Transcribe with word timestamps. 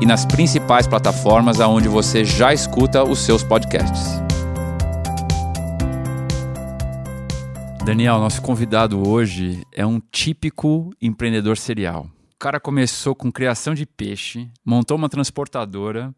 e 0.00 0.06
nas 0.06 0.24
principais 0.24 0.86
plataformas 0.86 1.60
aonde 1.60 1.88
você 1.88 2.24
já 2.24 2.52
escuta 2.52 3.02
os 3.02 3.20
seus 3.20 3.42
podcasts. 3.42 4.20
Daniel, 7.84 8.18
nosso 8.18 8.42
convidado 8.42 9.08
hoje 9.08 9.62
é 9.72 9.86
um 9.86 9.98
típico 9.98 10.90
empreendedor 11.00 11.56
serial. 11.56 12.06
O 12.34 12.38
cara 12.38 12.60
começou 12.60 13.14
com 13.14 13.32
criação 13.32 13.74
de 13.74 13.86
peixe, 13.86 14.48
montou 14.64 14.96
uma 14.96 15.08
transportadora 15.08 16.14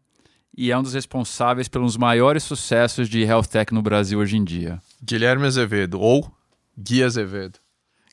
e 0.55 0.69
é 0.69 0.77
um 0.77 0.83
dos 0.83 0.93
responsáveis 0.93 1.67
pelos 1.67 1.95
maiores 1.95 2.43
sucessos 2.43 3.07
de 3.07 3.21
health 3.21 3.45
tech 3.45 3.73
no 3.73 3.81
Brasil 3.81 4.19
hoje 4.19 4.37
em 4.37 4.43
dia. 4.43 4.79
Guilherme 5.01 5.47
Azevedo, 5.47 5.99
ou 5.99 6.29
Gui 6.77 7.03
Azevedo. 7.03 7.57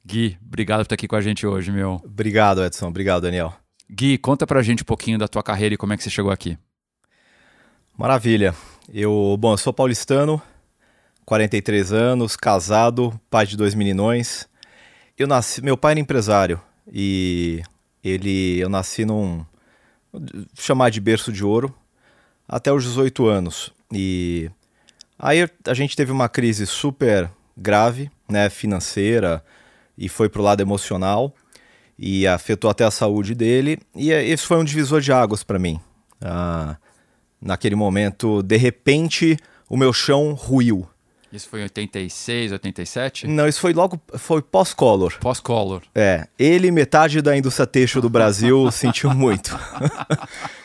Gui, 0.07 0.39
obrigado 0.41 0.79
por 0.79 0.83
estar 0.85 0.95
aqui 0.95 1.09
com 1.09 1.17
a 1.17 1.21
gente 1.21 1.47
hoje, 1.47 1.71
meu. 1.71 2.01
Obrigado, 2.05 2.65
Edson. 2.65 2.87
Obrigado, 2.87 3.23
Daniel. 3.23 3.53
Gui, 3.91 4.19
conta 4.19 4.47
pra 4.47 4.63
gente 4.63 4.83
um 4.83 4.87
pouquinho 4.87 5.19
da 5.19 5.27
tua 5.27 5.43
carreira 5.43 5.75
e 5.75 5.79
como 5.79 5.93
é 5.93 5.97
que 5.97 6.03
você 6.03 6.11
chegou 6.11 6.31
aqui. 6.31 6.59
Maravilha. 7.97 8.55
Eu, 8.93 9.37
bom, 9.39 9.53
eu 9.53 9.59
sou 9.59 9.73
paulistano, 9.73 10.41
43 11.25 11.93
anos, 11.93 12.37
casado, 12.37 13.19
pai 13.31 13.47
de 13.47 13.57
dois 13.57 13.75
meninões. 13.75 14.47
Eu 15.17 15.27
nasci, 15.27 15.63
meu 15.63 15.77
pai 15.77 15.93
era 15.93 16.01
empresário 16.01 16.61
e 16.93 17.63
ele, 18.05 18.59
eu 18.59 18.69
nasci 18.69 19.05
num 19.05 19.45
chamar 20.55 20.91
de 20.91 21.01
berço 21.01 21.33
de 21.33 21.45
ouro 21.45 21.75
até 22.47 22.73
os 22.73 22.85
18 22.85 23.27
anos. 23.27 23.73
E 23.93 24.51
aí 25.19 25.49
a 25.67 25.75
gente 25.75 25.97
teve 25.97 26.13
uma 26.13 26.29
crise 26.29 26.67
super 26.67 27.31
grave, 27.57 28.11
né, 28.29 28.51
financeira 28.51 29.43
e 29.97 30.09
foi 30.09 30.29
pro 30.29 30.43
lado 30.43 30.61
emocional 30.61 31.35
e 31.99 32.27
afetou 32.27 32.71
até 32.71 32.85
a 32.85 32.91
saúde 32.91 33.35
dele. 33.35 33.79
E 33.95 34.11
esse 34.13 34.47
foi 34.47 34.57
um 34.59 34.65
divisor 34.65 35.01
de 35.01 35.13
águas 35.13 35.43
para 35.43 35.59
mim. 35.59 35.81
Ah, 36.21 36.77
naquele 37.41 37.75
momento, 37.75 38.43
de 38.43 38.57
repente, 38.57 39.37
o 39.69 39.77
meu 39.77 39.93
chão 39.93 40.33
ruiu. 40.33 40.87
Isso 41.33 41.49
foi 41.49 41.61
em 41.61 41.65
86, 41.65 42.53
87? 42.53 43.27
Não, 43.27 43.47
isso 43.47 43.61
foi 43.61 43.75
logo, 43.75 44.01
foi 44.17 44.41
pós-color. 44.41 45.19
Pós-color. 45.21 45.83
É, 45.95 46.27
ele, 46.39 46.71
metade 46.71 47.21
da 47.21 47.37
indústria 47.37 47.67
têxtil 47.67 48.01
do 48.01 48.09
Brasil, 48.09 48.71
sentiu 48.73 49.11
muito. 49.11 49.59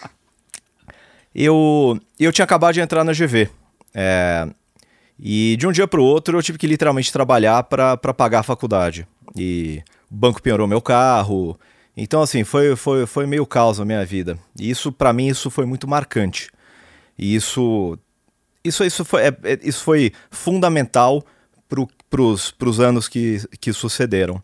eu, 1.36 2.00
eu 2.17 2.31
tinha 2.31 2.45
acabado 2.45 2.73
de 2.73 2.80
entrar 2.80 3.04
na 3.04 3.11
GV. 3.11 3.50
É, 3.94 4.48
e 5.20 5.56
de 5.58 5.67
um 5.67 5.72
dia 5.72 5.88
para 5.88 6.00
o 6.00 6.04
outro 6.04 6.38
eu 6.38 6.42
tive 6.42 6.58
que 6.58 6.66
literalmente 6.66 7.11
trabalhar 7.11 7.64
para 7.64 7.98
pagar 7.98 8.39
a 8.39 8.44
faculdade. 8.44 9.06
E 9.36 9.81
banco 10.14 10.42
penhorou 10.42 10.67
meu 10.67 10.81
carro. 10.81 11.59
Então, 11.95 12.22
assim, 12.22 12.44
foi, 12.44 12.75
foi, 12.75 13.06
foi 13.06 13.25
meio 13.25 13.45
caos 13.45 13.80
a 13.80 13.86
minha 13.86 14.06
vida. 14.06 14.38
E 14.59 14.70
isso, 14.70 14.92
para 14.92 15.14
mim, 15.14 15.27
isso 15.27 15.49
foi 15.49 15.65
muito 15.65 15.88
marcante. 15.88 16.49
E 17.17 17.36
isso, 17.36 17.98
isso, 18.64 18.83
isso, 18.83 19.05
foi, 19.05 19.23
é, 19.23 19.38
é 19.43 19.60
isso 19.64 19.83
foi 19.83 20.11
fundamental 20.32 21.23
para 22.10 22.21
os 22.21 22.80
anos 22.80 23.08
que, 23.08 23.42
que 23.60 23.73
sucederam. 23.73 24.42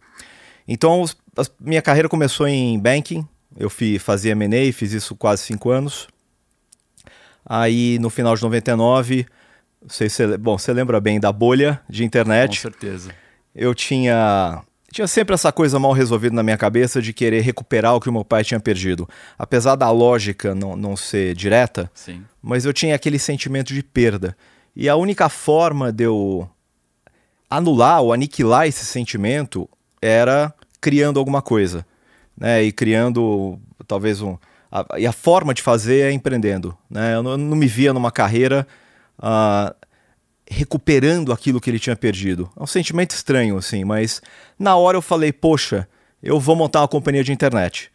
Então, 0.67 1.05
a 1.37 1.43
minha 1.59 1.81
carreira 1.81 2.09
começou 2.09 2.47
em 2.47 2.79
banking. 2.79 3.27
Eu 3.57 3.69
fui, 3.69 3.97
fazia 3.97 4.31
M&A, 4.33 4.71
fiz 4.71 4.93
isso 4.93 5.15
quase 5.15 5.43
cinco 5.43 5.69
anos. 5.71 6.07
Aí, 7.45 7.97
no 7.99 8.09
final 8.11 8.35
de 8.35 8.43
99, 8.43 9.25
sei 9.87 10.09
se, 10.09 10.37
bom, 10.37 10.57
você 10.57 10.71
lembra 10.71 10.99
bem 10.99 11.19
da 11.19 11.31
bolha 11.31 11.81
de 11.89 12.03
internet. 12.03 12.57
Com 12.57 12.61
certeza. 12.61 13.11
Eu 13.55 13.73
tinha 13.73 14.61
tinha 14.91 15.07
sempre 15.07 15.33
essa 15.33 15.51
coisa 15.51 15.79
mal 15.79 15.91
resolvida 15.91 16.35
na 16.35 16.43
minha 16.43 16.57
cabeça 16.57 17.01
de 17.01 17.13
querer 17.13 17.41
recuperar 17.41 17.95
o 17.95 17.99
que 17.99 18.09
o 18.09 18.13
meu 18.13 18.25
pai 18.25 18.43
tinha 18.43 18.59
perdido. 18.59 19.07
Apesar 19.37 19.75
da 19.75 19.89
lógica 19.91 20.55
não, 20.55 20.75
não 20.75 20.95
ser 20.95 21.35
direta, 21.35 21.89
Sim. 21.93 22.23
mas 22.41 22.65
eu 22.65 22.73
tinha 22.73 22.95
aquele 22.95 23.19
sentimento 23.19 23.73
de 23.73 23.83
perda. 23.83 24.35
E 24.75 24.89
a 24.89 24.95
única 24.95 25.29
forma 25.29 25.91
de 25.91 26.05
eu 26.05 26.49
anular 27.49 28.01
ou 28.01 28.13
aniquilar 28.13 28.67
esse 28.67 28.85
sentimento 28.85 29.67
era 30.01 30.53
criando 30.79 31.19
alguma 31.19 31.41
coisa. 31.41 31.85
Né? 32.37 32.63
E 32.63 32.71
criando 32.71 33.59
talvez 33.87 34.21
um. 34.21 34.37
A, 34.71 34.85
e 34.99 35.07
a 35.07 35.11
forma 35.11 35.53
de 35.53 35.61
fazer 35.61 36.09
é 36.09 36.11
empreendendo. 36.11 36.77
Né? 36.89 37.15
Eu, 37.15 37.23
não, 37.23 37.31
eu 37.31 37.37
não 37.37 37.57
me 37.57 37.67
via 37.67 37.93
numa 37.93 38.11
carreira. 38.11 38.67
Uh, 39.17 39.73
recuperando 40.49 41.31
aquilo 41.31 41.61
que 41.61 41.69
ele 41.69 41.79
tinha 41.79 41.95
perdido. 41.95 42.49
É 42.57 42.63
um 42.63 42.67
sentimento 42.67 43.11
estranho, 43.11 43.55
assim, 43.57 43.85
mas 43.85 44.21
na 44.57 44.75
hora 44.75 44.97
eu 44.97 45.01
falei, 45.01 45.31
poxa, 45.31 45.87
eu 46.21 46.39
vou 46.39 46.55
montar 46.55 46.81
uma 46.81 46.87
companhia 46.87 47.23
de 47.23 47.31
internet. 47.31 47.91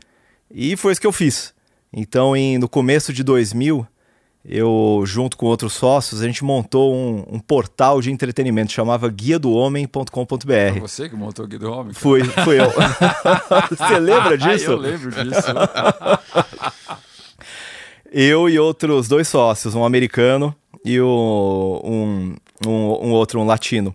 E 0.50 0.76
foi 0.76 0.92
isso 0.92 1.00
que 1.00 1.06
eu 1.06 1.12
fiz. 1.12 1.52
Então, 1.92 2.36
em, 2.36 2.56
no 2.56 2.68
começo 2.68 3.12
de 3.12 3.22
2000, 3.22 3.86
eu, 4.44 5.02
junto 5.04 5.36
com 5.36 5.46
outros 5.46 5.72
sócios, 5.72 6.20
a 6.20 6.26
gente 6.26 6.44
montou 6.44 6.94
um, 6.94 7.24
um 7.28 7.40
portal 7.40 8.00
de 8.00 8.12
entretenimento, 8.12 8.72
chamava 8.72 9.08
guia 9.08 9.38
do 9.38 9.52
homem.com.br. 9.52 10.06
Foi 10.06 10.80
você 10.80 11.08
que 11.08 11.16
montou 11.16 11.44
o 11.46 11.48
Guia 11.48 11.58
do 11.58 11.72
Homem? 11.72 11.94
Cara? 11.94 12.00
Fui, 12.00 12.22
fui 12.22 12.60
eu. 12.60 12.70
você 13.70 13.98
lembra 13.98 14.36
disso? 14.36 14.70
eu 14.70 14.76
lembro 14.76 15.10
disso. 15.10 15.46
eu 18.12 18.48
e 18.48 18.58
outros 18.58 19.08
dois 19.08 19.26
sócios, 19.26 19.74
um 19.74 19.84
americano 19.84 20.54
e 20.84 21.00
o, 21.00 21.80
um, 21.82 22.36
um, 22.68 23.08
um 23.08 23.10
outro, 23.10 23.40
um 23.40 23.44
latino. 23.44 23.94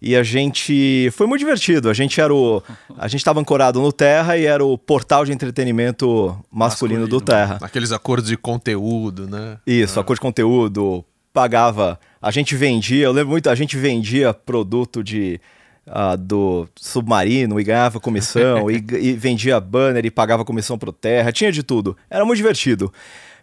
E 0.00 0.14
a 0.14 0.22
gente. 0.22 1.10
Foi 1.12 1.26
muito 1.26 1.40
divertido. 1.40 1.90
A 1.90 1.94
gente 1.94 2.20
era 2.20 2.32
o. 2.32 2.62
A 2.96 3.08
gente 3.08 3.20
estava 3.20 3.40
ancorado 3.40 3.80
no 3.80 3.92
Terra 3.92 4.36
e 4.36 4.46
era 4.46 4.64
o 4.64 4.78
portal 4.78 5.24
de 5.24 5.32
entretenimento 5.32 6.06
masculino, 6.50 7.02
masculino 7.02 7.08
do 7.08 7.20
Terra. 7.20 7.58
Aqueles 7.60 7.90
acordos 7.90 8.30
de 8.30 8.36
conteúdo, 8.36 9.28
né? 9.28 9.58
Isso, 9.66 9.98
é. 9.98 10.00
acordo 10.00 10.18
de 10.18 10.22
conteúdo. 10.22 11.04
Pagava. 11.32 11.98
A 12.22 12.30
gente 12.30 12.54
vendia, 12.56 13.04
eu 13.04 13.12
lembro 13.12 13.30
muito, 13.30 13.50
a 13.50 13.54
gente 13.54 13.76
vendia 13.76 14.32
produto 14.32 15.02
de. 15.02 15.40
Uh, 15.86 16.18
do 16.18 16.68
submarino 16.76 17.58
e 17.58 17.64
ganhava 17.64 17.98
comissão, 17.98 18.70
e, 18.70 18.74
e 19.00 19.14
vendia 19.14 19.58
banner 19.58 20.04
e 20.04 20.10
pagava 20.10 20.44
comissão 20.44 20.76
pro 20.76 20.92
Terra, 20.92 21.32
tinha 21.32 21.50
de 21.50 21.62
tudo. 21.62 21.96
Era 22.10 22.26
muito 22.26 22.36
divertido. 22.36 22.92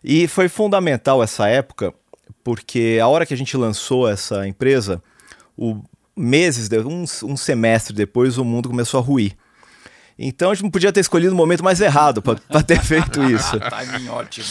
E 0.04 0.28
foi 0.28 0.48
fundamental 0.48 1.24
essa 1.24 1.48
época 1.48 1.92
porque 2.46 3.00
a 3.02 3.08
hora 3.08 3.26
que 3.26 3.34
a 3.34 3.38
gente 3.38 3.58
lançou 3.58 4.08
essa 4.08 4.48
empresa, 4.48 5.02
o, 5.58 5.82
meses, 6.16 6.70
um, 6.86 7.32
um 7.32 7.36
semestre 7.36 7.92
depois, 7.92 8.38
o 8.38 8.46
mundo 8.46 8.70
começou 8.70 9.00
a 9.00 9.04
ruir. 9.04 9.36
Então 10.18 10.52
a 10.52 10.54
gente 10.54 10.64
não 10.64 10.70
podia 10.70 10.94
ter 10.94 11.00
escolhido 11.00 11.34
o 11.34 11.36
momento 11.36 11.64
mais 11.64 11.82
errado 11.82 12.22
para 12.22 12.62
ter 12.62 12.80
feito 12.86 13.24
isso. 13.24 13.60
Timing 13.60 14.10
ótimo. 14.10 14.46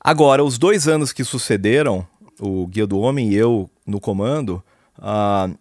Agora, 0.00 0.42
os 0.42 0.56
dois 0.56 0.88
anos 0.88 1.12
que 1.12 1.22
sucederam, 1.22 2.06
o 2.40 2.66
Guia 2.66 2.86
do 2.86 2.98
Homem 2.98 3.28
e 3.28 3.34
eu 3.34 3.68
no 3.86 4.00
comando, 4.00 4.64
uh, 4.98 5.54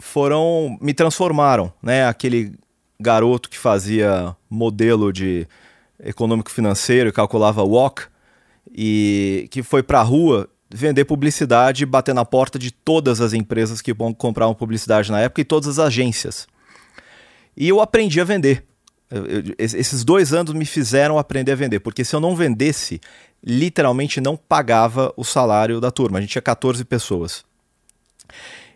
foram. 0.00 0.76
me 0.80 0.92
transformaram, 0.92 1.72
né? 1.80 2.08
Aquele 2.08 2.58
garoto 2.98 3.48
que 3.48 3.56
fazia 3.56 4.36
modelo 4.50 5.12
de 5.12 5.46
econômico 6.02 6.50
financeiro 6.50 7.08
e 7.08 7.12
calculava 7.12 7.62
WOC, 7.62 8.08
e 8.74 9.46
que 9.50 9.62
foi 9.62 9.82
para 9.82 10.00
a 10.00 10.02
rua 10.02 10.48
vender 10.70 11.04
publicidade 11.04 11.86
bater 11.86 12.14
na 12.14 12.24
porta 12.24 12.58
de 12.58 12.72
todas 12.72 13.20
as 13.20 13.32
empresas 13.32 13.80
que 13.80 13.94
compravam 14.18 14.54
publicidade 14.54 15.12
na 15.12 15.20
época 15.20 15.40
e 15.40 15.44
todas 15.44 15.68
as 15.68 15.78
agências. 15.78 16.48
E 17.56 17.68
eu 17.68 17.80
aprendi 17.80 18.20
a 18.20 18.24
vender. 18.24 18.64
Eu, 19.08 19.24
eu, 19.26 19.42
esses 19.58 20.02
dois 20.02 20.32
anos 20.32 20.52
me 20.52 20.64
fizeram 20.64 21.18
aprender 21.18 21.52
a 21.52 21.54
vender, 21.56 21.78
porque 21.78 22.04
se 22.04 22.16
eu 22.16 22.20
não 22.20 22.34
vendesse, 22.34 23.00
literalmente 23.44 24.20
não 24.20 24.36
pagava 24.36 25.12
o 25.16 25.24
salário 25.24 25.80
da 25.80 25.92
turma. 25.92 26.18
A 26.18 26.20
gente 26.20 26.30
tinha 26.30 26.42
14 26.42 26.84
pessoas. 26.84 27.44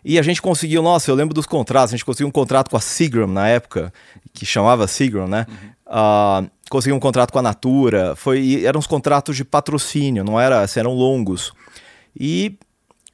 E 0.03 0.17
a 0.17 0.21
gente 0.21 0.41
conseguiu, 0.41 0.81
nossa, 0.81 1.11
eu 1.11 1.15
lembro 1.15 1.33
dos 1.33 1.45
contratos, 1.45 1.93
a 1.93 1.97
gente 1.97 2.05
conseguiu 2.05 2.27
um 2.27 2.31
contrato 2.31 2.69
com 2.69 2.77
a 2.77 2.79
Seagram 2.79 3.27
na 3.27 3.47
época, 3.47 3.93
que 4.33 4.45
chamava 4.45 4.87
Seagram, 4.87 5.27
né? 5.27 5.45
Uhum. 5.49 6.45
Uh, 6.45 6.49
conseguiu 6.69 6.95
um 6.95 6.99
contrato 6.99 7.31
com 7.33 7.39
a 7.39 7.41
Natura, 7.41 8.15
foi, 8.15 8.63
eram 8.63 8.79
uns 8.79 8.87
contratos 8.87 9.35
de 9.35 9.43
patrocínio, 9.43 10.23
não 10.23 10.39
era, 10.39 10.61
assim, 10.61 10.79
eram 10.79 10.93
longos. 10.93 11.51
E 12.17 12.57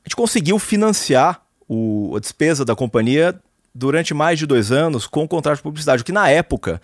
a 0.03 0.07
gente 0.07 0.15
conseguiu 0.15 0.59
financiar 0.59 1.41
o, 1.67 2.13
a 2.15 2.19
despesa 2.19 2.63
da 2.63 2.75
companhia 2.75 3.39
durante 3.73 4.13
mais 4.13 4.37
de 4.37 4.45
dois 4.45 4.71
anos 4.71 5.07
com 5.07 5.23
o 5.23 5.27
contrato 5.27 5.57
de 5.57 5.63
publicidade, 5.63 6.01
o 6.01 6.05
que 6.05 6.11
na 6.11 6.29
época 6.29 6.79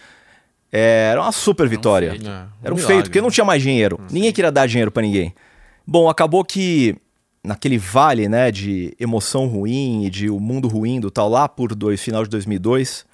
É, 0.74 1.10
era 1.12 1.22
uma 1.22 1.32
super 1.32 1.68
vitória. 1.68 2.12
feito. 2.12 2.28
É, 2.28 2.30
um 2.30 2.34
Era 2.34 2.74
um 2.74 2.78
milagre, 2.78 2.86
feito, 2.86 3.04
porque 3.06 3.20
não 3.22 3.28
né? 3.28 3.34
tinha 3.34 3.46
mais 3.46 3.62
dinheiro. 3.62 4.00
Ninguém 4.10 4.32
queria 4.32 4.52
dar 4.52 4.66
dinheiro 4.68 4.90
pra 4.90 5.02
ninguém. 5.04 5.34
Bom, 5.86 6.10
acabou 6.10 6.44
que 6.46 6.96
naquele 7.44 7.78
vale, 7.78 8.30
né, 8.30 8.52
de 8.52 8.96
emoção 9.00 9.48
ruim 9.48 10.06
e 10.06 10.10
de 10.10 10.30
o 10.30 10.40
mundo 10.40 10.68
ruim 10.68 11.00
do 11.00 11.10
tal 11.10 11.28
lá 11.28 11.50
por 11.50 11.74
dois, 11.74 12.02
final 12.02 12.24
de 12.24 12.30
2002, 12.30 13.06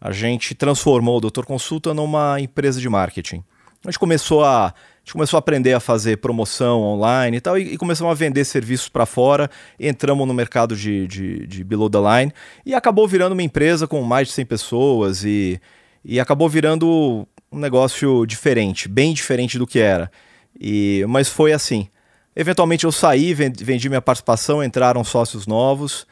a 0.00 0.12
gente 0.12 0.54
transformou 0.54 1.18
o 1.18 1.20
Doutor 1.20 1.46
Consulta 1.46 1.94
numa 1.94 2.40
empresa 2.40 2.80
de 2.80 2.88
marketing. 2.88 3.44
A 3.84 3.90
gente 3.90 3.98
começou 3.98 4.44
a, 4.44 4.66
a 4.66 4.74
gente 5.02 5.12
começou 5.12 5.38
a 5.38 5.40
aprender 5.40 5.72
a 5.72 5.80
fazer 5.80 6.18
promoção 6.18 6.82
online 6.82 7.36
e 7.36 7.40
tal, 7.40 7.56
e, 7.56 7.74
e 7.74 7.76
começamos 7.78 8.10
a 8.10 8.14
vender 8.14 8.44
serviços 8.44 8.88
para 8.88 9.06
fora, 9.06 9.50
entramos 9.78 10.26
no 10.26 10.34
mercado 10.34 10.76
de, 10.76 11.06
de, 11.06 11.46
de 11.46 11.64
below 11.64 11.88
the 11.88 11.98
line, 11.98 12.32
e 12.64 12.74
acabou 12.74 13.06
virando 13.06 13.32
uma 13.32 13.42
empresa 13.42 13.86
com 13.86 14.02
mais 14.02 14.28
de 14.28 14.34
100 14.34 14.46
pessoas, 14.46 15.24
e, 15.24 15.60
e 16.04 16.18
acabou 16.18 16.48
virando 16.48 17.26
um 17.50 17.58
negócio 17.58 18.26
diferente, 18.26 18.88
bem 18.88 19.14
diferente 19.14 19.58
do 19.58 19.66
que 19.66 19.78
era. 19.78 20.10
E, 20.58 21.04
mas 21.08 21.28
foi 21.28 21.52
assim. 21.52 21.88
Eventualmente 22.34 22.84
eu 22.84 22.92
saí, 22.92 23.34
ven- 23.34 23.52
vendi 23.56 23.88
minha 23.88 24.00
participação, 24.02 24.62
entraram 24.62 25.02
sócios 25.04 25.46
novos, 25.46 26.06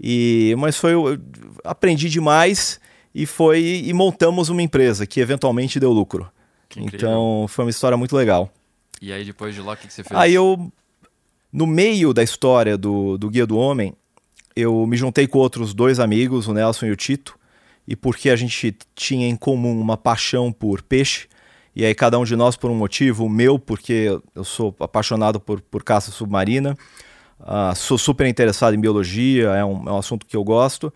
e 0.00 0.54
mas 0.58 0.76
foi 0.76 0.92
eu 0.94 1.18
aprendi 1.64 2.08
demais 2.08 2.80
e 3.14 3.26
foi 3.26 3.82
e 3.84 3.92
montamos 3.92 4.48
uma 4.48 4.62
empresa 4.62 5.06
que 5.06 5.20
eventualmente 5.20 5.78
deu 5.80 5.92
lucro. 5.92 6.28
Então 6.76 7.46
foi 7.48 7.64
uma 7.64 7.70
história 7.70 7.96
muito 7.96 8.16
legal. 8.16 8.50
E 9.00 9.12
aí 9.12 9.24
depois 9.24 9.54
de 9.54 9.60
lá, 9.60 9.74
o 9.74 9.76
que, 9.76 9.86
que 9.88 9.92
você 9.92 10.02
fez? 10.02 10.18
Aí 10.18 10.34
eu, 10.34 10.72
no 11.52 11.66
meio 11.66 12.12
da 12.14 12.22
história 12.22 12.76
do, 12.78 13.18
do 13.18 13.28
Guia 13.28 13.46
do 13.46 13.56
Homem, 13.58 13.92
eu 14.56 14.86
me 14.86 14.96
juntei 14.96 15.26
com 15.26 15.38
outros 15.38 15.74
dois 15.74 16.00
amigos, 16.00 16.46
o 16.48 16.52
Nelson 16.54 16.86
e 16.86 16.90
o 16.90 16.96
Tito, 16.96 17.36
e 17.86 17.94
porque 17.94 18.30
a 18.30 18.36
gente 18.36 18.76
tinha 18.94 19.28
em 19.28 19.36
comum 19.36 19.78
uma 19.80 19.96
paixão 19.96 20.50
por 20.50 20.80
peixe, 20.82 21.26
e 21.74 21.84
aí 21.84 21.94
cada 21.94 22.18
um 22.18 22.24
de 22.24 22.36
nós 22.36 22.56
por 22.56 22.70
um 22.70 22.74
motivo, 22.74 23.24
o 23.24 23.28
meu 23.28 23.58
porque 23.58 24.18
eu 24.34 24.44
sou 24.44 24.74
apaixonado 24.80 25.40
por, 25.40 25.60
por 25.60 25.82
caça 25.82 26.10
submarina, 26.10 26.76
ah, 27.40 27.74
sou 27.74 27.98
super 27.98 28.26
interessado 28.26 28.74
em 28.74 28.80
biologia, 28.80 29.50
é 29.50 29.64
um, 29.64 29.88
é 29.88 29.92
um 29.92 29.98
assunto 29.98 30.26
que 30.26 30.36
eu 30.36 30.44
gosto. 30.44 30.92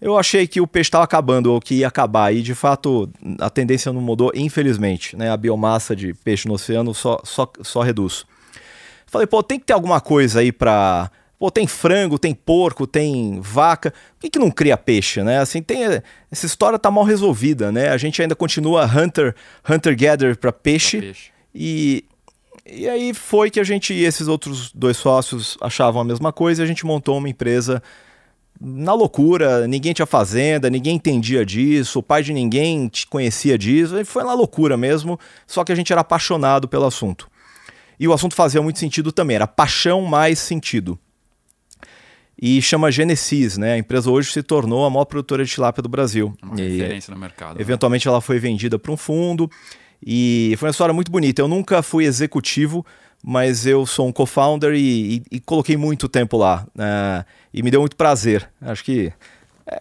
Eu 0.00 0.16
achei 0.16 0.46
que 0.46 0.60
o 0.60 0.66
peixe 0.66 0.88
estava 0.88 1.02
acabando, 1.02 1.52
ou 1.52 1.60
que 1.60 1.76
ia 1.76 1.88
acabar, 1.88 2.32
e 2.32 2.40
de 2.40 2.54
fato 2.54 3.10
a 3.40 3.50
tendência 3.50 3.92
não 3.92 4.00
mudou, 4.00 4.30
infelizmente. 4.32 5.16
Né? 5.16 5.28
A 5.28 5.36
biomassa 5.36 5.96
de 5.96 6.14
peixe 6.14 6.46
no 6.46 6.54
oceano 6.54 6.94
só, 6.94 7.20
só, 7.24 7.50
só 7.62 7.82
reduz. 7.82 8.24
Falei, 9.06 9.26
pô, 9.26 9.42
tem 9.42 9.58
que 9.58 9.66
ter 9.66 9.72
alguma 9.72 10.00
coisa 10.00 10.40
aí 10.40 10.52
pra. 10.52 11.10
Pô, 11.38 11.50
tem 11.50 11.66
frango, 11.66 12.18
tem 12.18 12.34
porco, 12.34 12.86
tem 12.86 13.40
vaca. 13.40 13.92
Por 13.92 14.22
que, 14.22 14.30
que 14.30 14.38
não 14.38 14.50
cria 14.50 14.76
peixe, 14.76 15.22
né? 15.22 15.38
Assim, 15.38 15.62
tem. 15.62 15.84
Essa 16.30 16.46
história 16.46 16.78
tá 16.78 16.90
mal 16.90 17.04
resolvida, 17.04 17.70
né? 17.70 17.90
A 17.90 17.96
gente 17.96 18.20
ainda 18.20 18.34
continua 18.34 18.84
hunter, 18.84 19.34
hunter 19.68 19.96
gatherer 19.96 20.36
para 20.36 20.52
peixe, 20.52 21.00
Peixe. 21.00 21.30
E, 21.54 22.04
e 22.66 22.88
aí 22.88 23.14
foi 23.14 23.50
que 23.50 23.60
a 23.60 23.64
gente 23.64 23.94
e 23.94 24.04
esses 24.04 24.26
outros 24.26 24.72
dois 24.72 24.96
sócios 24.96 25.56
achavam 25.60 26.02
a 26.02 26.04
mesma 26.04 26.32
coisa 26.32 26.62
e 26.62 26.64
a 26.64 26.66
gente 26.66 26.84
montou 26.84 27.16
uma 27.16 27.28
empresa 27.28 27.82
na 28.60 28.92
loucura, 28.92 29.66
ninguém 29.68 29.92
tinha 29.92 30.06
fazenda, 30.06 30.68
ninguém 30.68 30.96
entendia 30.96 31.46
disso, 31.46 32.00
o 32.00 32.02
pai 32.02 32.22
de 32.22 32.32
ninguém 32.32 32.88
te 32.88 33.06
conhecia 33.06 33.56
disso, 33.56 33.96
e 33.98 34.04
foi 34.04 34.24
na 34.24 34.34
loucura 34.34 34.76
mesmo, 34.76 35.18
só 35.46 35.62
que 35.62 35.70
a 35.70 35.74
gente 35.74 35.92
era 35.92 36.00
apaixonado 36.00 36.66
pelo 36.66 36.84
assunto. 36.84 37.30
E 38.00 38.08
o 38.08 38.12
assunto 38.12 38.34
fazia 38.34 38.60
muito 38.60 38.78
sentido 38.78 39.12
também, 39.12 39.36
era 39.36 39.46
paixão 39.46 40.02
mais 40.02 40.38
sentido. 40.40 40.98
E 42.40 42.62
chama 42.62 42.90
Genesis, 42.92 43.58
né? 43.58 43.72
A 43.74 43.78
empresa 43.78 44.10
hoje 44.10 44.30
se 44.32 44.42
tornou 44.42 44.84
a 44.86 44.90
maior 44.90 45.04
produtora 45.06 45.44
de 45.44 45.50
tilápia 45.50 45.82
do 45.82 45.88
Brasil. 45.88 46.32
Uma 46.42 46.60
E, 46.60 46.78
referência 46.78 47.12
no 47.12 47.18
mercado. 47.18 47.56
né? 47.56 47.60
Eventualmente 47.60 48.06
ela 48.06 48.20
foi 48.20 48.38
vendida 48.38 48.78
para 48.78 48.92
um 48.92 48.96
fundo 48.96 49.50
e 50.04 50.54
foi 50.58 50.68
uma 50.68 50.70
história 50.70 50.94
muito 50.94 51.10
bonita. 51.10 51.42
Eu 51.42 51.48
nunca 51.48 51.82
fui 51.82 52.04
executivo, 52.04 52.86
mas 53.24 53.66
eu 53.66 53.84
sou 53.84 54.06
um 54.06 54.12
co-founder 54.12 54.72
e, 54.74 55.16
e- 55.16 55.22
e 55.32 55.40
coloquei 55.40 55.76
muito 55.76 56.08
tempo 56.08 56.36
lá. 56.36 56.64
né? 56.74 57.24
e 57.52 57.60
me 57.62 57.70
deu 57.72 57.80
muito 57.80 57.96
prazer. 57.96 58.48
Acho 58.62 58.84
que 58.84 59.12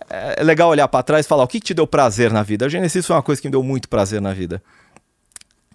é, 0.09 0.41
é 0.41 0.43
legal 0.43 0.69
olhar 0.69 0.87
para 0.87 1.03
trás 1.03 1.25
e 1.25 1.29
falar 1.29 1.43
o 1.43 1.47
que, 1.47 1.59
que 1.59 1.67
te 1.67 1.73
deu 1.75 1.85
prazer 1.85 2.31
na 2.33 2.41
vida. 2.41 2.65
A 2.65 2.69
Genesis 2.69 3.05
foi 3.05 3.15
uma 3.15 3.21
coisa 3.21 3.39
que 3.39 3.47
me 3.47 3.51
deu 3.51 3.61
muito 3.61 3.87
prazer 3.87 4.19
na 4.19 4.33
vida. 4.33 4.63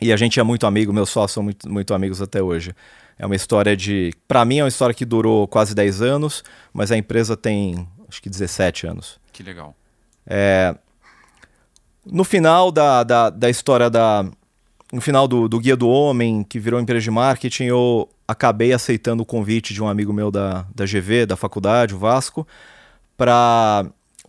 E 0.00 0.12
a 0.12 0.16
gente 0.16 0.40
é 0.40 0.42
muito 0.42 0.66
amigo, 0.66 0.92
meus 0.92 1.10
sócios 1.10 1.32
são 1.34 1.44
muito, 1.44 1.70
muito 1.70 1.94
amigos 1.94 2.20
até 2.20 2.42
hoje. 2.42 2.74
É 3.18 3.26
uma 3.26 3.36
história 3.36 3.76
de. 3.76 4.12
Para 4.26 4.44
mim, 4.44 4.58
é 4.58 4.62
uma 4.62 4.68
história 4.68 4.94
que 4.94 5.04
durou 5.04 5.46
quase 5.46 5.74
10 5.74 6.02
anos, 6.02 6.42
mas 6.72 6.90
a 6.90 6.96
empresa 6.96 7.36
tem 7.36 7.88
acho 8.08 8.20
que 8.20 8.28
17 8.28 8.86
anos. 8.86 9.18
Que 9.32 9.42
legal. 9.42 9.74
É, 10.26 10.76
no 12.04 12.24
final 12.24 12.70
da, 12.70 13.02
da, 13.02 13.30
da 13.30 13.50
história 13.50 13.88
da. 13.88 14.24
No 14.92 15.00
final 15.00 15.26
do, 15.26 15.48
do 15.48 15.58
Guia 15.58 15.74
do 15.74 15.88
Homem, 15.88 16.44
que 16.44 16.58
virou 16.58 16.78
empresa 16.78 17.04
de 17.04 17.10
marketing, 17.10 17.64
eu 17.64 18.08
acabei 18.28 18.74
aceitando 18.74 19.22
o 19.22 19.26
convite 19.26 19.72
de 19.72 19.82
um 19.82 19.88
amigo 19.88 20.12
meu 20.12 20.30
da, 20.30 20.66
da 20.74 20.84
GV, 20.84 21.24
da 21.24 21.36
faculdade, 21.36 21.94
o 21.94 21.98
Vasco, 21.98 22.46
para 23.16 23.86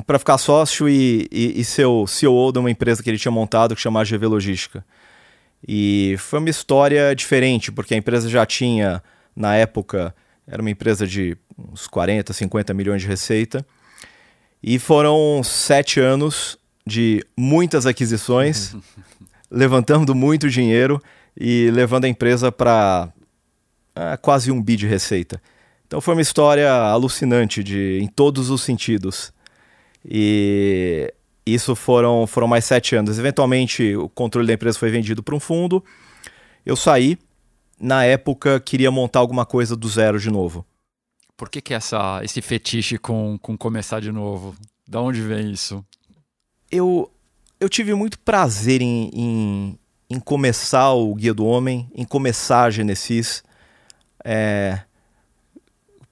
para 0.07 0.18
ficar 0.18 0.38
sócio 0.39 0.89
e, 0.89 1.27
e, 1.31 1.62
e 1.62 1.63
ser 1.63 1.86
o 1.86 2.07
CEO 2.07 2.51
de 2.51 2.57
uma 2.59 2.71
empresa 2.71 3.03
que 3.03 3.09
ele 3.09 3.18
tinha 3.18 3.31
montado 3.31 3.75
que 3.75 3.81
chama 3.81 4.03
GV 4.03 4.25
Logística. 4.25 4.83
E 5.68 6.15
foi 6.19 6.39
uma 6.39 6.50
história 6.50 7.15
diferente, 7.15 7.71
porque 7.71 7.94
a 7.94 7.98
empresa 7.98 8.30
já 8.30 8.45
tinha, 8.45 9.01
na 9.36 9.56
época, 9.56 10.13
era 10.45 10.62
uma 10.62 10.69
empresa 10.69 11.07
de 11.07 11.38
uns 11.57 11.88
40, 11.88 12.33
50 12.33 12.74
milhões 12.74 13.01
de 13.01 13.07
receita. 13.07 13.65
E 14.62 14.77
foram 14.77 15.42
sete 15.44 16.00
anos 16.00 16.57
de 16.86 17.25
muitas 17.38 17.86
aquisições, 17.86 18.75
levantando 19.50 20.13
muito 20.13 20.50
dinheiro 20.50 21.01
e 21.38 21.69
levando 21.71 22.06
a 22.06 22.10
empresa 22.10 22.51
para 22.51 23.12
quase 24.21 24.51
um 24.51 24.62
bi 24.62 24.75
de 24.75 24.88
receita. 24.88 25.42
Então 25.88 26.01
foi 26.01 26.15
uma 26.15 26.21
história 26.21 26.71
alucinante 26.71 27.63
de, 27.63 28.00
em 28.01 28.07
todos 28.07 28.50
os 28.50 28.62
sentidos. 28.62 29.31
E 30.04 31.13
isso 31.45 31.75
foram, 31.75 32.25
foram 32.25 32.47
mais 32.47 32.65
sete 32.65 32.95
anos. 32.95 33.19
Eventualmente, 33.19 33.95
o 33.95 34.07
controle 34.09 34.47
da 34.47 34.53
empresa 34.53 34.79
foi 34.79 34.89
vendido 34.89 35.21
para 35.21 35.35
um 35.35 35.39
fundo. 35.39 35.83
Eu 36.65 36.75
saí. 36.75 37.17
Na 37.79 38.05
época, 38.05 38.59
queria 38.59 38.89
montar 38.91 39.19
alguma 39.19 39.45
coisa 39.45 39.75
do 39.75 39.89
zero 39.89 40.19
de 40.19 40.29
novo. 40.29 40.65
Por 41.35 41.49
que, 41.49 41.59
que 41.59 41.73
essa, 41.73 42.21
esse 42.23 42.41
fetiche 42.41 42.97
com, 42.97 43.37
com 43.41 43.57
começar 43.57 43.99
de 43.99 44.11
novo? 44.11 44.55
Da 44.87 45.01
onde 45.01 45.21
vem 45.21 45.51
isso? 45.51 45.83
Eu, 46.71 47.12
eu 47.59 47.67
tive 47.67 47.93
muito 47.93 48.17
prazer 48.19 48.81
em, 48.81 49.09
em, 49.13 49.79
em 50.09 50.19
começar 50.19 50.93
o 50.93 51.13
Guia 51.15 51.33
do 51.33 51.45
Homem, 51.45 51.89
em 51.93 52.05
começar 52.05 52.63
a 52.63 52.69
Genesis. 52.69 53.43
É, 54.23 54.79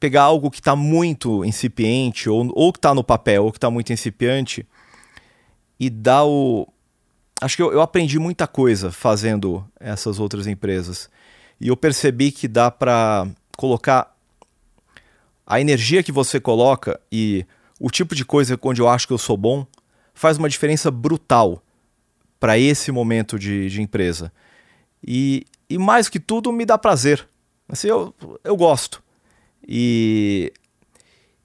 pegar 0.01 0.23
algo 0.23 0.50
que 0.50 0.59
está 0.59 0.75
muito 0.75 1.45
incipiente, 1.45 2.27
ou, 2.27 2.51
ou 2.53 2.73
que 2.73 2.79
está 2.79 2.93
no 2.93 3.03
papel, 3.03 3.45
ou 3.45 3.51
que 3.51 3.57
está 3.57 3.69
muito 3.69 3.93
incipiente, 3.93 4.67
e 5.81 5.89
dar 5.89 6.23
o. 6.25 6.71
Acho 7.41 7.55
que 7.55 7.63
eu, 7.63 7.73
eu 7.73 7.81
aprendi 7.81 8.19
muita 8.19 8.45
coisa 8.45 8.91
fazendo 8.91 9.65
essas 9.79 10.19
outras 10.19 10.45
empresas. 10.45 11.09
E 11.59 11.69
eu 11.69 11.75
percebi 11.75 12.31
que 12.31 12.47
dá 12.47 12.69
para 12.69 13.27
colocar 13.57 14.15
a 15.43 15.59
energia 15.59 16.03
que 16.03 16.11
você 16.11 16.39
coloca 16.39 17.01
e 17.11 17.43
o 17.79 17.89
tipo 17.89 18.13
de 18.13 18.23
coisa 18.23 18.59
onde 18.61 18.79
eu 18.79 18.88
acho 18.88 19.07
que 19.07 19.13
eu 19.13 19.17
sou 19.17 19.35
bom 19.35 19.65
faz 20.13 20.38
uma 20.38 20.47
diferença 20.47 20.91
brutal 20.91 21.63
para 22.39 22.59
esse 22.59 22.91
momento 22.91 23.39
de, 23.39 23.67
de 23.67 23.81
empresa. 23.81 24.31
E, 25.03 25.47
e 25.67 25.79
mais 25.79 26.07
que 26.07 26.19
tudo, 26.19 26.51
me 26.51 26.63
dá 26.63 26.77
prazer. 26.77 27.27
Assim, 27.67 27.88
eu, 27.88 28.13
eu 28.43 28.55
gosto. 28.55 29.01
E 29.67 30.53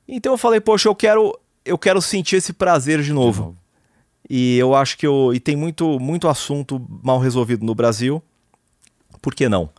então 0.07 0.35
eu 0.35 0.39
falei, 0.39 0.61
poxa, 0.61 0.91
eu 0.91 0.95
quero 0.95 1.35
eu 1.65 1.79
quero 1.79 2.03
sentir 2.03 2.37
esse 2.37 2.53
prazer 2.53 3.01
de 3.01 3.15
novo. 3.15 3.33
De 3.33 3.47
novo. 3.47 3.66
E 4.29 4.59
eu 4.59 4.75
acho 4.75 4.99
que 4.99 5.07
eu, 5.07 5.33
e 5.33 5.41
tem 5.41 5.55
muito 5.55 6.01
muito 6.01 6.29
assunto 6.29 6.85
mal 7.03 7.19
resolvido 7.19 7.65
no 7.65 7.75
Brasil. 7.75 8.23
Por 9.23 9.35
que 9.35 9.49
não? 9.49 9.71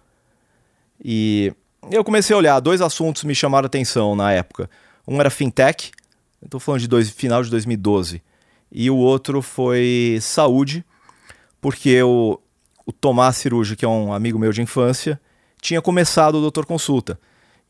E 1.03 1.53
eu 1.91 2.03
comecei 2.03 2.33
a 2.33 2.37
olhar, 2.37 2.59
dois 2.59 2.81
assuntos 2.81 3.23
me 3.23 3.35
chamaram 3.35 3.65
atenção 3.65 4.15
na 4.15 4.31
época. 4.31 4.69
Um 5.07 5.19
era 5.19 5.29
fintech, 5.29 5.91
estou 6.43 6.59
falando 6.59 6.81
de 6.81 6.87
dois, 6.87 7.09
final 7.09 7.43
de 7.43 7.49
2012, 7.49 8.21
e 8.71 8.89
o 8.89 8.97
outro 8.97 9.41
foi 9.41 10.17
saúde, 10.21 10.83
porque 11.61 12.01
o, 12.01 12.39
o 12.85 12.91
Tomás 12.91 13.37
Ciruja, 13.37 13.75
que 13.75 13.85
é 13.85 13.87
um 13.87 14.11
amigo 14.11 14.37
meu 14.37 14.51
de 14.51 14.61
infância, 14.61 15.19
tinha 15.61 15.81
começado 15.81 16.35
o 16.35 16.41
Doutor 16.41 16.65
Consulta. 16.65 17.19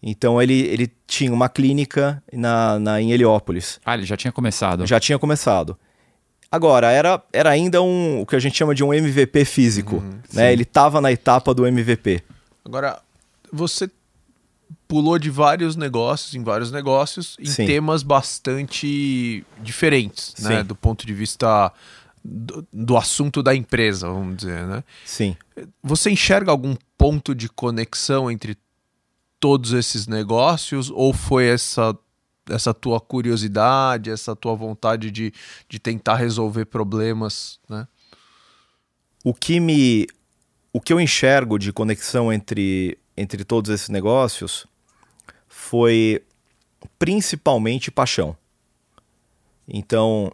Então 0.02 0.42
ele, 0.42 0.62
ele 0.62 0.92
tinha 1.08 1.34
uma 1.34 1.50
clínica 1.50 2.24
na, 2.32 2.80
na, 2.80 3.02
em 3.02 3.12
Heliópolis. 3.12 3.80
Ah, 3.84 3.96
ele 3.96 4.06
já 4.06 4.16
tinha 4.16 4.32
começado. 4.32 4.86
Já 4.86 5.00
tinha 5.00 5.18
começado. 5.18 5.78
Agora, 6.52 6.92
era, 6.92 7.22
era 7.34 7.50
ainda 7.50 7.82
um, 7.82 8.22
o 8.22 8.26
que 8.26 8.36
a 8.36 8.40
gente 8.40 8.58
chama 8.58 8.74
de 8.74 8.84
um 8.84 8.94
MVP 8.94 9.46
físico. 9.46 10.02
né? 10.34 10.54
Ele 10.54 10.64
estava 10.64 11.02
na 11.02 11.12
etapa 11.12 11.54
do 11.54 11.68
MVP. 11.68 12.24
Agora, 12.64 13.00
você 13.52 13.90
pulou 14.88 15.20
de 15.20 15.30
vários 15.30 15.76
negócios 15.76 16.34
em 16.34 16.44
vários 16.44 16.72
negócios 16.72 17.36
em 17.40 17.46
Sim. 17.46 17.66
temas 17.66 18.04
bastante 18.04 19.46
diferentes, 19.62 20.34
né? 20.40 20.64
Do 20.64 20.76
ponto 20.76 21.06
de 21.06 21.14
vista 21.14 21.72
do, 22.24 22.66
do 22.72 22.98
assunto 22.98 23.44
da 23.44 23.54
empresa, 23.54 24.08
vamos 24.08 24.38
dizer, 24.38 24.66
né? 24.66 24.84
Sim. 25.06 25.36
Você 25.84 26.10
enxerga 26.10 26.52
algum 26.52 26.76
ponto 26.98 27.36
de 27.36 27.50
conexão 27.50 28.32
entre 28.32 28.58
todos 29.40 29.74
esses 29.74 30.08
negócios 30.08 30.90
ou 30.90 31.14
foi 31.14 31.46
essa 31.48 31.96
essa 32.50 32.74
tua 32.74 33.00
curiosidade, 33.00 34.10
essa 34.10 34.36
tua 34.36 34.56
vontade 34.56 35.12
de, 35.12 35.34
de 35.68 35.80
tentar 35.80 36.16
resolver 36.16 36.66
problemas, 36.66 37.60
né? 37.70 37.88
O 39.24 39.34
que 39.34 39.60
me 39.60 40.08
o 40.72 40.80
que 40.80 40.94
eu 40.94 41.02
enxergo 41.02 41.58
de 41.58 41.74
conexão 41.74 42.32
entre 42.32 42.98
entre 43.16 43.44
todos 43.44 43.72
esses 43.72 43.90
negócios 43.90 44.68
foi 45.48 46.24
principalmente 47.00 47.90
paixão. 47.90 48.38
Então, 49.68 50.32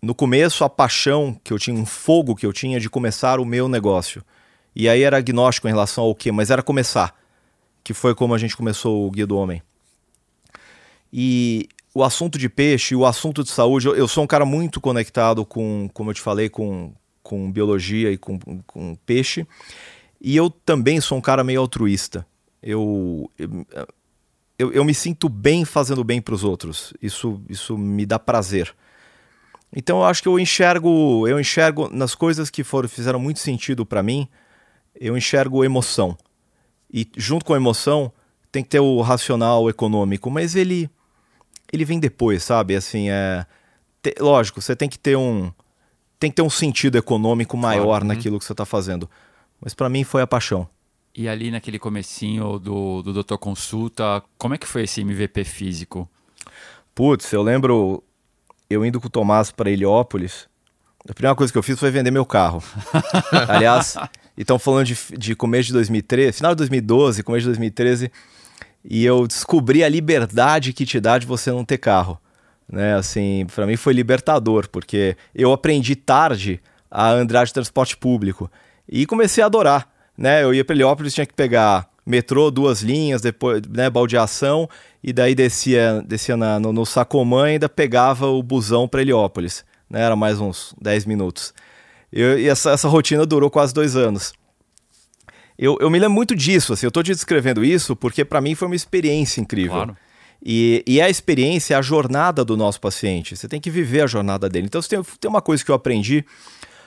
no 0.00 0.14
começo, 0.14 0.64
a 0.64 0.70
paixão 0.70 1.38
que 1.42 1.52
eu 1.52 1.58
tinha, 1.58 1.76
um 1.76 1.84
fogo 1.84 2.36
que 2.36 2.46
eu 2.46 2.52
tinha 2.52 2.78
de 2.78 2.88
começar 2.88 3.40
o 3.40 3.44
meu 3.44 3.68
negócio. 3.68 4.24
E 4.74 4.88
aí 4.88 5.02
era 5.02 5.18
agnóstico 5.18 5.66
em 5.66 5.72
relação 5.72 6.04
ao 6.04 6.14
quê? 6.14 6.30
Mas 6.30 6.50
era 6.50 6.62
começar, 6.62 7.14
que 7.82 7.92
foi 7.92 8.14
como 8.14 8.32
a 8.32 8.38
gente 8.38 8.56
começou 8.56 9.06
o 9.06 9.10
Guia 9.10 9.26
do 9.26 9.36
Homem. 9.36 9.60
E 11.12 11.68
o 11.94 12.02
assunto 12.02 12.38
de 12.38 12.48
peixe, 12.48 12.94
o 12.94 13.06
assunto 13.06 13.42
de 13.42 13.50
saúde, 13.50 13.86
eu, 13.86 13.96
eu 13.96 14.08
sou 14.08 14.24
um 14.24 14.26
cara 14.26 14.44
muito 14.44 14.80
conectado 14.80 15.44
com, 15.44 15.88
como 15.92 16.10
eu 16.10 16.14
te 16.14 16.20
falei, 16.20 16.48
com, 16.48 16.92
com 17.22 17.50
biologia 17.50 18.10
e 18.10 18.18
com, 18.18 18.38
com 18.66 18.94
peixe. 19.06 19.46
E 20.20 20.36
eu 20.36 20.50
também 20.50 21.00
sou 21.00 21.18
um 21.18 21.20
cara 21.20 21.42
meio 21.44 21.60
altruísta. 21.60 22.26
Eu, 22.62 23.30
eu, 24.58 24.72
eu 24.72 24.84
me 24.84 24.94
sinto 24.94 25.28
bem 25.28 25.64
fazendo 25.64 26.02
bem 26.02 26.20
para 26.20 26.34
os 26.34 26.42
outros. 26.44 26.92
Isso, 27.00 27.40
isso 27.48 27.78
me 27.78 28.04
dá 28.04 28.18
prazer. 28.18 28.74
Então 29.74 29.98
eu 29.98 30.04
acho 30.04 30.22
que 30.22 30.28
eu 30.28 30.38
enxergo, 30.38 31.28
eu 31.28 31.38
enxergo 31.38 31.88
nas 31.92 32.14
coisas 32.14 32.50
que 32.50 32.64
foram 32.64 32.88
fizeram 32.88 33.20
muito 33.20 33.38
sentido 33.38 33.84
para 33.84 34.02
mim, 34.02 34.26
eu 34.98 35.16
enxergo 35.16 35.64
emoção. 35.64 36.16
E 36.92 37.06
junto 37.16 37.44
com 37.44 37.54
a 37.54 37.56
emoção 37.56 38.10
tem 38.50 38.62
que 38.62 38.70
ter 38.70 38.80
o 38.80 39.00
racional 39.02 39.68
econômico, 39.68 40.30
mas 40.30 40.56
ele 40.56 40.90
ele 41.72 41.84
vem 41.84 42.00
depois, 42.00 42.42
sabe? 42.42 42.74
Assim, 42.74 43.10
é 43.10 43.46
te, 44.02 44.14
lógico, 44.20 44.60
você 44.60 44.74
tem 44.76 44.88
que 44.88 44.98
ter 44.98 45.16
um 45.16 45.52
tem 46.18 46.30
que 46.30 46.36
ter 46.36 46.42
um 46.42 46.50
sentido 46.50 46.98
econômico 46.98 47.56
maior 47.56 47.84
claro, 47.84 48.04
uhum. 48.04 48.08
naquilo 48.08 48.38
que 48.38 48.44
você 48.44 48.52
está 48.52 48.66
fazendo. 48.66 49.08
Mas 49.60 49.72
para 49.72 49.88
mim 49.88 50.02
foi 50.02 50.20
a 50.20 50.26
paixão. 50.26 50.68
E 51.14 51.28
ali 51.28 51.50
naquele 51.50 51.78
comecinho 51.78 52.58
do, 52.58 53.02
do 53.02 53.12
Doutor 53.12 53.38
Consulta, 53.38 54.22
como 54.36 54.54
é 54.54 54.58
que 54.58 54.66
foi 54.66 54.82
esse 54.82 55.00
MVP 55.00 55.44
físico? 55.44 56.08
Putz, 56.94 57.32
eu 57.32 57.42
lembro 57.42 58.02
eu 58.68 58.84
indo 58.84 59.00
com 59.00 59.06
o 59.06 59.10
Tomás 59.10 59.50
para 59.50 59.70
Heliópolis. 59.70 60.48
A 61.08 61.14
primeira 61.14 61.34
coisa 61.34 61.52
que 61.52 61.58
eu 61.58 61.62
fiz 61.62 61.78
foi 61.78 61.90
vender 61.90 62.10
meu 62.10 62.26
carro. 62.26 62.62
Aliás, 63.48 63.96
estão 64.36 64.58
falando 64.58 64.86
de, 64.86 64.98
de 65.16 65.34
começo 65.34 65.68
de 65.68 65.72
2013, 65.74 66.32
final 66.32 66.52
de 66.52 66.58
2012, 66.58 67.22
começo 67.22 67.42
de 67.42 67.48
2013, 67.48 68.12
e 68.88 69.04
eu 69.04 69.26
descobri 69.26 69.84
a 69.84 69.88
liberdade 69.88 70.72
que 70.72 70.86
te 70.86 70.98
dá 70.98 71.18
de 71.18 71.26
você 71.26 71.50
não 71.50 71.64
ter 71.64 71.78
carro. 71.78 72.18
Né, 72.70 72.94
assim, 72.96 73.46
para 73.54 73.66
mim 73.66 73.76
foi 73.76 73.94
libertador, 73.94 74.68
porque 74.68 75.16
eu 75.34 75.52
aprendi 75.52 75.96
tarde 75.96 76.60
a 76.90 77.10
andar 77.10 77.46
de 77.46 77.52
transporte 77.52 77.96
público 77.96 78.50
e 78.86 79.06
comecei 79.06 79.42
a 79.42 79.46
adorar 79.46 79.88
né? 80.18 80.42
Eu 80.42 80.52
ia 80.52 80.64
para 80.64 80.74
Heliópolis, 80.74 81.14
tinha 81.14 81.24
que 81.24 81.32
pegar 81.32 81.88
metrô, 82.04 82.50
duas 82.50 82.82
linhas, 82.82 83.22
depois, 83.22 83.62
né, 83.68 83.88
baldeação, 83.88 84.68
e 85.04 85.12
daí 85.12 85.34
descia, 85.34 86.02
descia 86.04 86.36
na, 86.36 86.58
no, 86.58 86.72
no 86.72 86.84
Sacomã 86.84 87.48
e 87.48 87.52
ainda 87.52 87.68
pegava 87.68 88.26
o 88.26 88.42
busão 88.42 88.88
para 88.88 89.00
Heliópolis. 89.00 89.64
Né? 89.88 90.02
Era 90.02 90.16
mais 90.16 90.40
uns 90.40 90.74
10 90.80 91.04
minutos. 91.04 91.54
Eu, 92.12 92.38
e 92.38 92.48
essa, 92.48 92.72
essa 92.72 92.88
rotina 92.88 93.24
durou 93.24 93.48
quase 93.48 93.72
dois 93.72 93.94
anos. 93.94 94.32
Eu, 95.58 95.76
eu 95.80 95.90
me 95.90 95.98
lembro 95.98 96.14
muito 96.14 96.36
disso, 96.36 96.72
assim, 96.72 96.86
eu 96.86 96.88
estou 96.88 97.02
te 97.02 97.12
descrevendo 97.12 97.64
isso 97.64 97.96
porque 97.96 98.24
para 98.24 98.40
mim 98.40 98.54
foi 98.54 98.68
uma 98.68 98.76
experiência 98.76 99.40
incrível. 99.40 99.72
Claro. 99.72 99.96
E, 100.40 100.84
e 100.86 101.00
a 101.00 101.10
experiência 101.10 101.74
é 101.74 101.76
a 101.76 101.82
jornada 101.82 102.44
do 102.44 102.56
nosso 102.56 102.80
paciente. 102.80 103.36
Você 103.36 103.48
tem 103.48 103.60
que 103.60 103.70
viver 103.70 104.02
a 104.02 104.06
jornada 104.06 104.48
dele. 104.48 104.66
Então, 104.66 104.80
tem, 104.80 105.02
tem 105.02 105.28
uma 105.28 105.42
coisa 105.42 105.64
que 105.64 105.70
eu 105.70 105.74
aprendi 105.74 106.24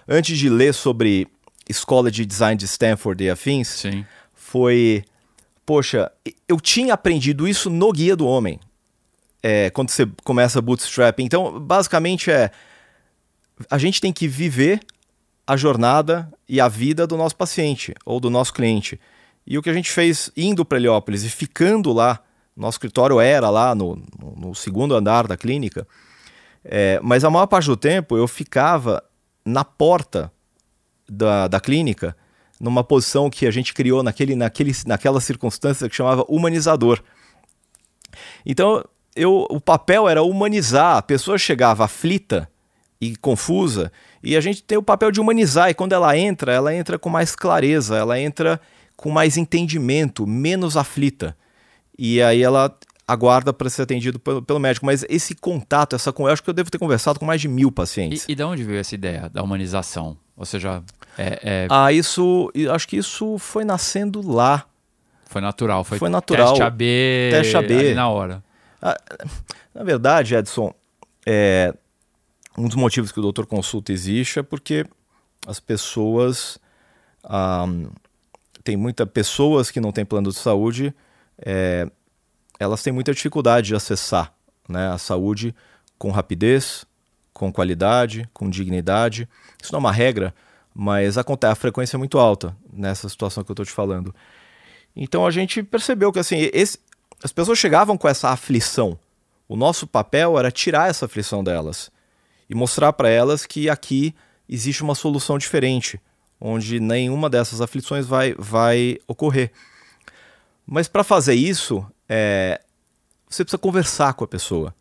antes 0.08 0.38
de 0.40 0.50
ler 0.50 0.74
sobre 0.74 1.28
escola 1.68 2.10
de 2.10 2.26
design 2.26 2.58
de 2.58 2.66
Stanford 2.66 3.24
e 3.24 3.30
afins, 3.30 3.68
Sim. 3.68 4.06
foi, 4.34 5.04
poxa, 5.66 6.12
eu 6.48 6.60
tinha 6.60 6.94
aprendido 6.94 7.48
isso 7.48 7.70
no 7.70 7.92
Guia 7.92 8.16
do 8.16 8.26
Homem, 8.26 8.60
é, 9.44 9.70
quando 9.70 9.90
você 9.90 10.08
começa 10.24 10.62
bootstrap. 10.62 11.20
Então, 11.20 11.60
basicamente 11.60 12.32
é, 12.32 12.52
a 13.70 13.78
gente 13.78 14.00
tem 14.02 14.14
que 14.14 14.28
viver 14.28 14.80
a 15.52 15.58
jornada 15.58 16.32
e 16.48 16.62
a 16.62 16.70
vida 16.70 17.06
do 17.06 17.18
nosso 17.18 17.36
paciente 17.36 17.94
ou 18.06 18.22
do 18.22 18.30
nosso 18.30 18.54
cliente. 18.54 18.98
E 19.46 19.58
o 19.58 19.62
que 19.62 19.70
a 19.70 19.74
gente 19.74 19.92
fez 19.92 20.32
indo 20.38 20.64
para 20.64 20.78
Heliópolis 20.78 21.26
e 21.26 21.30
ficando 21.30 21.92
lá, 21.92 22.22
nosso 22.56 22.76
escritório 22.76 23.20
era 23.20 23.50
lá 23.50 23.76
no, 23.76 24.02
no 24.38 24.56
segundo 24.56 24.96
andar 24.96 25.28
da 25.28 25.36
clínica, 25.36 25.86
é, 26.64 27.02
mas 27.04 27.26
a 27.26 27.30
maior 27.30 27.48
parte 27.48 27.66
do 27.66 27.76
tempo 27.76 28.16
eu 28.16 28.30
ficava 28.30 29.04
na 29.44 29.66
porta 29.66 30.32
da, 31.10 31.50
da 31.50 31.60
clínica 31.60 32.16
numa 32.58 32.82
posição 32.82 33.30
que 33.30 33.46
a 33.46 33.52
gente 33.52 33.74
criou 33.74 34.02
naquele, 34.02 34.38
naquele, 34.38 34.72
naquela 34.86 35.20
circunstância 35.20 35.90
que 35.90 35.96
chamava 35.98 36.24
humanizador. 36.30 37.04
Então, 38.46 38.86
eu, 39.14 39.46
o 39.50 39.60
papel 39.60 40.08
era 40.08 40.24
humanizar. 40.24 40.96
A 40.96 41.02
pessoa 41.02 41.38
chegava 41.38 41.84
aflita 41.84 42.50
e 43.02 43.18
confusa, 43.18 43.92
e 44.24 44.36
a 44.36 44.42
gente 44.42 44.64
tem 44.64 44.78
o 44.78 44.84
papel 44.84 45.12
de 45.12 45.20
humanizar. 45.20 45.70
E 45.70 45.74
quando 45.74 45.94
ela 45.94 46.18
entra, 46.18 46.54
ela 46.54 46.74
entra 46.74 47.00
com 47.00 47.10
mais 47.10 47.36
clareza, 47.36 47.98
ela 47.98 48.20
entra 48.20 48.60
com 48.96 49.10
mais 49.10 49.38
entendimento, 49.38 50.28
menos 50.28 50.78
aflita. 50.78 51.36
E 51.98 52.22
aí 52.22 52.42
ela 52.42 52.76
aguarda 53.08 53.52
para 53.52 53.70
ser 53.70 53.82
atendido 53.82 54.20
pelo, 54.20 54.42
pelo, 54.42 54.60
médico. 54.60 54.86
Mas 54.86 55.06
esse 55.10 55.36
contato, 55.36 55.96
essa 55.96 56.14
eu 56.18 56.28
acho 56.28 56.44
que 56.44 56.50
eu 56.50 56.54
devo 56.54 56.70
ter 56.70 56.78
conversado 56.78 57.20
com 57.20 57.26
mais 57.26 57.42
de 57.42 57.48
mil 57.48 57.72
pacientes. 57.72 58.26
E, 58.28 58.32
e 58.32 58.36
de 58.36 58.44
onde 58.44 58.64
veio 58.64 58.80
essa 58.80 58.96
ideia 58.96 59.30
da 59.30 59.44
humanização? 59.44 60.18
Ou 60.38 60.46
seja, 60.46 60.84
é, 61.18 61.40
é... 61.44 61.68
Ah, 61.70 61.92
isso. 61.92 62.52
Acho 62.74 62.88
que 62.88 62.98
isso 62.98 63.38
foi 63.38 63.64
nascendo 63.64 64.28
lá. 64.28 64.66
Foi 65.26 65.42
natural, 65.42 65.84
foi, 65.84 65.98
foi 65.98 66.10
natural. 66.10 66.50
Teste 66.50 66.64
AB, 66.64 66.86
teste 67.32 67.58
AB. 67.58 67.94
na 67.94 68.10
hora. 68.10 68.44
Ah, 68.82 68.98
na 69.74 69.84
verdade, 69.84 70.36
Edson, 70.36 70.74
é, 71.26 71.74
um 72.58 72.68
dos 72.68 72.76
motivos 72.76 73.12
que 73.12 73.20
o 73.20 73.22
doutor 73.22 73.46
consulta 73.46 73.92
existe 73.92 74.40
é 74.40 74.44
porque 74.44 74.86
as 75.48 75.60
pessoas. 75.60 76.60
Tem 78.64 78.76
muitas 78.78 79.10
pessoas 79.10 79.72
que 79.72 79.80
não 79.80 79.92
têm 79.92 80.06
plano 80.06 80.30
de 80.30 80.38
saúde, 80.38 80.94
é, 81.40 81.90
elas 82.60 82.84
têm 82.84 82.94
muita 82.94 83.14
dificuldade 83.14 83.68
de 83.68 83.76
acessar 83.76 84.34
né, 84.70 84.90
a 84.90 84.98
saúde 84.98 85.56
com 85.98 86.12
rapidez, 86.12 86.86
com 87.34 87.52
qualidade, 87.52 88.30
com 88.34 88.50
dignidade. 88.50 89.28
Isso 89.62 89.72
não 89.72 89.78
é 89.78 89.82
uma 89.82 89.92
regra, 89.92 90.34
mas 90.74 91.18
acontece, 91.18 91.54
a 91.54 91.56
frequência 91.56 91.96
é 91.96 92.00
muito 92.00 92.20
alta 92.20 92.56
nessa 92.72 93.10
situação 93.10 93.44
que 93.44 93.50
eu 93.50 93.54
estou 93.54 93.66
te 93.66 93.72
falando. 93.72 94.14
Então 94.96 95.26
a 95.26 95.32
gente 95.32 95.64
percebeu 95.64 96.12
que 96.12 96.20
assim, 96.20 96.50
esse, 96.54 96.80
as 97.24 97.32
pessoas 97.32 97.58
chegavam 97.58 97.98
com 97.98 98.08
essa 98.08 98.30
aflição. 98.30 98.98
O 99.48 99.56
nosso 99.56 99.88
papel 99.88 100.38
era 100.38 100.52
tirar 100.52 100.90
essa 100.90 101.06
aflição 101.06 101.44
delas 101.44 101.92
e 102.52 102.56
mostrar 102.56 102.92
para 102.92 103.08
elas 103.08 103.46
que 103.46 103.70
aqui 103.70 104.14
existe 104.48 104.84
uma 104.84 104.94
solução 104.94 105.38
diferente, 105.38 106.02
onde 106.38 106.82
nenhuma 106.82 107.30
dessas 107.30 107.62
aflições 107.62 108.06
vai, 108.06 108.36
vai 108.38 108.98
ocorrer. 109.08 109.54
Mas 110.68 110.90
para 110.90 111.02
fazer 111.02 111.34
isso, 111.34 111.86
é, 112.10 112.60
você 113.30 113.46
precisa 113.46 113.58
conversar 113.58 114.16
com 114.16 114.26
a 114.26 114.28
pessoa, 114.28 114.76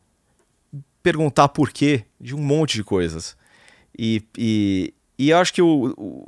perguntar 1.01 1.49
por 1.51 1.71
quê 1.71 2.05
de 2.21 2.35
um 2.35 2.41
monte 2.41 2.75
de 2.75 2.83
coisas. 2.83 3.37
E, 3.97 4.25
e, 4.37 4.93
e 5.17 5.31
eu 5.31 5.39
acho 5.39 5.55
que 5.55 5.63
o, 5.63 5.95
o, 5.97 6.27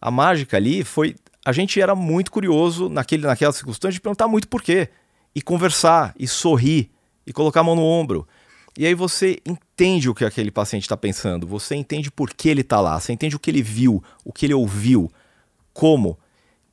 a 0.00 0.10
mágica 0.10 0.56
ali 0.56 0.84
foi. 0.84 1.16
A 1.44 1.52
gente 1.52 1.78
era 1.78 1.94
muito 1.94 2.32
curioso 2.32 2.88
naquele, 2.88 3.26
naquela 3.26 3.52
circunstância 3.52 3.92
de 3.92 4.00
perguntar 4.00 4.26
muito 4.26 4.48
por 4.48 4.62
quê. 4.62 4.88
E 5.34 5.42
conversar, 5.42 6.14
e 6.18 6.26
sorrir, 6.26 6.90
e 7.26 7.32
colocar 7.32 7.60
a 7.60 7.64
mão 7.64 7.76
no 7.76 7.84
ombro. 7.84 8.26
E 8.76 8.86
aí 8.86 8.94
você 8.94 9.38
entende 9.78 10.10
o 10.10 10.14
que 10.14 10.24
aquele 10.24 10.50
paciente 10.50 10.82
está 10.82 10.96
pensando, 10.96 11.46
você 11.46 11.76
entende 11.76 12.10
por 12.10 12.34
que 12.34 12.48
ele 12.48 12.62
está 12.62 12.80
lá, 12.80 12.98
você 12.98 13.12
entende 13.12 13.36
o 13.36 13.38
que 13.38 13.48
ele 13.48 13.62
viu, 13.62 14.02
o 14.24 14.32
que 14.32 14.44
ele 14.44 14.54
ouviu, 14.54 15.08
como, 15.72 16.18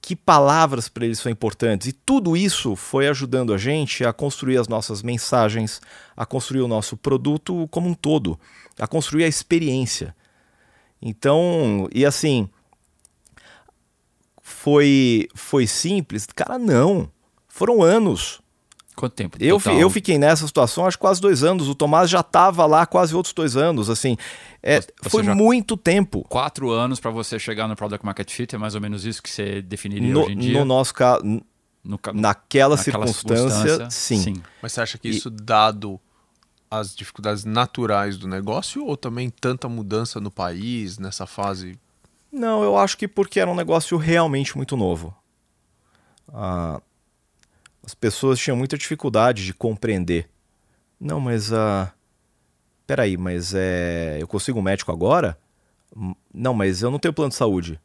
que 0.01 0.15
palavras 0.15 0.89
para 0.89 1.05
ele 1.05 1.13
são 1.13 1.31
importantes. 1.31 1.88
E 1.88 1.91
tudo 1.91 2.35
isso 2.35 2.75
foi 2.75 3.07
ajudando 3.07 3.53
a 3.53 3.59
gente 3.59 4.03
a 4.03 4.12
construir 4.12 4.57
as 4.57 4.67
nossas 4.67 5.03
mensagens, 5.03 5.79
a 6.17 6.25
construir 6.25 6.62
o 6.62 6.67
nosso 6.67 6.97
produto 6.97 7.67
como 7.69 7.88
um 7.88 7.93
todo, 7.93 8.39
a 8.79 8.88
construir 8.88 9.25
a 9.25 9.27
experiência. 9.27 10.15
Então, 11.00 11.88
e 11.93 12.03
assim, 12.07 12.50
foi 14.41 15.27
foi 15.35 15.67
simples? 15.67 16.25
Cara, 16.25 16.57
não. 16.57 17.07
Foram 17.47 17.83
anos. 17.83 18.41
Quanto 18.95 19.13
tempo? 19.13 19.37
Eu, 19.39 19.57
total? 19.59 19.79
eu 19.79 19.89
fiquei 19.89 20.17
nessa 20.17 20.47
situação 20.47 20.85
acho 20.85 20.97
quase 20.97 21.19
dois 21.19 21.43
anos. 21.43 21.67
O 21.67 21.75
Tomás 21.75 22.09
já 22.09 22.21
estava 22.21 22.65
lá 22.65 22.85
quase 22.85 23.13
outros 23.13 23.33
dois 23.33 23.57
anos. 23.57 23.89
Assim, 23.89 24.15
é, 24.63 24.79
Você 24.81 25.09
foi 25.09 25.23
muito 25.23 25.75
tempo. 25.75 26.23
Quatro 26.29 26.71
anos 26.71 26.99
para 26.99 27.11
você 27.11 27.37
chegar 27.37 27.67
no 27.67 27.75
Product 27.75 28.05
Market 28.05 28.31
Fit, 28.31 28.55
é 28.55 28.57
mais 28.57 28.73
ou 28.75 28.81
menos 28.81 29.05
isso 29.05 29.21
que 29.21 29.29
você 29.29 29.61
definiria 29.61 30.13
No, 30.13 30.21
hoje 30.21 30.31
em 30.31 30.37
dia? 30.37 30.59
no 30.59 30.65
nosso 30.65 30.93
caso, 30.93 31.21
ca- 32.01 32.13
naquela, 32.13 32.75
naquela 32.75 33.07
circunstância, 33.07 33.89
sim. 33.89 34.41
Mas 34.61 34.71
você 34.71 34.81
acha 34.81 34.97
que 34.97 35.09
isso, 35.09 35.29
dado 35.29 35.99
as 36.71 36.95
dificuldades 36.95 37.45
naturais 37.45 38.17
do 38.17 38.27
negócio, 38.27 38.85
ou 38.85 38.97
também 38.97 39.29
tanta 39.29 39.67
mudança 39.69 40.19
no 40.19 40.31
país, 40.31 40.97
nessa 40.97 41.25
fase? 41.27 41.77
Não, 42.31 42.63
eu 42.63 42.77
acho 42.77 42.97
que 42.97 43.07
porque 43.07 43.39
era 43.39 43.49
um 43.49 43.55
negócio 43.55 43.97
realmente 43.97 44.57
muito 44.57 44.75
novo. 44.75 45.15
Ah, 46.33 46.81
as 47.85 47.93
pessoas 47.93 48.39
tinham 48.39 48.57
muita 48.57 48.77
dificuldade 48.77 49.45
de 49.45 49.53
compreender. 49.53 50.29
Não, 50.99 51.19
mas 51.19 51.53
ah, 51.53 51.91
peraí, 52.87 53.15
mas 53.17 53.53
é, 53.53 54.17
eu 54.19 54.27
consigo 54.27 54.59
um 54.59 54.63
médico 54.63 54.91
agora? 54.91 55.37
Hum, 55.95 56.15
Não, 56.33 56.53
mas 56.53 56.81
eu 56.81 56.89
não 56.89 56.99
tenho 56.99 57.13
plano 57.13 57.29
de 57.29 57.35
saúde. 57.35 57.79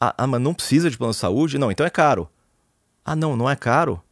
Ah, 0.00 0.14
ah, 0.16 0.26
mas 0.26 0.40
não 0.40 0.54
precisa 0.54 0.90
de 0.90 0.96
plano 0.96 1.12
de 1.12 1.18
saúde? 1.18 1.58
Não, 1.58 1.70
então 1.70 1.84
é 1.86 1.90
caro. 1.90 2.28
Ah, 3.04 3.14
não, 3.14 3.36
não 3.36 3.48
é 3.48 3.54
caro. 3.54 4.02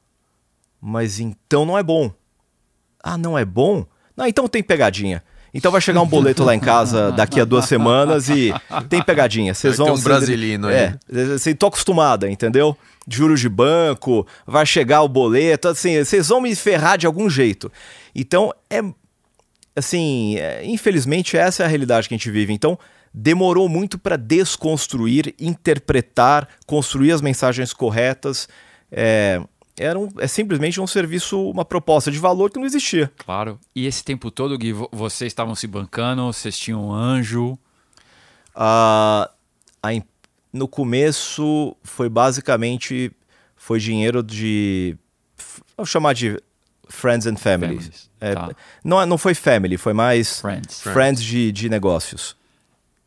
Mas 0.81 1.19
então 1.19 1.65
não 1.65 1.77
é 1.79 1.83
bom. 1.83 2.13
Ah, 3.03 3.17
não 3.17 3.37
é 3.39 3.45
bom? 3.45 3.87
Não, 4.17 4.27
então 4.27 4.47
tem 4.49 4.63
pegadinha. 4.63 5.25
Então 5.53 5.73
vai 5.73 5.81
chegar 5.81 6.01
um 6.01 6.07
boleto 6.07 6.45
lá 6.45 6.55
em 6.55 6.61
casa 6.61 7.11
daqui 7.17 7.41
a 7.41 7.45
duas 7.45 7.65
semanas 7.65 8.29
e 8.29 8.53
tem 8.89 9.03
pegadinha. 9.03 9.53
Vocês 9.55 9.77
vão 9.77 9.89
um 9.89 9.91
vocês- 9.91 10.05
brasilino 10.05 10.69
aí. 10.69 10.75
É, 10.75 10.99
assim, 11.35 11.55
tô 11.55 11.67
acostumada, 11.67 12.31
entendeu? 12.31 12.77
Juros 13.09 13.41
de 13.41 13.49
banco, 13.49 14.27
vai 14.47 14.65
chegar 14.65 15.03
o 15.03 15.09
boleto, 15.09 15.69
assim, 15.69 16.03
vocês 16.05 16.29
vão 16.29 16.41
me 16.41 16.55
ferrar 16.55 16.97
de 16.99 17.07
algum 17.07 17.29
jeito. 17.29 17.71
Então, 18.15 18.53
é 18.69 18.81
assim, 19.75 20.37
é, 20.37 20.65
infelizmente 20.65 21.37
essa 21.37 21.63
é 21.63 21.67
a 21.67 21.69
realidade 21.69 22.09
que 22.09 22.15
a 22.15 22.17
gente 22.17 22.31
vive. 22.31 22.53
Então, 22.53 22.79
demorou 23.13 23.69
muito 23.69 23.99
para 23.99 24.17
desconstruir, 24.17 25.35
interpretar, 25.41 26.47
construir 26.67 27.13
as 27.13 27.21
mensagens 27.21 27.73
corretas. 27.73 28.49
É, 28.93 29.41
era 29.79 29.99
um- 29.99 30.09
é 30.19 30.27
simplesmente 30.27 30.81
um 30.81 30.87
serviço, 30.87 31.41
uma 31.51 31.65
proposta 31.65 32.11
de 32.11 32.19
valor 32.19 32.51
que 32.51 32.59
não 32.59 32.67
existia. 32.67 33.11
Claro. 33.19 33.59
E 33.75 33.87
esse 33.87 34.03
tempo 34.05 34.31
todo, 34.31 34.57
Gui, 34.59 34.73
vo- 34.73 34.89
vocês 34.93 35.31
estavam 35.31 35.55
se 35.55 35.67
bancando, 35.67 36.27
vocês 36.33 36.59
tinham 36.59 36.89
um 36.89 36.93
anjo. 36.93 37.59
Ah, 38.55 39.31
a 39.83 39.89
no 40.53 40.67
começo 40.67 41.77
foi 41.85 42.09
basicamente 42.09 43.13
foi 43.57 43.79
dinheiro 43.79 44.23
de 44.23 44.97
vamos 45.77 45.89
chamar 45.91 46.13
de 46.15 46.37
friends 46.89 47.27
and 47.27 47.37
family. 47.37 47.77
Families, 47.77 48.11
É, 48.21 48.35
tá. 48.35 48.51
não, 48.85 49.01
é- 49.01 49.07
não 49.07 49.17
foi 49.17 49.33
family, 49.35 49.77
foi 49.77 49.93
mais 49.93 50.41
Friends. 50.41 50.81
friends 50.81 51.23
de, 51.23 51.53
de 51.53 51.69
negócios. 51.69 52.37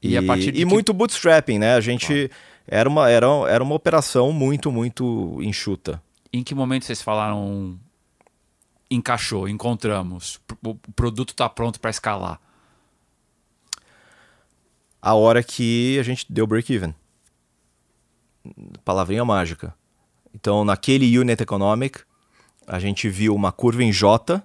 E 0.01 0.09
de 0.09 0.15
e 0.49 0.51
que- 0.53 0.65
muito 0.65 0.93
bootstrapping, 0.93 1.59
né? 1.59 1.75
A 1.75 1.81
gente 1.81 2.31
era 2.67 2.87
uma 2.87 3.09
era, 3.09 3.27
era 3.49 3.61
uma 3.63 3.75
operação 3.75 4.31
muito 4.31 4.71
muito 4.71 5.37
enxuta. 5.41 6.01
Em 6.33 6.43
que 6.43 6.55
momento 6.55 6.85
vocês 6.85 7.01
falaram 7.01 7.79
encaixou, 8.89 9.47
encontramos, 9.47 10.39
o 10.63 10.75
produto 10.95 11.29
está 11.29 11.47
pronto 11.47 11.79
para 11.79 11.91
escalar? 11.91 12.41
A 14.99 15.13
hora 15.13 15.43
que 15.43 15.99
a 15.99 16.03
gente 16.03 16.25
deu 16.31 16.47
break 16.47 16.73
even. 16.73 16.95
Palavrinha 18.83 19.23
mágica. 19.23 19.75
Então, 20.33 20.65
naquele 20.65 21.17
unit 21.17 21.41
economic, 21.41 22.01
a 22.65 22.79
gente 22.79 23.09
viu 23.09 23.35
uma 23.35 23.51
curva 23.51 23.83
em 23.83 23.91
J 23.91 24.41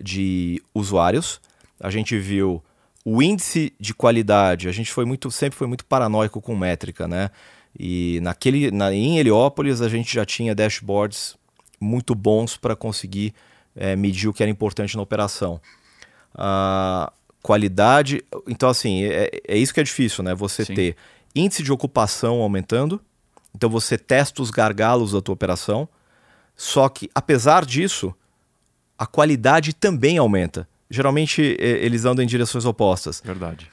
de 0.00 0.62
usuários, 0.74 1.40
a 1.80 1.90
gente 1.90 2.18
viu 2.18 2.62
o 3.04 3.22
índice 3.22 3.72
de 3.78 3.94
qualidade, 3.94 4.68
a 4.68 4.72
gente 4.72 4.92
foi 4.92 5.04
muito, 5.04 5.30
sempre 5.30 5.56
foi 5.56 5.66
muito 5.66 5.84
paranoico 5.84 6.40
com 6.40 6.56
métrica, 6.56 7.06
né? 7.08 7.30
E 7.78 8.20
naquele, 8.22 8.70
na, 8.70 8.92
em 8.92 9.18
Heliópolis 9.18 9.80
a 9.80 9.88
gente 9.88 10.14
já 10.14 10.24
tinha 10.24 10.54
dashboards 10.54 11.36
muito 11.80 12.14
bons 12.14 12.56
para 12.56 12.76
conseguir 12.76 13.34
eh, 13.74 13.96
medir 13.96 14.28
o 14.28 14.32
que 14.32 14.42
era 14.42 14.50
importante 14.50 14.96
na 14.96 15.02
operação. 15.02 15.60
A 16.34 17.12
qualidade, 17.42 18.24
então 18.48 18.68
assim, 18.68 19.04
é, 19.04 19.30
é 19.46 19.56
isso 19.56 19.74
que 19.74 19.80
é 19.80 19.82
difícil, 19.82 20.24
né? 20.24 20.34
Você 20.34 20.64
Sim. 20.64 20.74
ter 20.74 20.96
índice 21.34 21.62
de 21.62 21.72
ocupação 21.72 22.40
aumentando, 22.40 23.00
então 23.54 23.68
você 23.68 23.98
testa 23.98 24.40
os 24.40 24.50
gargalos 24.50 25.12
da 25.12 25.20
tua 25.20 25.34
operação, 25.34 25.88
só 26.56 26.88
que 26.88 27.10
apesar 27.14 27.64
disso, 27.64 28.14
a 28.96 29.06
qualidade 29.06 29.74
também 29.74 30.16
aumenta. 30.16 30.68
Geralmente 30.88 31.56
eles 31.58 32.04
andam 32.04 32.24
em 32.24 32.28
direções 32.28 32.64
opostas. 32.64 33.20
Verdade. 33.24 33.70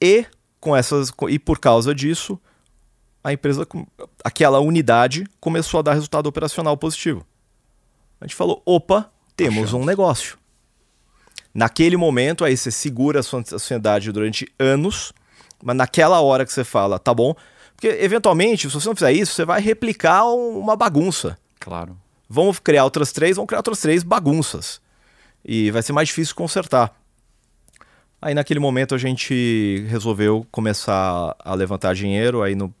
E 0.00 0.26
com 0.60 0.76
essas 0.76 1.10
e 1.28 1.38
por 1.38 1.58
causa 1.58 1.94
disso, 1.94 2.38
a 3.28 3.32
empresa 3.32 3.66
aquela 4.24 4.60
unidade 4.60 5.26
começou 5.40 5.80
a 5.80 5.82
dar 5.82 5.94
resultado 5.94 6.26
operacional 6.26 6.76
positivo. 6.76 7.26
A 8.20 8.24
gente 8.26 8.34
falou, 8.34 8.62
opa, 8.64 9.10
temos 9.36 9.72
um 9.72 9.84
negócio. 9.84 10.36
Naquele 11.54 11.96
momento, 11.96 12.44
aí 12.44 12.56
você 12.56 12.70
segura 12.70 13.20
a 13.20 13.22
sua 13.22 13.40
ansiedade 13.40 14.12
durante 14.12 14.46
anos, 14.58 15.12
mas 15.62 15.76
naquela 15.76 16.20
hora 16.20 16.44
que 16.44 16.52
você 16.52 16.64
fala, 16.64 16.98
tá 16.98 17.12
bom, 17.14 17.34
porque 17.74 17.88
eventualmente, 17.88 18.68
se 18.68 18.74
você 18.74 18.88
não 18.88 18.94
fizer 18.96 19.12
isso, 19.12 19.32
você 19.32 19.44
vai 19.44 19.60
replicar 19.60 20.24
um- 20.26 20.58
uma 20.58 20.76
bagunça. 20.76 21.38
Claro. 21.60 21.96
Vamos 22.28 22.58
criar 22.58 22.84
outras 22.84 23.12
três, 23.12 23.36
vamos 23.36 23.48
criar 23.48 23.60
outras 23.60 23.80
três 23.80 24.02
bagunças. 24.02 24.80
E 25.44 25.70
vai 25.70 25.82
ser 25.82 25.92
mais 25.92 26.08
difícil 26.08 26.34
consertar. 26.34 26.94
Aí 28.20 28.34
naquele 28.34 28.58
momento 28.60 28.94
a 28.94 28.98
gente 28.98 29.84
resolveu 29.88 30.46
começar 30.50 31.36
a 31.38 31.54
levantar 31.54 31.94
dinheiro 31.94 32.42
aí 32.42 32.54
no 32.56 32.74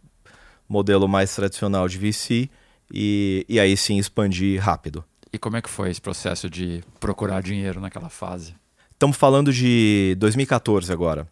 modelo 0.68 1.08
mais 1.08 1.34
tradicional 1.34 1.88
de 1.88 1.98
VC 1.98 2.50
e, 2.92 3.44
e 3.48 3.58
aí 3.58 3.76
sim 3.76 3.98
expandir 3.98 4.60
rápido. 4.60 5.04
E 5.32 5.38
como 5.38 5.56
é 5.56 5.62
que 5.62 5.68
foi 5.68 5.90
esse 5.90 6.00
processo 6.00 6.48
de 6.48 6.82
procurar 6.98 7.42
dinheiro 7.42 7.80
naquela 7.80 8.08
fase? 8.08 8.54
Estamos 8.92 9.16
falando 9.16 9.52
de 9.52 10.16
2014 10.18 10.92
agora. 10.92 11.28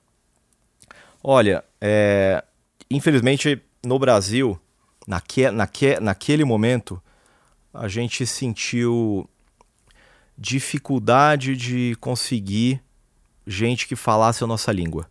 Olha, 1.22 1.64
é, 1.81 2.44
infelizmente 2.90 3.61
no 3.85 3.99
Brasil, 3.99 4.59
naque, 5.07 5.51
naque, 5.51 5.99
naquele 6.01 6.44
momento, 6.44 7.03
a 7.72 7.88
gente 7.88 8.27
sentiu 8.27 9.29
dificuldade 10.37 11.57
de 11.57 11.96
conseguir 12.01 12.83
gente 13.46 13.87
que 13.87 13.96
falasse 13.96 14.44
a 14.44 14.46
nossa 14.46 14.72
língua. 14.72 15.09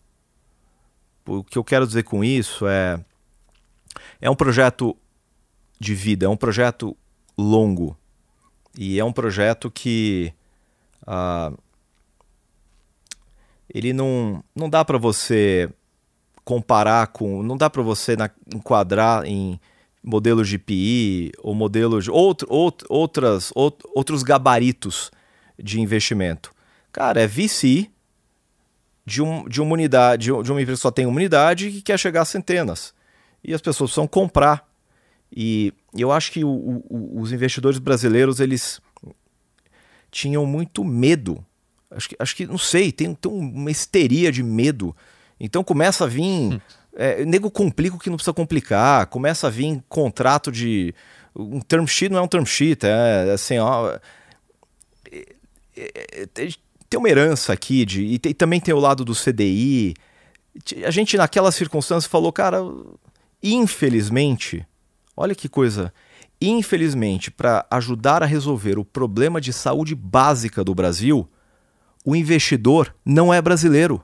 O 1.26 1.44
que 1.44 1.58
eu 1.58 1.64
quero 1.64 1.88
dizer 1.88 2.04
com 2.04 2.24
isso 2.24 2.68
é. 2.68 3.04
É 4.22 4.30
um 4.30 4.36
projeto 4.36 4.96
de 5.80 5.94
vida, 5.94 6.26
é 6.26 6.30
um 6.30 6.38
projeto 6.38 6.96
longo. 7.38 7.98
E 8.78 9.00
é 9.00 9.04
um 9.06 9.12
projeto 9.14 9.70
que. 9.72 10.34
ah, 11.06 11.52
ele 13.74 13.94
não, 13.94 14.44
não 14.56 14.70
dá 14.70 14.86
para 14.86 14.98
você 14.98 15.70
comparar 16.44 17.08
com. 17.08 17.42
Não 17.44 17.58
dá 17.58 17.70
para 17.70 17.82
você 17.82 18.16
na- 18.16 18.30
enquadrar 18.54 19.26
em 19.26 19.60
modelos 20.04 20.48
de 20.48 20.58
PI 20.60 21.32
ou 21.40 21.56
modelos 21.56 22.04
de 22.06 22.12
outro, 22.12 22.48
out- 22.54 22.86
outras, 22.90 23.52
out- 23.56 23.84
outros 23.96 24.22
gabaritos 24.24 25.12
de 25.62 25.82
investimento. 25.82 26.52
Cara, 26.92 27.22
é 27.22 27.28
VC 27.28 27.90
de, 29.06 29.22
um, 29.22 29.48
de 29.50 29.62
uma 29.62 29.74
unidade, 29.74 30.26
de 30.26 30.32
um- 30.32 30.42
uma 30.52 30.62
empresa 30.62 30.78
que 30.78 30.82
só 30.84 30.92
tem 30.92 31.06
uma 31.06 31.16
unidade 31.16 31.68
e 31.68 31.72
que 31.72 31.82
quer 31.82 31.98
chegar 32.00 32.22
a 32.22 32.26
centenas. 32.26 32.94
E 33.46 33.54
as 33.54 33.62
pessoas 33.62 33.90
precisam 33.92 34.08
comprar. 34.08 34.68
E 35.36 35.74
eu 35.98 36.12
acho 36.12 36.32
que 36.32 36.44
o- 36.44 36.84
o- 36.90 37.20
os 37.22 37.32
investidores 37.32 37.78
brasileiros, 37.80 38.40
eles 38.40 38.80
tinham 40.12 40.46
muito 40.46 40.84
medo. 40.84 41.46
Acho 41.92 42.10
que, 42.10 42.16
acho 42.20 42.36
que 42.36 42.46
não 42.48 42.58
sei, 42.58 42.92
tem, 42.92 43.14
tem 43.14 43.32
uma 43.32 43.70
histeria 43.72 44.32
de 44.32 44.42
medo. 44.42 44.96
Então 45.40 45.64
começa 45.64 46.06
a 46.06 46.08
vir. 46.08 46.62
É, 46.98 47.26
nego 47.26 47.52
complica 47.52 47.96
o 47.96 48.00
que 48.00 48.10
não 48.10 48.16
precisa 48.18 48.34
complicar. 48.34 49.06
Começa 49.08 49.48
a 49.48 49.50
vir 49.50 49.84
contrato 49.90 50.52
de. 50.52 50.94
Um 51.36 51.60
term 51.60 51.86
sheet 51.86 52.12
não 52.12 52.20
é 52.20 52.22
um 52.22 52.28
term 52.28 52.46
sheet, 52.46 52.86
é 52.86 53.32
assim, 53.34 53.58
ó. 53.60 53.98
é- 55.12 55.26
é- 55.76 56.22
é- 56.22 56.26
tem- 56.28 56.50
uma 56.98 57.10
herança 57.10 57.52
aqui 57.52 57.84
de, 57.86 58.06
e, 58.06 58.18
tem- 58.18 58.34
também 58.34 58.62
tem 58.62 58.74
o 58.74 58.80
lado 58.80 59.04
do 59.04 59.14
CDI. 59.14 59.94
A 60.86 60.92
gente, 60.92 61.18
naquela 61.18 61.52
circunstância, 61.52 62.10
falou, 62.10 62.32
cara, 62.32 62.60
infelizmente, 63.42 64.66
olha 65.16 65.36
que 65.36 65.50
coisa. 65.50 65.94
Infelizmente, 66.42 67.32
para 67.32 67.66
ajudar 67.72 68.22
a 68.22 68.26
resolver 68.26 68.78
o 68.78 68.86
problema 68.86 69.40
de 69.40 69.54
saúde 69.54 69.96
básica 69.96 70.64
do 70.64 70.76
Brasil, 70.76 71.28
o 72.04 72.16
investidor 72.16 72.94
não 73.06 73.34
é 73.34 73.42
brasileiro. 73.42 74.04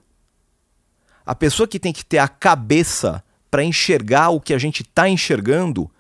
A 1.25 1.35
pessoa 1.35 1.67
que 1.67 1.79
tem 1.79 1.93
que 1.93 2.05
ter 2.05 2.17
a 2.17 2.27
cabeça 2.27 3.23
para 3.49 3.63
enxergar 3.63 4.29
o 4.29 4.39
que 4.39 4.53
a 4.53 4.57
gente 4.57 4.81
está 4.81 5.09
enxergando, 5.09 5.91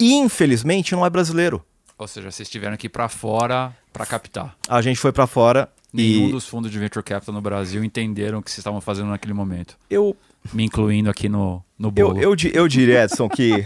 infelizmente, 0.00 0.92
não 0.92 1.04
é 1.04 1.10
brasileiro. 1.10 1.64
Ou 1.98 2.08
seja, 2.08 2.30
vocês 2.30 2.48
tiveram 2.48 2.76
que 2.76 2.86
ir 2.86 2.90
para 2.90 3.08
fora 3.08 3.76
para 3.92 4.06
captar. 4.06 4.56
A 4.68 4.80
gente 4.80 4.98
foi 4.98 5.12
para 5.12 5.26
fora 5.26 5.70
Nenhum 5.92 6.28
e 6.28 6.32
dos 6.32 6.48
fundos 6.48 6.70
de 6.70 6.78
venture 6.78 7.04
capital 7.04 7.34
no 7.34 7.42
Brasil 7.42 7.84
entenderam 7.84 8.38
o 8.38 8.42
que 8.42 8.50
vocês 8.50 8.58
estavam 8.58 8.80
fazendo 8.80 9.10
naquele 9.10 9.34
momento. 9.34 9.76
eu 9.90 10.16
Me 10.52 10.64
incluindo 10.64 11.08
aqui 11.10 11.28
no, 11.28 11.62
no 11.78 11.88
Eu, 11.94 12.08
bolo. 12.08 12.20
eu, 12.20 12.34
di- 12.36 12.52
eu 12.54 12.66
diria, 12.68 13.04
Edson, 13.04 13.28
que 13.28 13.64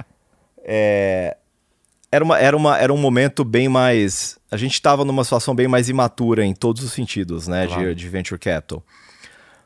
é, 0.64 1.36
era, 2.10 2.24
uma, 2.24 2.38
era, 2.38 2.56
uma, 2.56 2.78
era 2.78 2.92
um 2.92 2.96
momento 2.98 3.44
bem 3.44 3.68
mais. 3.68 4.38
A 4.50 4.56
gente 4.56 4.72
estava 4.74 5.04
numa 5.04 5.24
situação 5.24 5.54
bem 5.54 5.68
mais 5.68 5.88
imatura 5.88 6.44
em 6.44 6.54
todos 6.54 6.82
os 6.82 6.92
sentidos, 6.92 7.46
né, 7.48 7.66
Claro. 7.66 7.94
de, 7.94 7.94
de 8.02 8.08
venture 8.08 8.38
capital. 8.38 8.82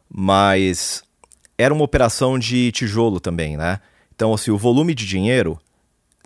Mas 0.08 1.02
era 1.58 1.72
uma 1.74 1.84
operação 1.84 2.38
de 2.38 2.70
tijolo 2.72 3.18
também, 3.18 3.56
né? 3.56 3.80
Então, 4.14 4.32
assim, 4.32 4.50
o 4.50 4.58
volume 4.58 4.94
de 4.94 5.06
dinheiro. 5.06 5.58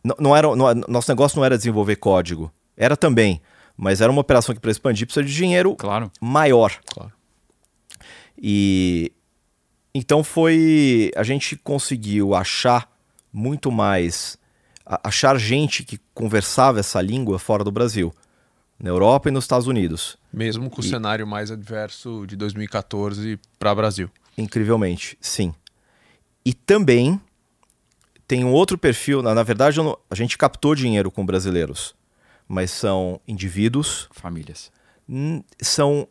Não, 0.05 0.17
não 0.19 0.37
era, 0.37 0.55
não- 0.55 0.75
nosso 0.89 1.11
negócio 1.11 1.37
não 1.39 1.45
era 1.45 1.57
desenvolver 1.57 1.97
código. 1.97 2.53
Era 2.77 2.97
também. 2.97 3.41
Mas 3.77 4.01
era 4.01 4.11
uma 4.13 4.21
operação 4.21 4.55
que, 4.55 4.61
para 4.61 4.71
expandir, 4.71 5.07
precisa 5.07 5.25
de 5.25 5.35
dinheiro 5.35 5.75
Claro. 5.77 6.11
maior. 6.21 6.73
Claro. 6.93 7.13
E 8.37 9.13
então 9.95 10.23
foi. 10.25 11.11
A 11.17 11.23
gente 11.23 11.57
conseguiu 11.57 12.35
achar 12.35 12.91
muito 13.33 13.71
mais. 13.71 14.39
achar 15.05 15.39
gente 15.39 15.85
que 15.85 15.99
conversava 16.13 16.81
essa 16.81 17.01
língua 17.01 17.39
fora 17.39 17.63
do 17.63 17.71
Brasil, 17.71 18.13
na 18.79 18.91
Europa 18.91 19.29
e 19.29 19.33
nos 19.33 19.45
Estados 19.45 19.69
Unidos. 19.69 20.19
Mesmo 20.33 20.69
com 20.69 20.81
o 20.83 20.85
E- 20.85 20.89
cenário 20.89 21.25
mais 21.27 21.51
adverso 21.51 22.25
de 22.27 22.35
2014 22.35 23.39
para 23.59 23.73
Brasil. 23.75 24.11
Incrivelmente, 24.37 25.17
sim. 25.21 25.55
E 26.45 26.53
também 26.53 27.21
tem 28.27 28.45
um 28.45 28.51
outro 28.53 28.77
perfil. 28.77 29.23
Na, 29.23 29.33
na 29.35 29.43
verdade, 29.45 29.77
não- 29.79 29.97
a 30.11 30.15
gente 30.17 30.37
captou 30.37 30.75
dinheiro 30.75 31.09
com 31.11 31.25
brasileiros, 31.25 31.95
mas 32.49 32.71
são 32.73 33.21
indivíduos, 33.29 34.09
Famílias. 34.11 34.73
n- 35.09 35.45
são 35.63 36.09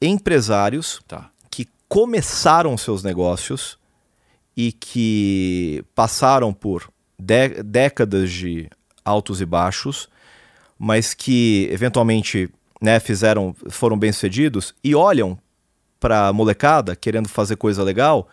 empresários 0.00 1.00
Tá. 1.08 1.30
Começaram 1.88 2.76
seus 2.76 3.02
negócios 3.02 3.78
e 4.56 4.72
que 4.72 5.84
passaram 5.94 6.52
por 6.52 6.88
dé- 7.18 7.62
décadas 7.62 8.30
de 8.30 8.68
altos 9.04 9.40
e 9.40 9.46
baixos, 9.46 10.08
mas 10.78 11.14
que 11.14 11.68
eventualmente 11.70 12.48
né, 12.80 13.00
fizeram, 13.00 13.54
foram 13.68 13.98
bem 13.98 14.12
sucedidos 14.12 14.74
e 14.82 14.94
olham 14.94 15.38
para 16.00 16.28
a 16.28 16.32
molecada 16.32 16.94
querendo 16.94 17.28
fazer 17.28 17.56
coisa 17.56 17.82
legal 17.82 18.28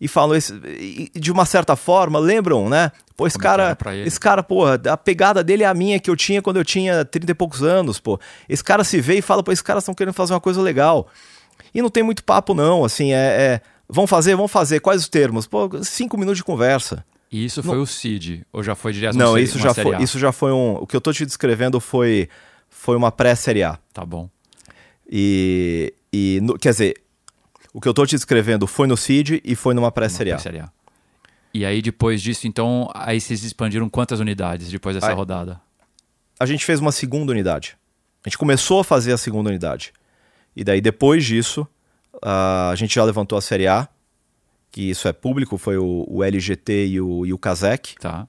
e 0.00 0.08
falam 0.08 0.34
esse, 0.34 0.52
e, 0.66 1.10
de 1.14 1.30
uma 1.30 1.46
certa 1.46 1.76
forma 1.76 2.18
lembram, 2.18 2.68
né? 2.68 2.90
Pô, 3.16 3.24
esse 3.26 3.38
Como 3.38 3.44
cara, 3.44 3.76
esse 4.04 4.18
cara, 4.18 4.42
porra, 4.42 4.80
a 4.90 4.96
pegada 4.96 5.44
dele 5.44 5.62
é 5.62 5.66
a 5.66 5.74
minha 5.74 6.00
que 6.00 6.10
eu 6.10 6.16
tinha 6.16 6.42
quando 6.42 6.56
eu 6.56 6.64
tinha 6.64 7.04
30 7.04 7.30
e 7.30 7.34
poucos 7.34 7.62
anos, 7.62 8.00
pô. 8.00 8.18
Esse 8.48 8.64
cara 8.64 8.82
se 8.82 9.00
vê 9.00 9.18
e 9.18 9.22
fala, 9.22 9.44
pô, 9.44 9.52
esses 9.52 9.62
caras 9.62 9.84
estão 9.84 9.94
querendo 9.94 10.14
fazer 10.14 10.32
uma 10.34 10.40
coisa 10.40 10.60
legal. 10.60 11.06
E 11.74 11.80
não 11.82 11.90
tem 11.90 12.02
muito 12.02 12.24
papo, 12.24 12.54
não. 12.54 12.84
Assim, 12.84 13.12
é. 13.12 13.16
é 13.16 13.60
vão 13.88 14.06
fazer, 14.06 14.34
vão 14.34 14.48
fazer. 14.48 14.80
Quais 14.80 15.02
os 15.02 15.08
termos? 15.08 15.46
Pô, 15.46 15.68
cinco 15.82 16.16
minutos 16.16 16.38
de 16.38 16.44
conversa. 16.44 17.04
E 17.30 17.44
isso 17.44 17.62
foi 17.62 17.78
o 17.78 17.86
CID? 17.86 18.46
Ou 18.52 18.62
já 18.62 18.74
foi 18.74 18.92
direto 18.92 19.16
não, 19.16 19.38
isso 19.38 19.58
já 19.58 19.72
série 19.72 19.90
foi. 19.94 20.02
Isso 20.02 20.18
já 20.18 20.32
foi 20.32 20.52
um. 20.52 20.74
O 20.74 20.86
que 20.86 20.94
eu 20.94 21.00
tô 21.00 21.12
te 21.12 21.24
descrevendo 21.24 21.80
foi, 21.80 22.28
foi 22.68 22.94
uma 22.96 23.10
pré-série 23.10 23.62
A. 23.62 23.78
Tá 23.92 24.04
bom. 24.04 24.28
E. 25.10 25.94
e 26.12 26.40
no- 26.42 26.58
quer 26.58 26.70
dizer, 26.70 26.94
o 27.72 27.80
que 27.80 27.88
eu 27.88 27.94
tô 27.94 28.04
te 28.04 28.14
descrevendo 28.16 28.66
foi 28.66 28.86
no 28.86 28.96
CID 28.96 29.40
e 29.44 29.54
foi 29.54 29.74
numa 29.74 29.90
pré-série 29.90 30.32
A. 30.32 30.38
Série 30.38 30.60
A. 30.60 30.70
E 31.54 31.64
aí, 31.66 31.82
depois 31.82 32.22
disso, 32.22 32.46
então, 32.46 32.90
aí 32.94 33.20
vocês 33.20 33.44
expandiram 33.44 33.88
quantas 33.88 34.20
unidades 34.20 34.70
depois 34.70 34.94
dessa 34.94 35.08
Aí- 35.08 35.14
rodada? 35.14 35.60
A 36.40 36.46
gente 36.46 36.64
fez 36.64 36.80
uma 36.80 36.90
segunda 36.92 37.30
unidade. 37.30 37.76
A 38.24 38.28
gente 38.28 38.38
começou 38.38 38.80
a 38.80 38.84
fazer 38.84 39.12
a 39.12 39.18
segunda 39.18 39.48
unidade. 39.50 39.92
E 40.54 40.62
daí, 40.64 40.80
depois 40.80 41.24
disso, 41.24 41.66
a 42.22 42.72
gente 42.76 42.94
já 42.94 43.04
levantou 43.04 43.38
a 43.38 43.40
série 43.40 43.66
A, 43.66 43.88
que 44.70 44.90
isso 44.90 45.06
é 45.08 45.12
público, 45.12 45.58
foi 45.58 45.76
o, 45.76 46.04
o 46.08 46.22
LGT 46.22 46.86
e 46.86 47.00
o, 47.00 47.26
e 47.26 47.32
o 47.32 47.38
Kazek. 47.38 47.94
Tá. 48.00 48.26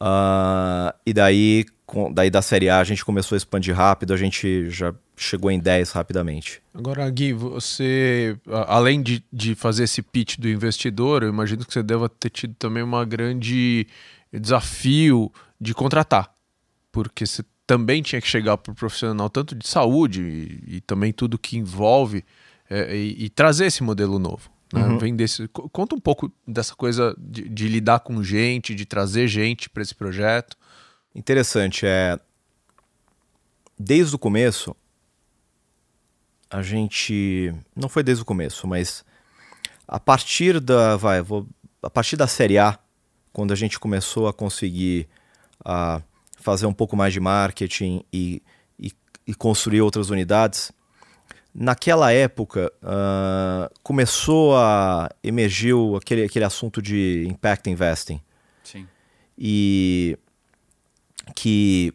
Ah, 0.00 0.94
e 1.06 1.12
daí, 1.12 1.64
com- 1.86 2.12
daí 2.12 2.30
da 2.30 2.42
série 2.42 2.68
A 2.68 2.78
a 2.80 2.84
gente 2.84 3.04
começou 3.04 3.36
a 3.36 3.38
expandir 3.38 3.74
rápido, 3.74 4.12
a 4.12 4.16
gente 4.16 4.68
já 4.70 4.92
chegou 5.16 5.50
em 5.50 5.60
10 5.60 5.92
rapidamente. 5.92 6.60
Agora, 6.74 7.08
Gui, 7.08 7.32
você, 7.32 8.36
além 8.66 9.00
de, 9.02 9.22
de 9.32 9.54
fazer 9.54 9.84
esse 9.84 10.02
pitch 10.02 10.38
do 10.38 10.48
investidor, 10.48 11.22
eu 11.22 11.28
imagino 11.28 11.64
que 11.64 11.72
você 11.72 11.82
deva 11.82 12.08
ter 12.08 12.30
tido 12.30 12.54
também 12.54 12.82
uma 12.82 13.04
grande 13.04 13.86
desafio 14.32 15.30
de 15.60 15.74
contratar, 15.74 16.34
porque 16.90 17.24
você 17.26 17.44
também 17.66 18.02
tinha 18.02 18.20
que 18.20 18.28
chegar 18.28 18.56
para 18.58 18.72
o 18.72 18.74
profissional 18.74 19.30
tanto 19.30 19.54
de 19.54 19.66
saúde 19.66 20.22
e, 20.22 20.76
e 20.76 20.80
também 20.80 21.12
tudo 21.12 21.38
que 21.38 21.56
envolve 21.56 22.24
é, 22.68 22.96
e, 22.96 23.24
e 23.24 23.28
trazer 23.28 23.66
esse 23.66 23.82
modelo 23.82 24.18
novo. 24.18 24.50
Né? 24.72 24.84
Uhum. 24.84 24.98
Vem 24.98 25.14
desse, 25.14 25.46
co- 25.48 25.68
conta 25.68 25.94
um 25.94 26.00
pouco 26.00 26.32
dessa 26.46 26.74
coisa 26.74 27.14
de, 27.18 27.48
de 27.48 27.68
lidar 27.68 28.00
com 28.00 28.22
gente, 28.22 28.74
de 28.74 28.86
trazer 28.86 29.28
gente 29.28 29.68
para 29.68 29.82
esse 29.82 29.94
projeto. 29.94 30.56
Interessante, 31.14 31.84
é. 31.86 32.18
Desde 33.78 34.14
o 34.14 34.18
começo, 34.18 34.74
a 36.50 36.62
gente. 36.62 37.54
Não 37.74 37.88
foi 37.88 38.02
desde 38.02 38.22
o 38.22 38.24
começo, 38.26 38.66
mas 38.66 39.04
a 39.86 39.98
partir 39.98 40.60
da. 40.60 40.96
Vai, 40.96 41.20
vou, 41.20 41.46
a 41.82 41.90
partir 41.90 42.16
da 42.16 42.26
série 42.26 42.58
A, 42.58 42.78
quando 43.32 43.52
a 43.52 43.56
gente 43.56 43.78
começou 43.78 44.28
a 44.28 44.32
conseguir 44.32 45.08
a 45.64 46.00
fazer 46.42 46.66
um 46.66 46.72
pouco 46.72 46.96
mais 46.96 47.12
de 47.12 47.20
marketing 47.20 48.04
e, 48.12 48.42
e, 48.78 48.92
e 49.26 49.34
construir 49.34 49.80
outras 49.80 50.10
unidades, 50.10 50.72
naquela 51.54 52.12
época 52.12 52.72
ah, 52.82 53.70
começou 53.82 54.56
a 54.56 55.08
emergir 55.22 55.74
aquele, 55.96 56.24
aquele 56.24 56.44
assunto 56.44 56.80
de 56.80 57.26
impact 57.28 57.68
investing 57.68 58.20
Sim. 58.62 58.86
e 59.36 60.18
que 61.34 61.92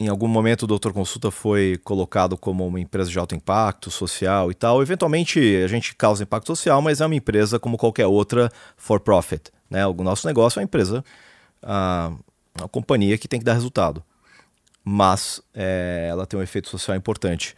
em 0.00 0.08
algum 0.08 0.28
momento 0.28 0.62
o 0.62 0.66
Doutor 0.66 0.92
Consulta 0.92 1.30
foi 1.30 1.80
colocado 1.82 2.36
como 2.36 2.64
uma 2.64 2.78
empresa 2.78 3.10
de 3.10 3.18
alto 3.18 3.34
impacto 3.34 3.90
social 3.90 4.48
e 4.50 4.54
tal. 4.54 4.80
Eventualmente 4.80 5.40
a 5.56 5.66
gente 5.66 5.96
causa 5.96 6.22
impacto 6.22 6.46
social, 6.46 6.80
mas 6.80 7.00
é 7.00 7.06
uma 7.06 7.16
empresa 7.16 7.58
como 7.58 7.76
qualquer 7.76 8.06
outra 8.06 8.48
for 8.76 9.00
profit. 9.00 9.50
Né? 9.68 9.84
O 9.86 9.94
nosso 9.94 10.26
negócio 10.26 10.58
é 10.58 10.60
uma 10.60 10.64
empresa, 10.66 11.04
ah, 11.62 12.12
uma 12.58 12.68
companhia 12.68 13.16
que 13.18 13.28
tem 13.28 13.38
que 13.38 13.44
dar 13.44 13.54
resultado, 13.54 14.02
mas 14.84 15.40
é, 15.54 16.08
ela 16.10 16.26
tem 16.26 16.38
um 16.38 16.42
efeito 16.42 16.68
social 16.68 16.96
importante. 16.96 17.54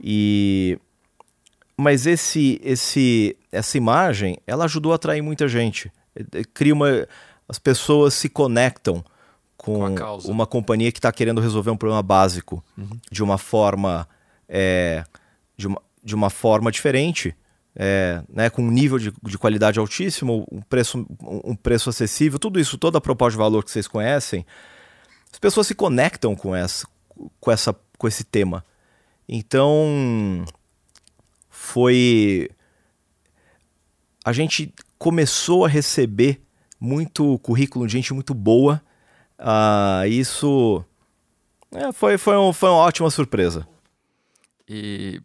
E 0.00 0.78
mas 1.80 2.06
esse, 2.06 2.60
esse, 2.64 3.36
essa 3.52 3.78
imagem, 3.78 4.36
ela 4.48 4.64
ajudou 4.64 4.90
a 4.90 4.96
atrair 4.96 5.22
muita 5.22 5.46
gente. 5.46 5.92
Eh, 6.16 6.42
Cria 6.52 6.74
uma, 6.74 7.06
as 7.48 7.58
pessoas 7.58 8.14
se 8.14 8.28
conectam 8.28 9.04
Com 9.56 9.94
com, 9.94 10.16
uma 10.28 10.44
companhia 10.44 10.90
que 10.90 10.98
está 10.98 11.12
querendo 11.12 11.40
resolver 11.40 11.70
um 11.70 11.76
problema 11.76 12.02
básico 12.02 12.64
de 13.10 13.22
uma 13.22 13.38
forma, 13.38 14.08
é, 14.48 15.04
de, 15.56 15.68
uma, 15.68 15.80
de 16.02 16.14
uma 16.16 16.30
forma 16.30 16.72
diferente, 16.72 17.32
é, 17.76 18.22
né, 18.28 18.50
com 18.50 18.62
um 18.62 18.70
nível 18.70 18.98
de, 18.98 19.12
de 19.22 19.38
qualidade 19.38 19.78
altíssimo, 19.78 20.46
um 20.50 20.60
preço, 20.62 21.06
um 21.20 21.54
preço 21.54 21.88
acessível, 21.90 22.38
tudo 22.38 22.58
isso, 22.58 22.76
toda 22.78 22.98
a 22.98 23.00
proposta 23.00 23.32
de 23.32 23.38
valor 23.38 23.64
que 23.64 23.70
vocês 23.70 23.86
conhecem, 23.86 24.44
as 25.32 25.38
pessoas 25.38 25.66
se 25.66 25.74
conectam 25.74 26.34
com 26.34 26.54
essa, 26.56 26.86
com 27.40 27.50
essa, 27.50 27.74
com 27.96 28.08
esse 28.08 28.24
tema. 28.24 28.64
Então, 29.28 30.44
foi. 31.48 32.50
A 34.24 34.32
gente 34.32 34.74
começou 34.98 35.64
a 35.64 35.68
receber 35.68 36.40
muito 36.80 37.38
currículo 37.40 37.86
de 37.86 37.92
gente 37.92 38.12
muito 38.14 38.34
boa. 38.34 38.82
Ah, 39.38 40.02
isso 40.08 40.84
é, 41.72 41.92
foi, 41.92 42.18
foi, 42.18 42.36
um- 42.36 42.52
foi 42.52 42.68
uma 42.68 42.78
ótima 42.78 43.10
surpresa. 43.10 43.66
E 44.68 45.20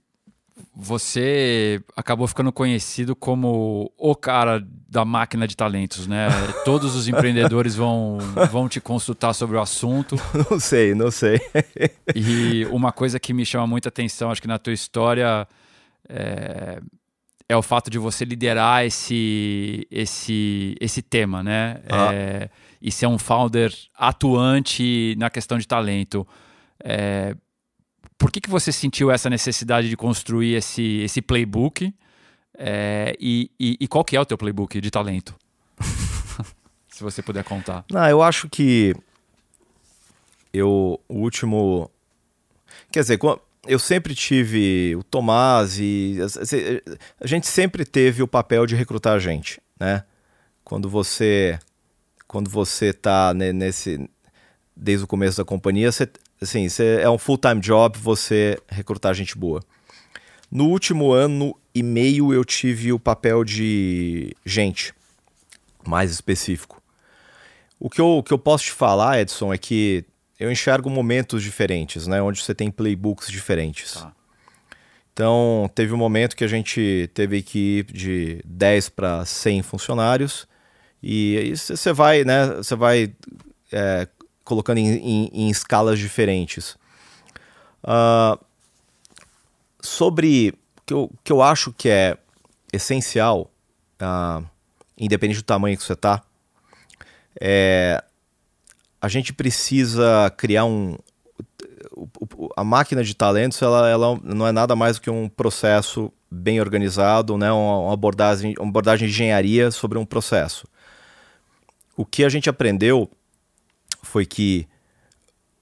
você 0.76 1.82
acabou 1.96 2.28
ficando 2.28 2.52
conhecido 2.52 3.16
como 3.16 3.92
o 3.98 4.16
cara 4.16 4.66
da 4.88 5.04
máquina 5.04 5.48
de 5.48 5.56
talentos, 5.56 6.08
né? 6.08 6.28
Todos 6.66 6.96
os 6.96 7.08
empreendedores 7.08 7.76
vão, 7.76 8.18
vão 8.52 8.70
te 8.70 8.80
consultar 8.80 9.34
sobre 9.34 9.58
o 9.58 9.62
assunto. 9.62 10.16
Não 10.50 10.60
sei, 10.60 10.94
não 10.94 11.10
sei. 11.10 11.40
E 12.16 12.66
uma 12.72 12.92
coisa 12.92 13.20
que 13.20 13.34
me 13.34 13.46
chama 13.46 13.66
muita 13.66 13.90
atenção, 13.90 14.32
acho 14.32 14.42
que 14.42 14.48
na 14.48 14.60
tua 14.60 14.74
história, 14.74 15.48
é, 16.08 16.80
é 17.48 17.58
o 17.58 17.62
fato 17.62 17.90
de 17.90 17.98
você 17.98 18.26
liderar 18.26 18.86
esse, 18.86 19.88
esse, 19.90 20.76
esse 20.80 21.02
tema, 21.02 21.44
né? 21.44 21.82
Ah. 21.90 22.14
É, 22.14 22.50
e 22.82 22.92
ser 22.92 23.08
um 23.08 23.18
founder 23.18 23.74
atuante 23.96 25.16
na 25.18 25.30
questão 25.30 25.58
de 25.58 25.68
talento. 25.68 26.28
É, 26.84 27.36
por 28.24 28.32
que, 28.32 28.40
que 28.40 28.50
você 28.50 28.72
sentiu 28.72 29.12
essa 29.12 29.30
necessidade 29.30 29.90
de 29.90 29.98
construir 29.98 30.56
esse, 30.56 31.02
esse 31.02 31.22
playbook? 31.22 31.94
É, 32.58 33.18
e, 33.20 33.52
e, 33.60 33.76
e 33.82 33.86
qual 33.86 34.06
que 34.06 34.16
é 34.16 34.22
o 34.22 34.26
teu 34.26 34.38
playbook 34.38 34.80
de 34.80 34.90
talento? 34.90 35.36
Se 36.88 37.04
você 37.04 37.22
puder 37.22 37.44
contar. 37.44 37.84
Não, 37.92 38.08
eu 38.08 38.24
acho 38.24 38.48
que 38.48 38.96
eu 40.54 40.98
o 41.10 41.16
último, 41.16 41.92
quer 42.94 43.02
dizer, 43.02 43.20
eu 43.68 43.78
sempre 43.78 44.16
tive 44.16 44.96
o 44.96 45.04
Tomás 45.04 45.78
e 45.78 46.18
a 47.20 47.28
gente 47.28 47.46
sempre 47.46 47.84
teve 47.84 48.24
o 48.24 48.28
papel 48.28 48.66
de 48.66 48.74
recrutar 48.74 49.20
gente, 49.20 49.60
né? 49.78 50.06
Quando 50.64 50.90
você 50.90 51.60
quando 52.26 52.50
você 52.50 52.86
está 52.86 53.34
nesse 53.34 54.10
desde 54.76 55.04
o 55.04 55.08
começo 55.08 55.38
da 55.38 55.44
companhia, 55.44 55.92
você, 55.92 56.10
assim, 56.44 56.70
você, 56.70 57.00
é 57.02 57.10
um 57.10 57.18
full-time 57.18 57.60
job 57.60 57.98
você 57.98 58.58
recrutar 58.68 59.14
gente 59.14 59.38
boa. 59.38 59.62
No 60.52 60.68
último 60.68 61.12
ano 61.12 61.58
e 61.74 61.82
meio 61.82 62.34
eu 62.34 62.46
tive 62.46 62.94
o 62.94 63.00
papel 63.00 63.44
de 63.44 64.36
gente 64.46 64.94
mais 65.86 66.12
específico. 66.12 66.82
O 67.80 67.90
que 67.90 68.00
eu, 68.00 68.20
o 68.20 68.24
que 68.24 68.32
eu 68.32 68.38
posso 68.38 68.66
te 68.66 68.72
falar, 68.72 69.20
Edson, 69.20 69.54
é 69.54 69.58
que 69.58 70.06
eu 70.40 70.52
enxergo 70.52 70.90
momentos 70.90 71.42
diferentes, 71.44 72.08
né? 72.08 72.22
Onde 72.22 72.42
você 72.42 72.54
tem 72.54 72.72
playbooks 72.72 73.30
diferentes. 73.30 73.94
Tá. 73.94 74.14
Então, 75.12 75.70
teve 75.76 75.94
um 75.94 75.98
momento 75.98 76.36
que 76.36 76.44
a 76.44 76.48
gente 76.48 77.10
teve 77.14 77.42
que 77.42 77.80
ir 77.80 77.84
de 77.86 78.42
10 78.46 78.90
para 78.90 79.26
100 79.26 79.62
funcionários 79.62 80.48
e 81.02 81.38
aí 81.38 81.58
você 81.58 81.94
vai, 81.94 82.24
né? 82.24 82.48
Você 82.56 82.76
vai 82.76 83.14
é, 83.72 84.08
colocando 84.44 84.78
em, 84.78 84.90
em, 84.96 85.30
em, 85.34 85.50
escalas 85.50 86.00
diferentes. 86.00 86.78
Uh, 87.84 88.40
sobre 89.82 90.54
o 90.78 90.82
que 90.86 90.94
eu, 90.94 91.12
que 91.24 91.32
eu 91.32 91.42
acho 91.42 91.74
que 91.74 91.90
é 91.90 92.18
essencial, 92.72 93.52
uh, 94.02 94.46
independente 94.98 95.40
do 95.40 95.46
tamanho 95.46 95.78
que 95.78 95.84
você 95.84 95.94
está, 95.94 96.22
é, 97.40 98.04
a 99.02 99.08
gente 99.08 99.34
precisa 99.34 100.32
criar 100.38 100.66
um. 100.66 100.98
A 102.56 102.64
máquina 102.64 103.04
de 103.04 103.16
talentos 103.16 103.62
ela, 103.62 103.90
ela 103.90 104.20
não 104.24 104.48
é 104.48 104.52
nada 104.52 104.76
mais 104.76 104.98
do 104.98 105.02
que 105.02 105.10
um 105.10 105.28
processo 105.30 106.12
bem 106.30 106.60
organizado, 106.60 107.38
né? 107.38 107.52
uma, 107.52 107.94
abordagem, 107.94 108.56
uma 108.58 108.70
abordagem 108.70 109.08
de 109.08 109.14
engenharia 109.14 109.70
sobre 109.72 109.98
um 109.98 110.06
processo 110.06 110.68
o 111.96 112.06
que 112.06 112.24
a 112.24 112.30
gente 112.30 112.50
aprendeu 112.50 113.10
foi 114.04 114.26
que 114.26 114.68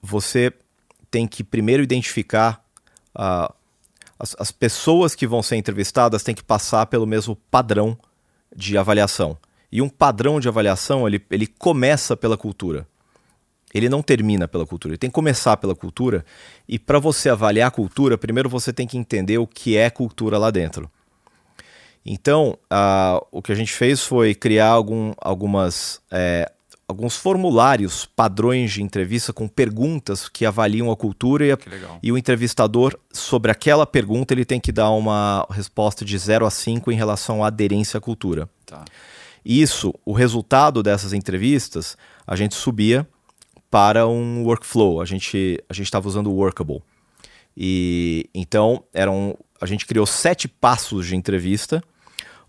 você 0.02 0.52
tem 1.10 1.26
que 1.26 1.42
primeiro 1.42 1.82
identificar 1.82 2.62
uh, 3.16 3.52
as, 4.18 4.36
as, 4.38 4.50
pessoas 4.50 5.14
que 5.14 5.26
vão 5.26 5.42
ser 5.42 5.56
entrevistadas 5.56 6.22
têm 6.22 6.34
que 6.34 6.42
passar 6.42 6.86
pelo 6.86 7.06
mesmo 7.06 7.36
padrão 7.50 7.96
de 8.54 8.76
avaliação. 8.76 9.38
E 9.70 9.80
um 9.80 9.88
padrão 9.88 10.38
de 10.38 10.48
avaliação 10.48 11.06
ele, 11.06 11.24
ele 11.30 11.46
começa 11.46 12.16
pela 12.16 12.36
cultura. 12.36 12.86
Ele 13.72 13.88
não 13.88 14.02
termina 14.02 14.46
pela 14.46 14.66
cultura, 14.66 14.92
ele 14.92 14.98
tem 14.98 15.08
que 15.08 15.14
começar 15.14 15.56
pela 15.56 15.74
cultura. 15.74 16.24
E 16.68 16.78
para 16.78 16.98
você 16.98 17.30
avaliar 17.30 17.68
a 17.68 17.70
cultura, 17.70 18.18
primeiro 18.18 18.48
você 18.48 18.72
tem 18.72 18.86
que 18.86 18.98
entender 18.98 19.38
o 19.38 19.46
que 19.46 19.76
é 19.76 19.88
cultura 19.88 20.36
lá 20.36 20.50
dentro. 20.50 20.90
Então, 22.04 22.58
uh, 22.64 23.24
o 23.30 23.40
que 23.40 23.52
a 23.52 23.54
gente 23.54 23.72
fez 23.72 24.04
foi 24.04 24.34
criar 24.34 24.68
algum, 24.68 25.12
algumas, 25.18 26.02
é, 26.10 26.50
alguns 26.92 27.16
formulários, 27.16 28.04
padrões 28.04 28.70
de 28.70 28.82
entrevista 28.82 29.32
com 29.32 29.48
perguntas 29.48 30.28
que 30.28 30.46
avaliam 30.46 30.90
a 30.90 30.96
cultura 30.96 31.46
e, 31.46 31.52
a, 31.52 31.58
e, 32.02 32.12
o 32.12 32.18
entrevistador, 32.18 32.96
sobre 33.12 33.50
aquela 33.50 33.86
pergunta, 33.86 34.32
ele 34.32 34.44
tem 34.44 34.60
que 34.60 34.70
dar 34.70 34.90
uma 34.90 35.46
resposta 35.50 36.04
de 36.04 36.16
0 36.16 36.46
a 36.46 36.50
5 36.50 36.92
em 36.92 36.96
relação 36.96 37.42
à 37.42 37.48
aderência 37.48 37.98
à 37.98 38.00
cultura. 38.00 38.48
Tá. 38.64 38.84
Isso, 39.44 39.92
o 40.04 40.12
resultado 40.12 40.82
dessas 40.82 41.12
entrevistas, 41.12 41.96
a 42.26 42.36
gente 42.36 42.54
subia 42.54 43.06
para 43.70 44.06
um 44.06 44.44
workflow. 44.44 45.00
A 45.00 45.04
gente 45.04 45.58
a 45.68 45.72
estava 45.72 46.06
usando 46.06 46.30
o 46.30 46.34
Workable. 46.34 46.82
E 47.56 48.28
então 48.34 48.84
eram, 48.92 49.36
a 49.60 49.66
gente 49.66 49.86
criou 49.86 50.06
sete 50.06 50.46
passos 50.46 51.06
de 51.06 51.16
entrevista 51.16 51.82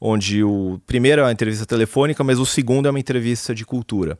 onde 0.06 0.44
o 0.44 0.82
primeiro 0.86 1.22
é 1.22 1.24
uma 1.24 1.32
entrevista 1.32 1.66
telefônica, 1.66 2.22
mas 2.26 2.38
o 2.38 2.46
segundo 2.46 2.88
é 2.88 2.89
uma 2.89 3.00
entrevista 3.00 3.56
de 3.56 3.66
cultura. 3.66 4.20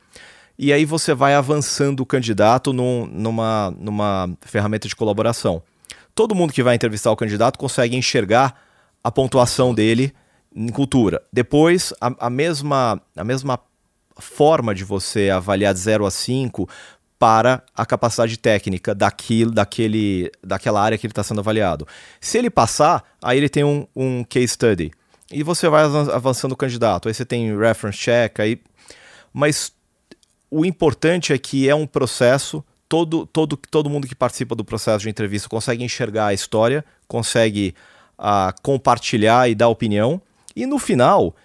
E 0.58 0.72
aí 0.72 0.86
você 0.86 1.14
vai 1.14 1.36
avançando 1.36 2.00
o 2.00 2.06
candidato 2.06 2.72
num, 2.72 3.06
numa, 3.06 3.76
numa 3.78 4.30
ferramenta 4.44 4.88
de 4.88 4.96
colaboração. 4.96 5.62
Todo 6.16 6.34
mundo 6.34 6.54
que 6.54 6.64
vai 6.64 6.74
entrevistar 6.74 7.12
o 7.12 7.18
candidato 7.18 7.60
consegue 7.60 7.98
enxergar 7.98 8.58
a 9.04 9.12
pontuação 9.12 9.74
dele 9.74 10.14
em 10.56 10.70
cultura. 10.70 11.22
Depois, 11.34 11.94
a, 12.00 12.28
a 12.28 12.30
mesma, 12.30 13.02
a 13.14 13.24
mesma 13.26 13.60
forma 14.18 14.74
de 14.74 14.86
você 14.86 15.32
avaliar 15.32 15.74
de 15.74 15.82
0 15.82 16.06
a 16.06 16.12
5 16.12 16.70
para 17.20 17.62
a 17.76 17.86
capacidade 17.86 18.38
técnica 18.38 18.96
daquilo, 18.96 19.52
daquele, 19.52 20.32
daquela 20.42 20.82
área 20.82 20.98
que 20.98 21.06
ele 21.06 21.12
está 21.12 21.24
sendo 21.24 21.42
avaliado. 21.42 21.86
Se 22.22 22.38
ele 22.38 22.50
passar, 22.50 23.04
aí 23.22 23.38
ele 23.38 23.50
tem 23.50 23.66
um, 23.66 23.86
um 23.94 24.24
case 24.24 24.48
study 24.48 24.94
e 25.34 25.44
você 25.44 25.68
vai 25.68 25.84
avançando 25.84 26.52
o 26.52 26.58
candidato. 26.58 27.08
Aí 27.08 27.14
você 27.14 27.26
tem 27.26 27.58
reference 27.58 27.98
check, 27.98 28.40
aí... 28.40 28.62
mas 29.34 29.74
o 30.50 30.64
importante 30.64 31.34
é 31.34 31.38
que 31.38 31.68
é 31.68 31.74
um 31.74 31.88
processo, 31.88 32.64
todo, 32.88 33.26
todo, 33.26 33.58
todo 33.58 33.90
mundo 33.90 34.08
que 34.08 34.16
participa 34.16 34.56
do 34.56 34.64
processo 34.64 35.00
de 35.00 35.10
entrevista 35.10 35.50
consegue 35.50 35.84
enxergar 35.84 36.28
a 36.28 36.34
história, 36.34 36.86
consegue 37.08 37.74
uh, 38.20 38.54
compartilhar 38.62 39.50
e 39.50 39.56
dar 39.56 39.68
opinião, 39.68 40.22
e 40.56 40.66
no 40.66 40.78
final 40.78 41.36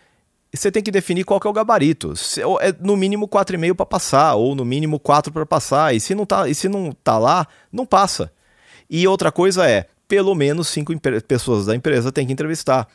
você 0.53 0.70
tem 0.70 0.83
que 0.83 0.90
definir 0.90 1.24
qual 1.24 1.38
que 1.40 1.46
é 1.46 1.51
o 1.51 1.53
gabarito. 1.53 2.16
Se, 2.16 2.40
é 2.40 2.74
no 2.81 2.96
mínimo 2.96 3.29
4,5 3.29 3.74
para 3.74 3.87
passar, 3.87 4.35
ou 4.35 4.55
no 4.55 4.64
mínimo 4.64 4.98
4 4.98 5.33
para 5.33 5.46
passar, 5.46 5.94
e 5.94 6.01
se 6.01 6.14
não 6.14 6.27
tá, 6.27 6.48
e 6.48 6.55
se 6.55 6.68
não 6.68 6.92
tá 6.92 7.18
lá, 7.18 7.46
não 7.72 7.87
passa. 7.87 8.33
E 8.88 9.07
outra 9.07 9.31
coisa 9.31 9.68
é, 9.68 9.87
pelo 10.07 10.35
menos 10.35 10.68
cinco 10.68 10.92
pessoas 11.27 11.66
da 11.66 11.77
empresa 11.77 12.11
tem 12.11 12.27
que 12.27 12.33
entrevistar. 12.33 12.88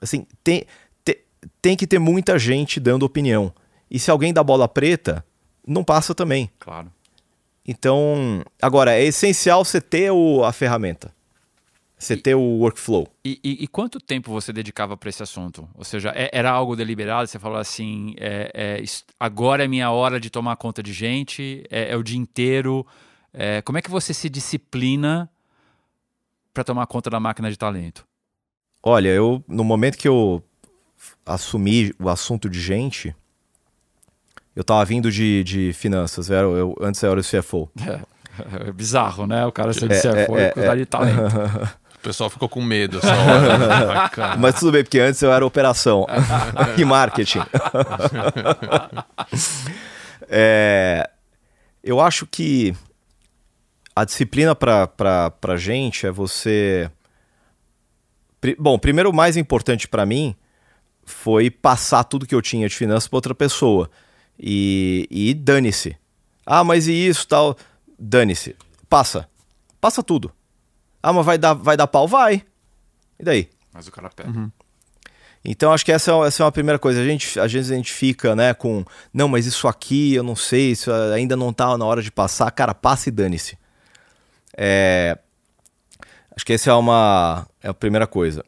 Assim, 0.00 0.26
tem, 0.42 0.64
tem, 1.04 1.16
tem 1.60 1.76
que 1.76 1.86
ter 1.86 1.98
muita 1.98 2.38
gente 2.38 2.78
dando 2.80 3.04
opinião. 3.04 3.52
E 3.90 3.98
se 3.98 4.10
alguém 4.10 4.32
dá 4.32 4.42
bola 4.42 4.68
preta, 4.68 5.24
não 5.66 5.82
passa 5.84 6.14
também. 6.14 6.50
Claro. 6.58 6.90
Então, 7.66 8.42
agora, 8.62 8.94
é 8.94 9.04
essencial 9.04 9.64
você 9.64 9.80
ter 9.80 10.10
o, 10.10 10.42
a 10.42 10.52
ferramenta. 10.52 11.12
Você 11.98 12.14
e, 12.14 12.16
ter 12.16 12.34
o 12.34 12.40
workflow. 12.40 13.08
E, 13.24 13.38
e, 13.44 13.64
e, 13.64 13.66
quanto 13.66 13.98
tempo 13.98 14.32
você 14.32 14.52
dedicava 14.52 14.96
para 14.96 15.10
esse 15.10 15.22
assunto? 15.22 15.68
Ou 15.74 15.84
seja, 15.84 16.12
é, 16.14 16.30
era 16.32 16.50
algo 16.50 16.76
deliberado? 16.76 17.26
Você 17.26 17.38
falou 17.38 17.58
assim: 17.58 18.14
é, 18.18 18.50
é, 18.54 18.84
agora 19.18 19.64
é 19.64 19.68
minha 19.68 19.90
hora 19.90 20.20
de 20.20 20.30
tomar 20.30 20.56
conta 20.56 20.82
de 20.82 20.92
gente, 20.92 21.64
é, 21.70 21.92
é 21.92 21.96
o 21.96 22.02
dia 22.02 22.16
inteiro. 22.16 22.86
É, 23.34 23.60
como 23.62 23.76
é 23.76 23.82
que 23.82 23.90
você 23.90 24.14
se 24.14 24.30
disciplina 24.30 25.28
para 26.54 26.64
tomar 26.64 26.86
conta 26.86 27.10
da 27.10 27.20
máquina 27.20 27.50
de 27.50 27.58
talento? 27.58 28.06
Olha, 28.82 29.08
eu 29.08 29.42
no 29.48 29.64
momento 29.64 29.96
que 29.98 30.08
eu 30.08 30.42
assumi 31.26 31.92
o 31.98 32.08
assunto 32.08 32.48
de 32.48 32.60
gente, 32.60 33.14
eu 34.54 34.64
tava 34.64 34.84
vindo 34.84 35.10
de, 35.10 35.44
de 35.44 35.72
finanças, 35.72 36.30
eu, 36.30 36.56
eu, 36.56 36.76
antes 36.80 37.02
eu 37.02 37.10
era 37.10 37.20
o 37.20 37.22
CFO. 37.22 37.70
É, 37.80 38.68
é 38.68 38.72
bizarro, 38.72 39.26
né? 39.26 39.44
O 39.46 39.52
cara 39.52 39.72
ser 39.72 39.88
de 39.88 39.94
é, 39.94 40.00
CFO 40.00 40.38
é, 40.38 40.48
e 40.48 40.52
cuidar 40.52 40.72
é, 40.72 40.76
de 40.76 40.86
talento. 40.86 41.78
O 41.98 42.00
pessoal 42.00 42.30
ficou 42.30 42.48
com 42.48 42.62
medo 42.62 42.98
essa 42.98 43.12
hora. 43.12 43.58
Né? 43.58 44.36
Mas 44.38 44.54
tudo 44.54 44.70
bem, 44.70 44.84
porque 44.84 45.00
antes 45.00 45.20
eu 45.20 45.32
era 45.32 45.44
operação 45.44 46.06
e 46.78 46.84
marketing. 46.84 47.40
é, 50.28 51.10
eu 51.82 52.00
acho 52.00 52.24
que 52.24 52.72
a 53.96 54.04
disciplina 54.04 54.54
para 54.54 54.88
a 55.42 55.56
gente 55.56 56.06
é 56.06 56.10
você 56.12 56.88
Bom, 58.58 58.78
primeiro 58.78 59.10
o 59.10 59.14
mais 59.14 59.36
importante 59.36 59.88
para 59.88 60.06
mim 60.06 60.34
foi 61.04 61.50
passar 61.50 62.04
tudo 62.04 62.26
que 62.26 62.34
eu 62.34 62.42
tinha 62.42 62.68
de 62.68 62.76
finanças 62.76 63.08
para 63.08 63.16
outra 63.16 63.34
pessoa. 63.34 63.90
E, 64.38 65.08
e 65.10 65.34
dane-se. 65.34 65.96
Ah, 66.46 66.62
mas 66.62 66.86
e 66.86 66.92
isso 66.92 67.26
tal? 67.26 67.56
Dane-se. 67.98 68.54
Passa. 68.88 69.28
Passa 69.80 70.02
tudo. 70.02 70.32
Ah, 71.02 71.12
mas 71.12 71.26
vai 71.26 71.38
dar, 71.38 71.54
vai 71.54 71.76
dar 71.76 71.86
pau? 71.86 72.06
Vai. 72.06 72.44
E 73.18 73.24
daí? 73.24 73.48
Mas 73.72 73.88
o 73.88 73.92
cara 73.92 74.10
pega. 74.10 74.30
Uhum. 74.30 74.50
Então 75.44 75.72
acho 75.72 75.84
que 75.84 75.92
essa 75.92 76.12
é, 76.12 76.26
essa 76.26 76.42
é 76.42 76.44
uma 76.44 76.52
primeira 76.52 76.78
coisa. 76.78 77.00
A 77.00 77.04
gente, 77.04 77.38
às 77.40 77.52
vezes 77.52 77.70
a 77.70 77.74
gente 77.74 77.92
fica, 77.92 78.36
né, 78.36 78.54
com 78.54 78.84
não, 79.12 79.28
mas 79.28 79.46
isso 79.46 79.66
aqui 79.66 80.14
eu 80.14 80.22
não 80.22 80.36
sei, 80.36 80.72
isso 80.72 80.92
ainda 80.92 81.36
não 81.36 81.52
tá 81.52 81.76
na 81.78 81.84
hora 81.84 82.02
de 82.02 82.12
passar. 82.12 82.50
Cara, 82.50 82.74
passa 82.74 83.08
e 83.08 83.12
dane-se. 83.12 83.58
É, 84.56 85.18
Acho 86.38 86.46
que 86.46 86.52
essa 86.52 86.70
é 86.70 86.74
uma 86.74 87.48
é 87.62 87.68
a 87.68 87.74
primeira 87.74 88.06
coisa. 88.06 88.44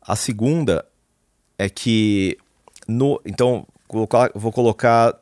A 0.00 0.16
segunda 0.16 0.84
é 1.58 1.68
que 1.68 2.36
no 2.88 3.20
então 3.24 3.66
vou 4.34 4.52
colocar 4.52 5.14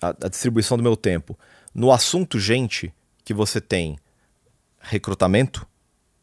a, 0.00 0.08
a 0.08 0.28
distribuição 0.28 0.76
do 0.76 0.82
meu 0.82 0.96
tempo 0.96 1.38
no 1.74 1.92
assunto 1.92 2.40
gente 2.40 2.92
que 3.24 3.34
você 3.34 3.60
tem 3.60 3.98
recrutamento 4.80 5.66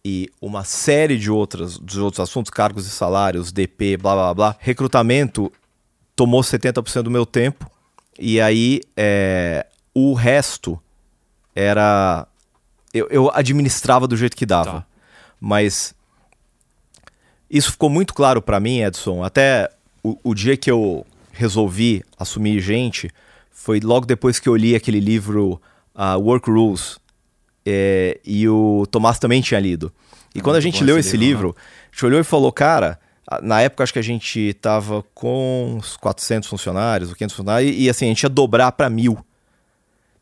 e 0.04 0.30
uma 0.42 0.64
série 0.64 1.18
de 1.18 1.32
outras 1.32 1.78
dos 1.78 1.98
outros 1.98 2.20
assuntos, 2.20 2.50
cargos 2.50 2.86
e 2.86 2.90
salários, 2.90 3.52
DP, 3.52 3.98
blá 3.98 4.16
blá 4.16 4.34
blá. 4.34 4.56
Recrutamento 4.60 5.52
tomou 6.16 6.42
70% 6.42 7.04
do 7.04 7.12
meu 7.12 7.26
tempo 7.26 7.70
e 8.20 8.42
aí 8.42 8.82
é, 8.98 9.66
o 9.94 10.14
resto 10.14 10.80
era. 11.56 12.28
Eu, 12.94 13.08
eu 13.10 13.32
administrava 13.34 14.08
do 14.08 14.18
jeito 14.18 14.36
que 14.36 14.46
dava. 14.46 14.72
Tá. 14.72 14.86
Mas 15.40 15.96
isso 17.58 17.72
ficou 17.72 17.90
muito 17.90 18.14
claro 18.14 18.42
para 18.42 18.60
mim, 18.60 18.82
Edson. 18.82 19.24
Até 19.24 19.70
o, 20.04 20.18
o 20.24 20.34
dia 20.34 20.58
que 20.58 20.70
eu 20.72 21.06
resolvi 21.32 22.04
assumir 22.18 22.60
gente 22.60 23.10
foi 23.52 23.80
logo 23.80 24.06
depois 24.06 24.40
que 24.40 24.50
eu 24.50 24.56
li 24.56 24.76
aquele 24.76 25.00
livro 25.00 25.62
uh, 25.96 26.20
Work 26.20 26.50
Rules. 26.50 26.98
É, 27.66 28.20
e 28.26 28.48
o 28.50 28.86
Tomás 28.92 29.18
também 29.20 29.42
tinha 29.42 29.60
lido. 29.60 29.94
E 30.36 30.40
É 30.40 30.42
quando 30.42 30.58
a 30.58 30.62
gente 30.62 30.84
leu 30.84 30.98
esse 30.98 31.16
livro, 31.16 31.48
livro, 31.50 31.56
a 31.58 31.96
gente 31.96 32.06
olhou 32.06 32.20
e 32.20 32.24
falou, 32.24 32.52
cara, 32.52 33.00
na 33.42 33.62
época 33.62 33.84
acho 33.84 33.94
que 33.94 34.00
a 34.00 34.04
gente 34.04 34.54
tava 34.56 35.04
com 35.14 35.76
uns 35.78 35.96
400 35.96 36.50
funcionários, 36.50 37.10
ou 37.10 37.16
500 37.16 37.36
funcionários, 37.36 37.72
e, 37.74 37.84
e 37.84 37.90
assim, 37.90 38.06
a 38.06 38.10
gente 38.10 38.24
ia 38.24 38.30
dobrar 38.30 38.72
para 38.74 38.90
mil. 38.90 39.18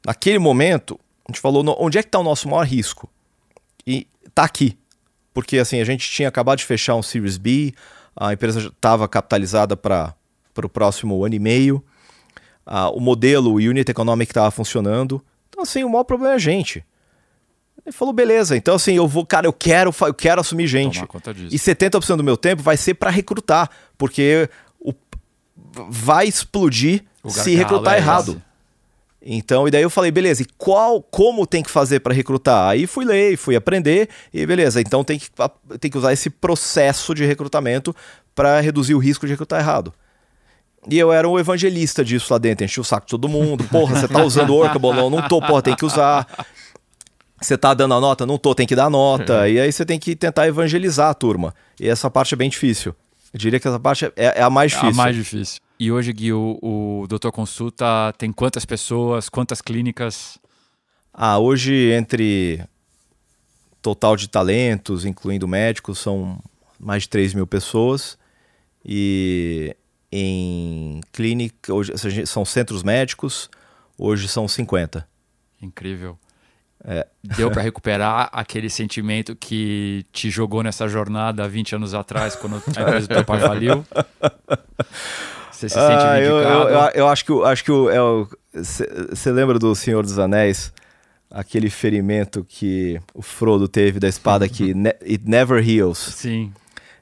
Naquele 0.06 0.38
momento, 0.38 1.00
a 1.28 1.32
gente 1.32 1.42
falou, 1.42 1.64
"No- 1.64 1.76
onde 1.80 1.98
é 1.98 2.04
que 2.04 2.10
tá 2.10 2.20
o 2.20 2.24
nosso 2.24 2.48
maior 2.48 2.66
risco? 2.66 3.10
E 3.88 4.06
tá 4.36 4.44
aqui. 4.44 4.78
Porque 5.34 5.58
assim, 5.58 5.80
a 5.80 5.86
gente 5.86 6.10
tinha 6.10 6.28
acabado 6.28 6.60
de 6.60 6.66
fechar 6.66 6.96
um 6.96 7.04
Series 7.04 7.38
B, 7.38 7.74
a 8.16 8.34
empresa 8.34 8.68
estava 8.68 9.08
capitalizada 9.08 9.78
para 9.78 10.14
o 10.64 10.70
próximo 10.70 11.24
ano 11.24 11.36
e 11.36 11.40
meio, 11.40 11.84
o 12.94 13.00
modelo 13.00 13.52
o 13.52 13.56
Unit 13.56 13.90
Economic 13.90 14.32
estava 14.32 14.52
funcionando. 14.52 15.24
Então, 15.50 15.64
assim, 15.64 15.84
o 15.84 15.90
maior 15.90 16.04
problema 16.04 16.34
é 16.34 16.36
a 16.36 16.40
gente. 16.40 16.84
Ele 17.84 17.92
falou, 17.92 18.14
beleza, 18.14 18.56
então 18.56 18.76
assim, 18.76 18.94
eu 18.94 19.08
vou, 19.08 19.26
cara, 19.26 19.48
eu 19.48 19.54
quero, 19.54 19.94
eu 20.02 20.14
quero 20.14 20.40
assumir 20.40 20.68
gente. 20.68 21.02
E 21.52 21.58
70% 21.58 22.16
do 22.16 22.24
meu 22.24 22.38
tempo 22.38 22.62
vai 22.62 22.78
ser 22.78 22.94
para 22.94 23.10
recrutar, 23.10 23.70
porque 23.98 24.48
o, 24.80 24.94
vai 25.90 26.28
explodir 26.28 27.04
se 27.28 27.56
recrutar 27.56 27.96
é 27.96 27.98
errado. 27.98 28.34
esse. 28.34 28.51
Então, 29.24 29.68
e 29.68 29.72
daí 29.72 29.84
eu 29.84 29.90
falei, 29.90 30.10
beleza, 30.10 30.42
e 30.42 30.48
qual, 30.58 31.02
como 31.02 31.46
tem 31.46 31.62
que 31.62 31.70
fazer 31.70 32.00
para 32.00 32.14
recrutar? 32.14 32.70
Aí 32.70 32.88
fui 32.88 33.06
ler, 33.06 33.38
fui 33.38 33.56
aprender, 33.56 34.10
e 34.34 34.44
beleza, 34.48 34.82
então 34.82 35.04
tem 35.04 35.20
que, 35.20 35.30
tem 35.80 35.92
que 35.92 35.98
usar 35.98 36.12
esse 36.12 36.28
processo 36.30 37.14
de 37.14 37.24
recrutamento 37.24 37.96
para 38.34 38.60
reduzir 38.60 38.96
o 38.96 38.98
risco 38.98 39.28
de 39.28 39.34
recrutar 39.34 39.60
errado. 39.60 39.94
E 40.90 40.98
eu 40.98 41.12
era 41.12 41.30
um 41.30 41.38
evangelista 41.38 42.04
disso 42.04 42.34
lá 42.34 42.40
dentro, 42.40 42.66
enchi 42.66 42.80
o 42.80 42.84
saco 42.84 43.06
de 43.06 43.12
todo 43.12 43.30
mundo. 43.30 43.64
Porra, 43.66 43.96
você 43.96 44.08
tá 44.08 44.24
usando 44.24 44.50
o 44.50 44.56
Workable? 44.56 44.94
Não, 44.94 45.12
não 45.12 45.28
tô, 45.28 45.40
porra, 45.40 45.62
tem 45.62 45.76
que 45.76 45.86
usar. 45.86 46.26
Você 47.40 47.56
tá 47.56 47.76
dando 47.76 47.94
a 47.94 48.00
nota? 48.00 48.26
Não 48.26 48.40
tô, 48.40 48.56
tem 48.56 48.66
que 48.66 48.76
dar 48.76 48.90
nota. 48.90 49.48
E 49.48 49.60
aí 49.60 49.72
você 49.72 49.86
tem 49.86 50.00
que 50.00 50.16
tentar 50.16 50.48
evangelizar 50.48 51.10
a 51.10 51.14
turma. 51.14 51.54
E 51.80 51.88
essa 51.88 52.10
parte 52.10 52.34
é 52.34 52.38
bem 52.38 52.50
difícil. 52.50 52.96
Eu 53.32 53.38
diria 53.40 53.60
que 53.60 53.68
essa 53.68 53.80
parte 53.80 54.06
é, 54.16 54.40
é 54.40 54.42
a 54.42 54.50
mais 54.50 54.72
É 54.72 54.76
difícil. 54.76 54.94
a 54.94 55.04
mais 55.04 55.16
difícil. 55.16 55.62
E 55.82 55.92
hoje, 55.92 56.14
Gui, 56.14 56.32
o, 56.32 56.60
o 56.62 57.08
Doutor 57.08 57.32
Consulta 57.32 58.14
tem 58.16 58.32
quantas 58.32 58.66
pessoas, 58.66 59.28
quantas 59.28 59.64
clínicas? 59.64 60.38
Ah, 61.12 61.40
hoje 61.40 61.92
entre 61.92 62.64
total 63.82 64.16
de 64.16 64.30
talentos, 64.30 65.06
incluindo 65.06 65.48
médicos, 65.48 65.98
são 65.98 66.40
mais 66.80 67.02
de 67.02 67.10
3 67.10 67.34
mil 67.34 67.48
pessoas. 67.48 68.16
E 68.86 69.76
em 70.12 71.02
clínica, 71.12 71.74
hoje 71.74 71.94
são 72.28 72.46
centros 72.46 72.84
médicos, 72.84 73.50
hoje 73.98 74.28
são 74.28 74.48
50. 74.48 75.08
Incrível. 75.60 76.16
É. 76.84 77.08
Deu 77.24 77.50
para 77.50 77.64
recuperar 77.64 78.30
aquele 78.32 78.70
sentimento 78.70 79.36
que 79.36 80.06
te 80.14 80.30
jogou 80.30 80.62
nessa 80.62 80.88
jornada 80.88 81.44
há 81.44 81.48
20 81.48 81.74
anos 81.74 81.96
atrás, 81.96 82.36
quando 82.36 82.58
a 82.58 82.82
empresa 82.82 83.08
do 83.08 83.16
teu 83.16 83.26
pai 83.26 83.40
faliu? 83.40 83.84
Você 85.52 85.70
se 85.70 85.76
sente 85.76 86.04
Ah, 86.04 86.20
eu, 86.20 86.38
eu, 86.38 86.70
eu, 86.70 86.80
eu 86.96 87.08
acho 87.08 87.26
que, 87.26 87.32
o- 87.32 87.44
acho 87.46 87.64
que 87.64 87.72
você 88.54 89.32
lembra 89.32 89.58
do 89.60 89.74
Senhor 89.76 90.04
dos 90.04 90.18
Anéis? 90.20 90.72
Aquele 91.30 91.70
ferimento 91.70 92.46
que 92.48 93.00
o 93.14 93.22
Frodo 93.22 93.68
teve 93.68 94.00
da 94.00 94.08
espada 94.10 94.50
que 94.50 94.74
ne 94.76 94.90
it 95.02 95.22
never 95.26 95.66
heals. 95.68 95.98
Sim. 95.98 96.52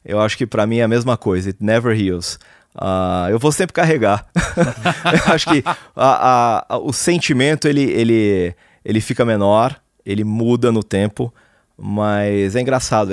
Eu 0.05 0.19
acho 0.21 0.37
que 0.37 0.45
pra 0.45 0.67
mim 0.67 0.77
é 0.77 0.83
a 0.83 0.87
mesma 0.87 1.17
coisa. 1.17 1.49
It 1.49 1.63
never 1.63 1.99
heals. 1.99 2.37
Ah, 2.75 3.27
eu 3.31 3.39
vou 3.39 3.51
sempre 3.51 3.73
carregar. 3.73 4.27
eu 5.27 5.33
acho 5.33 5.49
que 5.49 5.63
a- 5.65 5.75
a- 5.95 6.65
a- 6.69 6.77
o 6.77 6.93
sentimento 6.93 7.67
ele, 7.67 7.81
ele, 7.81 8.55
ele 8.85 9.01
fica 9.01 9.25
menor, 9.25 9.75
ele 10.05 10.23
muda 10.23 10.71
no 10.71 10.83
tempo, 10.83 11.33
mas 11.75 12.55
é 12.55 12.61
engraçado. 12.61 13.11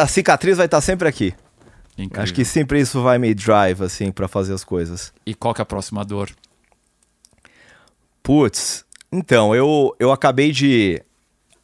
A 0.00 0.06
cicatriz 0.08 0.56
vai 0.56 0.66
estar 0.66 0.80
sempre 0.80 1.06
aqui. 1.08 1.32
Incrível. 1.98 2.22
Acho 2.22 2.34
que 2.34 2.44
sempre 2.44 2.80
isso 2.80 3.02
vai 3.02 3.18
me 3.18 3.34
drive 3.34 3.82
assim 3.82 4.10
para 4.10 4.26
fazer 4.26 4.54
as 4.54 4.64
coisas. 4.64 5.12
E 5.26 5.34
qual 5.34 5.52
que 5.54 5.60
é 5.60 5.64
a 5.64 5.66
próxima 5.66 6.04
dor? 6.04 6.30
Putz, 8.22 8.84
então, 9.10 9.54
eu, 9.54 9.94
eu 9.98 10.12
acabei 10.12 10.52
de. 10.52 11.02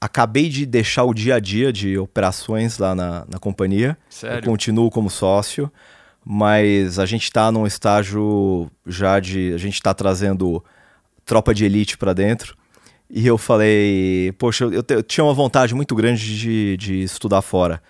Acabei 0.00 0.48
de 0.48 0.64
deixar 0.64 1.02
o 1.04 1.12
dia 1.12 1.34
a 1.36 1.40
dia 1.40 1.72
de 1.72 1.98
operações 1.98 2.78
lá 2.78 2.94
na, 2.94 3.24
na 3.28 3.38
companhia. 3.40 3.98
Sério? 4.08 4.38
Eu 4.38 4.42
continuo 4.42 4.90
como 4.90 5.10
sócio, 5.10 5.72
mas 6.24 7.00
a 7.00 7.06
gente 7.06 7.24
está 7.24 7.50
num 7.50 7.66
estágio 7.66 8.70
já 8.86 9.18
de. 9.18 9.52
A 9.54 9.58
gente 9.58 9.74
está 9.74 9.92
trazendo 9.92 10.62
tropa 11.24 11.52
de 11.52 11.64
elite 11.64 11.96
para 11.98 12.12
dentro. 12.12 12.56
E 13.10 13.26
eu 13.26 13.38
falei, 13.38 14.32
poxa, 14.38 14.64
eu, 14.66 14.82
te- 14.82 14.94
eu 14.94 15.02
tinha 15.02 15.24
uma 15.24 15.32
vontade 15.34 15.74
muito 15.74 15.94
grande 15.94 16.38
de, 16.38 16.76
de 16.76 17.02
estudar 17.02 17.40
fora. 17.42 17.82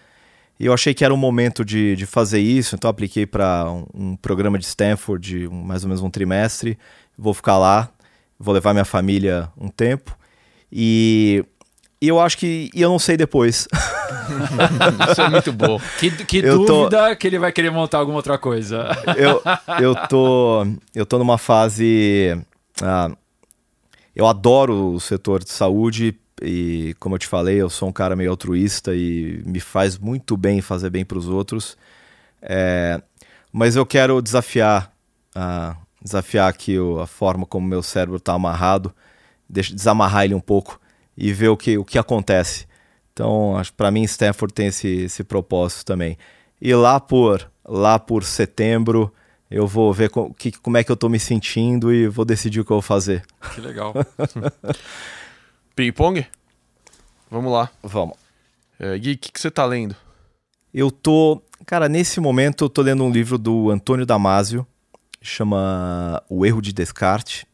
E 0.60 0.66
eu 0.66 0.72
achei 0.72 0.92
que 0.92 1.04
era 1.04 1.14
o 1.14 1.16
momento 1.16 1.64
de, 1.64 1.94
de 1.94 2.04
fazer 2.06 2.40
isso, 2.40 2.74
então 2.74 2.90
apliquei 2.90 3.24
para 3.26 3.70
um, 3.70 3.86
um 3.94 4.16
programa 4.16 4.58
de 4.58 4.64
Stanford 4.64 5.26
de 5.28 5.46
um- 5.48 5.62
mais 5.62 5.84
ou 5.84 5.88
menos 5.88 6.02
um 6.02 6.10
trimestre. 6.10 6.76
Vou 7.16 7.32
ficar 7.32 7.58
lá, 7.58 7.88
vou 8.38 8.52
levar 8.52 8.72
minha 8.72 8.84
família 8.84 9.50
um 9.56 9.68
tempo. 9.68 10.16
E, 10.72 11.44
e 12.02 12.08
eu 12.08 12.18
acho 12.20 12.36
que. 12.38 12.70
E 12.74 12.82
eu 12.82 12.88
não 12.90 12.98
sei 12.98 13.16
depois. 13.16 13.68
Isso 15.10 15.20
é 15.22 15.28
muito 15.30 15.52
bom. 15.52 15.80
Que, 15.98 16.10
que 16.24 16.38
Eu 16.38 16.64
tô- 16.66 16.84
dúvida 16.84 17.14
que 17.16 17.26
ele 17.26 17.38
vai 17.38 17.52
querer 17.52 17.70
montar 17.70 17.98
alguma 17.98 18.18
outra 18.18 18.36
coisa. 18.36 18.88
eu, 19.16 19.40
eu, 19.80 19.94
tô, 20.08 20.66
eu 20.94 21.06
tô 21.06 21.18
numa 21.18 21.38
fase. 21.38 22.36
ah, 22.82 23.10
eu 24.14 24.26
adoro 24.26 24.92
o 24.94 25.00
setor 25.00 25.42
de 25.44 25.50
saúde 25.50 26.18
e, 26.42 26.94
como 26.98 27.14
eu 27.14 27.18
te 27.18 27.26
falei, 27.26 27.56
eu 27.60 27.70
sou 27.70 27.88
um 27.88 27.92
cara 27.92 28.14
meio 28.16 28.30
altruísta 28.30 28.94
e 28.94 29.42
me 29.46 29.60
faz 29.60 29.98
muito 29.98 30.36
bem 30.36 30.60
fazer 30.60 30.90
bem 30.90 31.04
para 31.04 31.18
os 31.18 31.28
outros. 31.28 31.76
É, 32.40 33.00
mas 33.52 33.76
eu 33.76 33.84
quero 33.86 34.20
desafiar, 34.22 34.92
ah, 35.34 35.76
desafiar 36.02 36.48
aqui 36.48 36.78
o- 36.78 37.00
a 37.00 37.06
forma 37.06 37.44
como 37.46 37.66
meu 37.66 37.82
cérebro 37.82 38.16
está 38.16 38.32
amarrado, 38.34 38.94
deixa, 39.48 39.74
desamarrar 39.74 40.24
ele 40.24 40.34
um 40.34 40.40
pouco 40.40 40.80
e 41.16 41.32
ver 41.32 41.48
o 41.48 41.56
que, 41.56 41.76
o 41.78 41.84
que 41.84 41.98
acontece. 41.98 42.66
Então, 43.12 43.60
para 43.76 43.90
mim, 43.90 44.02
Stanford 44.04 44.54
tem 44.54 44.68
esse, 44.68 44.86
esse 44.88 45.24
propósito 45.24 45.84
também. 45.86 46.16
E 46.60 46.72
lá 46.74 47.00
por, 47.00 47.50
lá 47.66 47.98
por 47.98 48.22
setembro, 48.22 49.12
eu 49.50 49.66
vou 49.66 49.92
ver 49.92 50.10
co- 50.10 50.32
que, 50.34 50.52
como 50.52 50.76
é 50.76 50.84
que 50.84 50.92
eu 50.92 50.96
tô 50.96 51.08
me 51.08 51.18
sentindo 51.18 51.92
e 51.92 52.06
vou 52.06 52.24
decidir 52.24 52.60
o 52.60 52.64
que 52.64 52.70
eu 52.70 52.76
vou 52.76 52.82
fazer. 52.82 53.24
Que 53.54 53.60
legal. 53.60 53.92
Ping-pong? 55.78 56.26
Vamos 57.30 57.52
lá. 57.52 57.70
Vamos. 57.84 58.16
É, 58.80 58.98
Gui, 58.98 59.12
o 59.12 59.16
que, 59.16 59.30
que 59.30 59.40
você 59.40 59.48
tá 59.48 59.64
lendo? 59.64 59.94
Eu 60.74 60.90
tô. 60.90 61.40
Cara, 61.64 61.88
nesse 61.88 62.18
momento 62.18 62.64
eu 62.64 62.68
tô 62.68 62.82
lendo 62.82 63.04
um 63.04 63.12
livro 63.12 63.38
do 63.38 63.70
Antônio 63.70 64.04
Damasio, 64.04 64.66
chama 65.22 66.20
O 66.28 66.44
Erro 66.44 66.60
de 66.60 66.72
Descartes, 66.72 67.46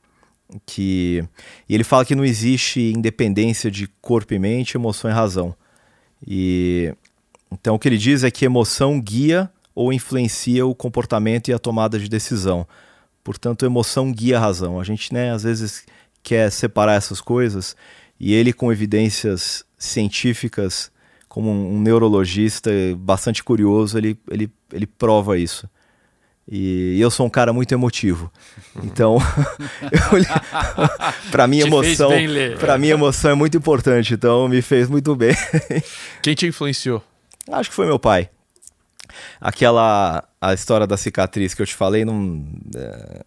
que. 0.65 1.23
E 1.69 1.75
ele 1.75 1.85
fala 1.85 2.03
que 2.03 2.15
não 2.15 2.25
existe 2.25 2.95
independência 2.97 3.71
de 3.71 3.87
corpo 4.01 4.33
e 4.33 4.39
mente, 4.39 4.79
emoção 4.79 5.11
e 5.11 5.13
razão. 5.13 5.55
E. 6.27 6.95
Então 7.53 7.75
o 7.75 7.79
que 7.79 7.87
ele 7.87 7.99
diz 7.99 8.25
é 8.25 8.31
que 8.31 8.47
emoção 8.47 8.99
guia 8.99 9.51
ou 9.75 9.93
influencia 9.93 10.65
o 10.65 10.75
comportamento 10.75 11.49
e 11.49 11.53
a 11.53 11.59
tomada 11.59 11.99
de 11.99 12.09
decisão. 12.09 12.67
Portanto, 13.23 13.67
emoção 13.67 14.11
guia 14.11 14.39
a 14.39 14.41
razão. 14.41 14.81
A 14.81 14.85
gente, 14.85 15.13
né, 15.13 15.31
às 15.31 15.43
vezes 15.43 15.85
quer 16.23 16.51
separar 16.51 16.95
essas 16.95 17.21
coisas 17.21 17.77
e 18.19 18.33
ele 18.33 18.53
com 18.53 18.73
evidências 18.73 19.65
científicas 19.79 20.91
como 21.29 21.51
um, 21.51 21.81
neurologista 21.81 22.71
bastante 22.97 23.43
curioso, 23.43 23.99
ele, 23.99 24.17
ele, 24.31 24.49
ele 24.73 24.87
prova 24.87 25.37
isso. 25.37 25.69
E 26.49 27.01
eu 27.01 27.11
sou 27.11 27.27
um 27.27 27.31
cara 27.31 27.53
muito 27.53 27.73
emotivo. 27.73 28.31
Então, 28.85 29.19
para 31.33 31.49
mim 31.49 31.59
emoção, 31.59 32.11
para 32.61 32.79
mim 32.79 32.89
emoção 32.89 33.33
é 33.33 33.35
muito 33.35 33.57
importante, 33.57 34.15
então 34.15 34.47
me 34.49 34.63
fez 34.63 34.89
muito 34.89 35.17
bem. 35.17 35.35
Quem 36.23 36.35
te 36.35 36.47
influenciou? 36.47 37.03
Acho 37.51 37.71
que 37.71 37.75
foi 37.75 37.87
meu 37.87 37.99
pai. 37.99 38.31
Aquela 39.41 40.25
a 40.41 40.55
história 40.55 40.87
da 40.87 40.97
cicatriz 40.97 41.55
que 41.55 41.63
eu 41.63 41.67
te 41.67 41.75
falei, 41.75 42.05
não 42.05 42.47
é, 42.77 43.25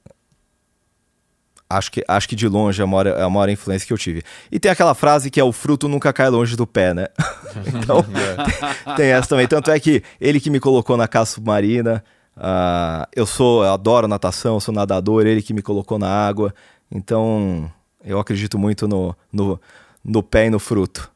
acho 1.69 1.91
que 1.91 2.03
acho 2.07 2.29
que 2.29 2.35
de 2.35 2.47
longe 2.47 2.81
é 2.81 2.83
a 2.83 2.87
maior, 2.87 3.07
é 3.07 3.21
a 3.21 3.29
maior 3.29 3.49
influência 3.49 3.85
que 3.85 3.93
eu 3.93 3.97
tive. 3.97 4.23
E 4.51 4.59
tem 4.59 4.71
aquela 4.71 4.93
frase 4.93 5.29
que 5.29 5.39
é 5.39 5.43
o 5.43 5.51
fruto 5.51 5.87
nunca 5.87 6.13
cai 6.13 6.29
longe 6.29 6.55
do 6.55 6.65
pé, 6.65 6.93
né? 6.93 7.07
então 7.67 8.03
tem, 8.85 8.95
tem 8.95 9.05
essa 9.07 9.29
também. 9.29 9.47
Tanto 9.47 9.71
é 9.71 9.79
que 9.79 10.03
ele 10.19 10.39
que 10.39 10.49
me 10.49 10.59
colocou 10.59 10.97
na 10.97 11.07
caça 11.07 11.35
submarina. 11.35 12.03
ah, 12.35 13.07
eu 13.15 13.25
sou, 13.25 13.63
eu 13.63 13.73
adoro 13.73 14.07
natação, 14.07 14.59
sou 14.59 14.73
nadador, 14.73 15.25
ele 15.25 15.41
que 15.41 15.53
me 15.53 15.61
colocou 15.61 15.99
na 15.99 16.09
água. 16.09 16.53
Então 16.91 17.71
eu 18.03 18.19
acredito 18.19 18.57
muito 18.57 18.87
no, 18.87 19.15
no, 19.31 19.59
no 20.03 20.23
pé 20.23 20.47
e 20.47 20.49
no 20.49 20.59
fruto. 20.59 21.11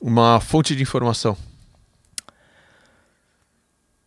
Uma 0.00 0.40
fonte 0.40 0.74
de 0.74 0.82
informação. 0.82 1.36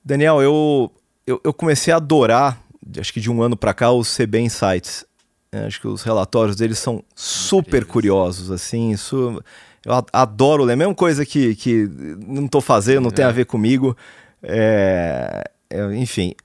Daniel, 0.03 0.41
eu, 0.41 0.91
eu, 1.27 1.39
eu 1.43 1.53
comecei 1.53 1.93
a 1.93 1.97
adorar, 1.97 2.59
acho 2.97 3.13
que 3.13 3.21
de 3.21 3.29
um 3.29 3.41
ano 3.43 3.55
para 3.55 3.73
cá, 3.73 3.91
os 3.91 4.15
CB 4.15 4.39
Insights. 4.39 5.05
É, 5.51 5.65
acho 5.65 5.81
que 5.81 5.87
os 5.87 6.01
relatórios 6.01 6.55
deles 6.55 6.79
são 6.79 7.03
super 7.13 7.85
curiosos, 7.85 8.49
assim, 8.49 8.91
isso 8.91 9.41
eu 9.85 9.93
adoro 10.13 10.63
ler, 10.63 10.75
mesma 10.75 10.93
coisa 10.93 11.25
que, 11.25 11.55
que 11.55 11.89
não 12.27 12.45
estou 12.45 12.61
fazendo, 12.61 13.01
não 13.01 13.09
é. 13.09 13.13
tem 13.13 13.25
a 13.25 13.31
ver 13.31 13.45
comigo, 13.45 13.97
é, 14.43 15.43
é, 15.69 15.95
enfim. 15.95 16.35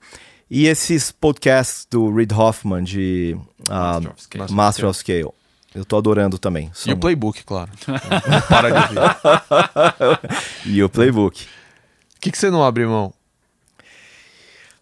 E 0.49 0.65
esses 0.65 1.11
podcasts 1.11 1.85
do 1.89 2.11
Reid 2.13 2.33
Hoffman 2.33 2.83
de 2.83 3.37
uh, 3.69 4.01
Master, 4.01 4.11
of 4.11 4.21
Scale. 4.23 4.51
Master 4.51 4.85
of 4.87 4.99
Scale. 4.99 5.33
Eu 5.75 5.85
tô 5.85 5.97
adorando 5.97 6.39
também. 6.39 6.71
São... 6.73 6.91
E 6.91 6.95
o 6.95 6.97
playbook, 6.97 7.43
claro. 7.43 7.69
para 8.49 8.69
de 8.71 8.77
ouvir. 8.79 10.19
e 10.65 10.83
o 10.83 10.89
playbook. 10.89 11.43
O 11.43 12.19
que, 12.19 12.31
que 12.31 12.37
você 12.37 12.49
não 12.49 12.63
abre 12.63 12.87
mão? 12.87 13.13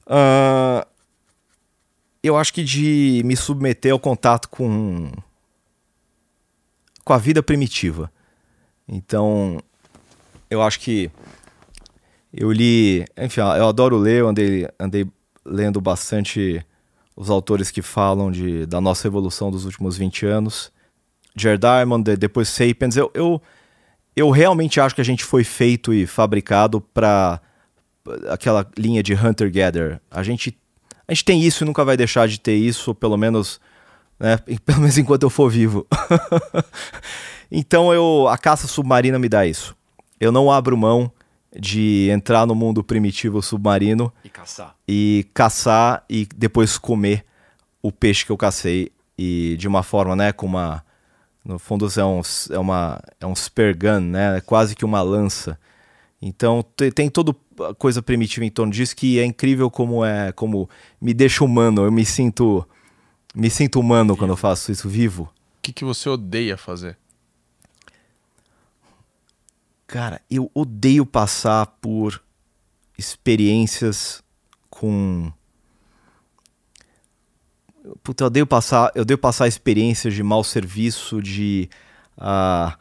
Uh, 0.07 0.85
eu 2.27 2.37
acho 2.37 2.53
que 2.53 2.63
de 2.63 3.21
me 3.25 3.35
submeter 3.35 3.91
ao 3.91 3.99
contato 3.99 4.49
com 4.49 5.11
com 7.03 7.13
a 7.13 7.17
vida 7.19 7.43
primitiva. 7.43 8.11
Então, 8.87 9.61
eu 10.49 10.61
acho 10.61 10.79
que 10.79 11.11
eu 12.33 12.51
li, 12.51 13.05
enfim, 13.15 13.41
eu 13.41 13.67
adoro 13.67 13.97
ler, 13.97 14.21
eu 14.21 14.27
andei, 14.27 14.67
andei 14.79 15.07
lendo 15.45 15.79
bastante 15.79 16.65
os 17.15 17.29
autores 17.29 17.69
que 17.69 17.81
falam 17.81 18.31
de, 18.31 18.65
da 18.65 18.81
nossa 18.81 19.07
evolução 19.07 19.51
dos 19.51 19.65
últimos 19.65 19.97
20 19.97 20.25
anos. 20.25 20.71
Jared 21.35 21.61
Diamond, 21.61 22.17
depois 22.17 22.49
Sapiens. 22.49 22.97
Eu, 22.97 23.11
eu, 23.13 23.41
eu 24.15 24.29
realmente 24.31 24.79
acho 24.79 24.95
que 24.95 25.01
a 25.01 25.05
gente 25.05 25.23
foi 25.23 25.43
feito 25.43 25.93
e 25.93 26.07
fabricado 26.07 26.81
para 26.81 27.39
aquela 28.29 28.69
linha 28.77 29.03
de 29.03 29.13
hunter-gatherer. 29.13 30.01
A 30.09 30.23
gente 30.23 30.57
a 31.07 31.13
gente 31.13 31.25
tem 31.25 31.41
isso 31.41 31.63
e 31.63 31.65
nunca 31.65 31.85
vai 31.85 31.95
deixar 31.95 32.27
de 32.27 32.39
ter 32.39 32.55
isso, 32.55 32.93
pelo 32.95 33.17
menos, 33.17 33.59
né, 34.19 34.37
pelo 34.65 34.79
menos 34.79 34.97
enquanto 34.97 35.23
eu 35.23 35.29
for 35.29 35.49
vivo. 35.49 35.85
então 37.51 37.93
eu, 37.93 38.27
a 38.27 38.37
caça 38.37 38.67
submarina 38.67 39.19
me 39.19 39.29
dá 39.29 39.45
isso. 39.45 39.75
Eu 40.19 40.31
não 40.31 40.51
abro 40.51 40.77
mão 40.77 41.11
de 41.57 42.09
entrar 42.11 42.45
no 42.45 42.53
mundo 42.53 42.83
primitivo 42.83 43.41
submarino 43.41 44.11
e 44.23 44.29
caçar. 44.29 44.75
E 44.87 45.27
caçar 45.33 46.03
e 46.09 46.27
depois 46.35 46.77
comer 46.77 47.25
o 47.81 47.91
peixe 47.91 48.25
que 48.25 48.31
eu 48.31 48.37
cacei 48.37 48.91
e 49.17 49.55
de 49.57 49.67
uma 49.67 49.83
forma, 49.83 50.15
né, 50.15 50.31
com 50.31 50.45
uma 50.45 50.83
no 51.43 51.59
fundo 51.59 51.87
é 51.95 52.03
um, 52.03 52.21
é 52.49 52.59
uma 52.59 52.99
é 53.21 53.25
um 53.25 53.35
spear 53.35 53.77
gun, 53.77 53.99
né, 53.99 54.37
é 54.37 54.41
quase 54.41 54.75
que 54.75 54.83
uma 54.83 55.01
lança. 55.01 55.57
Então 56.21 56.65
tem 56.93 57.09
toda 57.09 57.35
coisa 57.77 58.01
primitiva 58.01 58.45
em 58.45 58.49
torno 58.49 58.71
disso 58.71 58.95
que 58.95 59.19
é 59.19 59.25
incrível 59.25 59.69
como 59.69 60.03
é, 60.03 60.31
como 60.31 60.69
me 60.99 61.13
deixa 61.13 61.43
humano. 61.43 61.83
Eu 61.83 61.91
me 61.91 62.05
sinto, 62.05 62.67
me 63.33 63.49
sinto 63.49 63.79
humano 63.79 64.13
vivo. 64.13 64.17
quando 64.17 64.31
eu 64.31 64.37
faço 64.37 64.71
isso 64.71 64.89
vivo. 64.89 65.23
O 65.23 65.61
que, 65.61 65.73
que 65.73 65.85
você 65.85 66.09
odeia 66.09 66.57
fazer? 66.57 66.97
Cara, 69.87 70.21
eu 70.29 70.49
odeio 70.53 71.05
passar 71.05 71.65
por 71.65 72.21
experiências 72.97 74.23
com 74.69 75.31
Puta, 78.01 78.23
eu 78.23 78.27
odeio 78.27 78.47
passar, 78.47 78.91
eu 78.95 79.03
odeio 79.03 79.17
passar 79.17 79.47
experiências 79.47 80.13
de 80.13 80.23
mau 80.23 80.43
serviço, 80.43 81.21
de 81.21 81.69
uh, 82.17 82.75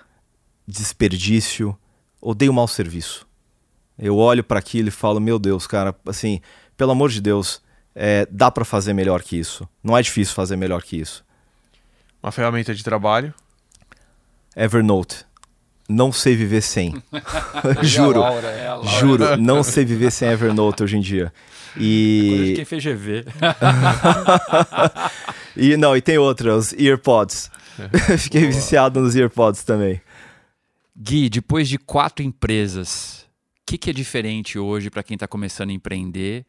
desperdício. 0.66 1.76
Odeio 2.20 2.54
mau 2.54 2.66
serviço. 2.66 3.26
Eu 3.98 4.16
olho 4.16 4.42
para 4.42 4.58
aquilo 4.58 4.88
e 4.88 4.90
falo, 4.90 5.20
meu 5.20 5.38
Deus, 5.38 5.66
cara, 5.66 5.94
assim, 6.06 6.40
pelo 6.76 6.92
amor 6.92 7.10
de 7.10 7.20
Deus, 7.20 7.62
é, 7.94 8.26
dá 8.30 8.50
para 8.50 8.64
fazer 8.64 8.92
melhor 8.92 9.22
que 9.22 9.38
isso. 9.38 9.68
Não 9.82 9.96
é 9.96 10.02
difícil 10.02 10.34
fazer 10.34 10.56
melhor 10.56 10.82
que 10.82 10.96
isso. 10.96 11.24
Uma 12.22 12.32
ferramenta 12.32 12.74
de 12.74 12.82
trabalho? 12.82 13.32
Evernote. 14.56 15.24
Não 15.88 16.10
sei 16.10 16.34
viver 16.34 16.62
sem. 16.62 17.02
juro. 17.82 18.20
Laura, 18.20 18.48
é 18.48 18.98
juro, 18.98 19.36
não 19.36 19.62
sei 19.62 19.84
viver 19.84 20.10
sem 20.10 20.28
Evernote 20.28 20.82
hoje 20.82 20.96
em 20.96 21.00
dia. 21.00 21.32
E. 21.76 22.54
Quem 22.56 22.64
fez 22.64 22.84
GV. 22.84 23.24
e 25.56 25.76
não, 25.76 25.96
e 25.96 26.00
tem 26.00 26.18
outras, 26.18 26.72
EarPods. 26.72 27.50
Fiquei 28.18 28.46
viciado 28.46 29.00
nos 29.00 29.16
EarPods 29.16 29.64
também. 29.64 30.00
Gui, 30.96 31.28
depois 31.28 31.68
de 31.68 31.76
quatro 31.76 32.24
empresas, 32.24 33.23
que, 33.66 33.78
que 33.78 33.90
é 33.90 33.92
diferente 33.92 34.58
hoje 34.58 34.90
para 34.90 35.02
quem 35.02 35.14
está 35.14 35.26
começando 35.26 35.70
a 35.70 35.72
empreender? 35.72 36.44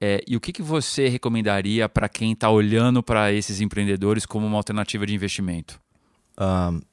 É, 0.00 0.22
e 0.26 0.36
o 0.36 0.40
que, 0.40 0.52
que 0.52 0.62
você 0.62 1.08
recomendaria 1.08 1.88
para 1.88 2.08
quem 2.08 2.32
está 2.32 2.50
olhando 2.50 3.02
para 3.02 3.32
esses 3.32 3.60
empreendedores 3.60 4.26
como 4.26 4.46
uma 4.46 4.56
alternativa 4.56 5.06
de 5.06 5.14
investimento? 5.14 5.80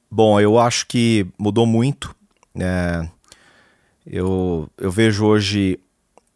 bom, 0.08 0.38
eu 0.40 0.58
acho 0.58 0.86
que 0.86 1.26
mudou 1.36 1.66
muito. 1.66 2.14
É, 2.54 3.08
eu, 4.06 4.70
eu 4.78 4.90
vejo 4.90 5.24
hoje, 5.24 5.78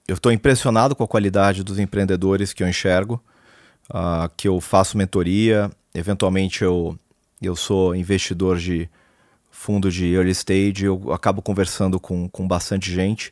eu 0.08 0.14
estou 0.14 0.32
impressionado 0.32 0.96
com 0.96 1.04
a 1.04 1.08
qualidade 1.08 1.62
dos 1.62 1.78
empreendedores 1.78 2.52
que 2.52 2.62
eu 2.62 2.68
enxergo, 2.68 3.22
uh, 3.90 4.28
que 4.36 4.48
eu 4.48 4.60
faço 4.60 4.98
mentoria, 4.98 5.70
eventualmente 5.94 6.64
eu, 6.64 6.98
eu 7.40 7.54
sou 7.54 7.94
investidor 7.94 8.58
de 8.58 8.88
fundo 9.64 9.90
de 9.90 10.12
early 10.12 10.32
stage, 10.32 10.84
eu 10.84 11.10
acabo 11.10 11.40
conversando 11.40 11.98
com, 11.98 12.28
com 12.28 12.46
bastante 12.46 12.92
gente 12.92 13.30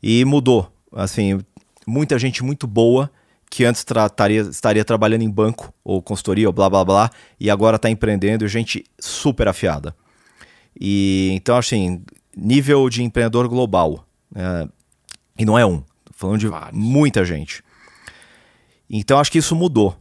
e 0.00 0.24
mudou. 0.24 0.72
Assim, 0.92 1.40
muita 1.84 2.16
gente 2.16 2.44
muito 2.44 2.64
boa 2.64 3.10
que 3.50 3.64
antes 3.64 3.82
trataria, 3.82 4.42
estaria 4.42 4.84
trabalhando 4.84 5.22
em 5.22 5.30
banco 5.30 5.74
ou 5.82 6.00
consultoria 6.00 6.46
ou 6.46 6.52
blá 6.52 6.70
blá 6.70 6.84
blá 6.84 7.10
e 7.40 7.50
agora 7.50 7.74
está 7.74 7.90
empreendendo, 7.90 8.46
gente 8.46 8.84
super 9.00 9.48
afiada. 9.48 9.96
E 10.80 11.30
então, 11.32 11.56
assim, 11.56 12.04
nível 12.36 12.88
de 12.88 13.02
empreendedor 13.02 13.48
global. 13.48 14.06
É, 14.32 14.68
e 15.36 15.44
não 15.44 15.58
é 15.58 15.66
um, 15.66 15.82
falando 16.12 16.38
de 16.38 16.46
Vários. 16.46 16.72
muita 16.72 17.24
gente. 17.24 17.64
Então, 18.88 19.18
acho 19.18 19.32
que 19.32 19.38
isso 19.38 19.56
mudou. 19.56 19.98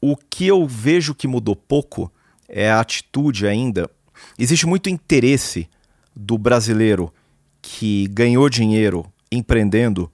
O 0.00 0.16
que 0.16 0.46
eu 0.46 0.64
vejo 0.64 1.12
que 1.12 1.26
mudou 1.26 1.56
pouco 1.56 2.10
é 2.48 2.70
a 2.70 2.78
atitude 2.78 3.48
ainda 3.48 3.90
Existe 4.38 4.66
muito 4.66 4.88
interesse 4.88 5.68
do 6.14 6.36
brasileiro 6.38 7.12
que 7.62 8.08
ganhou 8.08 8.48
dinheiro 8.48 9.04
empreendendo 9.30 10.10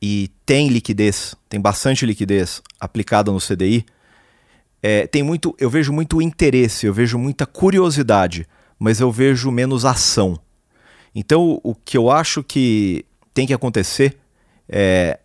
e 0.00 0.30
tem 0.44 0.68
liquidez, 0.68 1.34
tem 1.48 1.60
bastante 1.60 2.04
liquidez 2.04 2.62
aplicada 2.80 3.30
no 3.30 3.40
CDI. 3.40 3.84
É, 4.82 5.06
tem 5.06 5.22
muito, 5.22 5.54
eu 5.58 5.70
vejo 5.70 5.92
muito 5.92 6.20
interesse, 6.20 6.86
eu 6.86 6.94
vejo 6.94 7.18
muita 7.18 7.46
curiosidade, 7.46 8.46
mas 8.78 9.00
eu 9.00 9.10
vejo 9.10 9.50
menos 9.50 9.84
ação. 9.84 10.38
Então, 11.14 11.60
o 11.62 11.74
que 11.74 11.96
eu 11.96 12.10
acho 12.10 12.42
que 12.42 13.04
tem 13.32 13.46
que 13.46 13.54
acontecer 13.54 14.16
é 14.68 15.18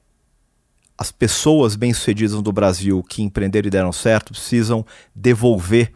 as 0.97 1.11
pessoas 1.11 1.75
bem-sucedidas 1.75 2.41
do 2.41 2.51
Brasil 2.51 3.03
que 3.03 3.23
empreenderam 3.23 3.67
e 3.67 3.71
deram 3.71 3.91
certo 3.91 4.33
precisam 4.33 4.85
devolver 5.15 5.91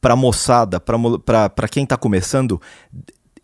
para 0.00 0.16
moçada, 0.16 0.80
para 0.80 1.68
quem 1.70 1.84
está 1.84 1.96
começando, 1.96 2.60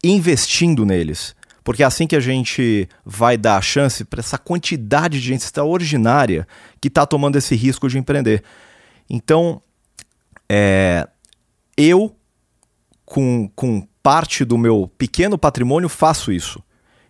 investindo 0.02 0.84
neles. 0.84 1.34
Porque 1.64 1.82
é 1.82 1.86
assim 1.86 2.06
que 2.06 2.16
a 2.16 2.20
gente 2.20 2.88
vai 3.04 3.36
dar 3.36 3.56
a 3.56 3.62
chance 3.62 4.04
para 4.04 4.20
essa 4.20 4.36
quantidade 4.36 5.20
de 5.20 5.26
gente 5.26 5.42
extraordinária 5.42 6.46
que 6.80 6.88
está 6.88 7.06
tomando 7.06 7.36
esse 7.36 7.54
risco 7.54 7.88
de 7.88 7.98
empreender. 7.98 8.42
Então, 9.08 9.62
é, 10.48 11.08
eu, 11.76 12.14
com, 13.04 13.48
com 13.54 13.86
parte 14.02 14.44
do 14.44 14.58
meu 14.58 14.90
pequeno 14.98 15.38
patrimônio, 15.38 15.88
faço 15.88 16.32
isso. 16.32 16.62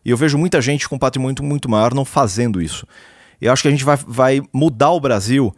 E 0.05 0.11
eu 0.11 0.17
vejo 0.17 0.37
muita 0.37 0.61
gente 0.61 0.89
com 0.89 0.99
patrimônio 0.99 1.29
muito, 1.29 1.43
muito 1.43 1.71
maior 1.71 1.95
não 1.95 2.05
fazendo 2.05 2.61
isso. 2.61 2.87
Eu 3.41 3.53
acho 3.53 3.63
que 3.63 3.69
a 3.69 3.71
gente 3.71 3.85
vai, 3.85 3.97
vai 4.07 4.43
mudar 4.53 4.91
o 4.91 5.01
Brasil 5.01 5.53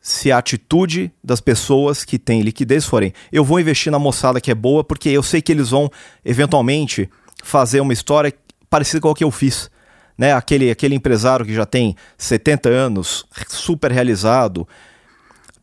se 0.00 0.32
a 0.32 0.38
atitude 0.38 1.12
das 1.22 1.40
pessoas 1.40 2.04
que 2.04 2.18
têm 2.18 2.40
liquidez 2.40 2.86
forem, 2.86 3.12
eu 3.30 3.44
vou 3.44 3.60
investir 3.60 3.92
na 3.92 3.98
moçada 3.98 4.40
que 4.40 4.50
é 4.50 4.54
boa, 4.54 4.82
porque 4.82 5.10
eu 5.10 5.22
sei 5.22 5.42
que 5.42 5.52
eles 5.52 5.70
vão 5.70 5.90
eventualmente 6.24 7.08
fazer 7.42 7.80
uma 7.80 7.92
história 7.92 8.32
parecida 8.70 9.00
com 9.00 9.10
a 9.10 9.14
que 9.14 9.24
eu 9.24 9.30
fiz. 9.30 9.70
Né? 10.16 10.32
Aquele, 10.32 10.70
aquele 10.70 10.94
empresário 10.94 11.44
que 11.44 11.54
já 11.54 11.66
tem 11.66 11.94
70 12.16 12.68
anos, 12.68 13.26
super 13.48 13.92
realizado. 13.92 14.66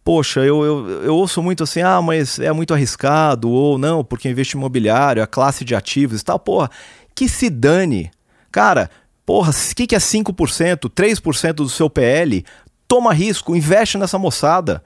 Poxa, 0.04 0.42
eu, 0.42 0.64
eu, 0.64 0.90
eu 1.04 1.16
ouço 1.16 1.42
muito 1.42 1.64
assim, 1.64 1.82
ah, 1.82 2.02
mas 2.02 2.40
é 2.40 2.52
muito 2.52 2.74
arriscado, 2.74 3.50
ou 3.50 3.78
não, 3.78 4.04
porque 4.04 4.30
investe 4.30 4.56
imobiliário, 4.56 5.22
a 5.22 5.28
classe 5.28 5.66
de 5.66 5.76
ativos 5.76 6.22
e 6.22 6.24
tal. 6.24 6.40
Porra, 6.40 6.70
que 7.14 7.28
se 7.28 7.50
dane. 7.50 8.12
Cara, 8.52 8.90
porra, 9.26 9.52
o 9.52 9.76
que, 9.76 9.88
que 9.88 9.96
é 9.96 10.00
5%, 10.00 10.90
3% 10.90 11.54
do 11.54 11.70
seu 11.70 11.90
PL 11.90 12.46
toma 12.88 13.14
risco, 13.14 13.56
investe 13.56 13.98
nessa 13.98 14.18
moçada. 14.18 14.84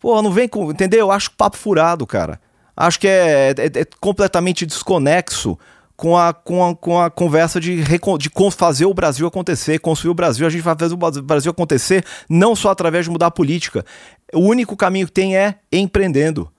Pô, 0.00 0.20
não 0.20 0.32
vem 0.32 0.48
com. 0.48 0.70
Entendeu? 0.70 1.00
Eu 1.00 1.12
acho 1.12 1.30
papo 1.30 1.56
furado, 1.56 2.06
cara. 2.06 2.40
Acho 2.76 2.98
que 2.98 3.06
é, 3.06 3.50
é, 3.50 3.80
é 3.80 3.84
completamente 4.00 4.66
desconexo 4.66 5.58
com 5.96 6.16
a, 6.16 6.32
com 6.32 6.68
a, 6.68 6.74
com 6.74 7.00
a 7.00 7.10
conversa 7.10 7.60
de, 7.60 7.84
de 7.84 8.30
fazer 8.50 8.86
o 8.86 8.94
Brasil 8.94 9.26
acontecer, 9.26 9.78
construir 9.78 10.10
o 10.10 10.14
Brasil. 10.14 10.46
A 10.46 10.50
gente 10.50 10.62
vai 10.62 10.74
fazer 10.76 10.94
o 10.94 11.22
Brasil 11.22 11.50
acontecer 11.50 12.04
não 12.28 12.56
só 12.56 12.70
através 12.70 13.04
de 13.04 13.10
mudar 13.10 13.26
a 13.26 13.30
política. 13.30 13.84
O 14.32 14.40
único 14.40 14.76
caminho 14.76 15.06
que 15.06 15.12
tem 15.12 15.36
é 15.36 15.56
empreendendo. 15.70 16.50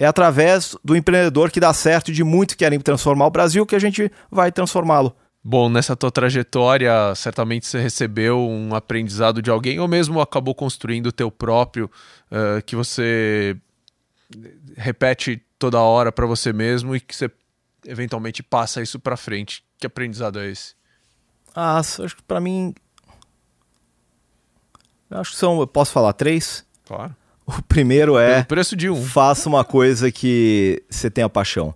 É 0.00 0.06
através 0.06 0.74
do 0.82 0.96
empreendedor 0.96 1.50
que 1.52 1.60
dá 1.60 1.72
certo 1.72 2.10
e 2.10 2.14
de 2.14 2.24
muitos 2.24 2.54
que 2.54 2.64
querem 2.64 2.80
transformar 2.80 3.26
o 3.26 3.30
Brasil 3.30 3.64
que 3.64 3.76
a 3.76 3.78
gente 3.78 4.10
vai 4.30 4.50
transformá-lo. 4.50 5.14
Bom, 5.44 5.68
nessa 5.68 5.96
tua 5.96 6.10
trajetória, 6.10 6.92
certamente 7.16 7.66
você 7.66 7.80
recebeu 7.80 8.38
um 8.48 8.74
aprendizado 8.74 9.42
de 9.42 9.50
alguém 9.50 9.80
ou 9.80 9.88
mesmo 9.88 10.20
acabou 10.20 10.54
construindo 10.54 11.06
o 11.06 11.12
teu 11.12 11.32
próprio, 11.32 11.90
uh, 12.30 12.62
que 12.64 12.76
você 12.76 13.56
repete 14.76 15.42
toda 15.58 15.80
hora 15.80 16.12
para 16.12 16.26
você 16.26 16.52
mesmo 16.52 16.94
e 16.94 17.00
que 17.00 17.14
você 17.14 17.28
eventualmente 17.84 18.40
passa 18.40 18.82
isso 18.82 19.00
para 19.00 19.16
frente. 19.16 19.64
Que 19.78 19.86
aprendizado 19.86 20.38
é 20.38 20.48
esse? 20.48 20.74
Ah, 21.54 21.78
acho 21.78 22.16
que 22.16 22.22
para 22.22 22.40
mim 22.40 22.72
acho 25.10 25.32
que 25.32 25.36
são, 25.36 25.60
eu 25.60 25.66
posso 25.66 25.92
falar 25.92 26.12
três? 26.12 26.64
Claro. 26.86 27.14
O 27.44 27.60
primeiro 27.62 28.16
é 28.16 28.34
Pelo 28.34 28.46
preço 28.46 28.76
de 28.76 28.88
um. 28.88 29.04
Faça 29.04 29.48
uma 29.48 29.64
coisa 29.64 30.10
que 30.12 30.82
você 30.88 31.10
tenha 31.10 31.28
paixão. 31.28 31.74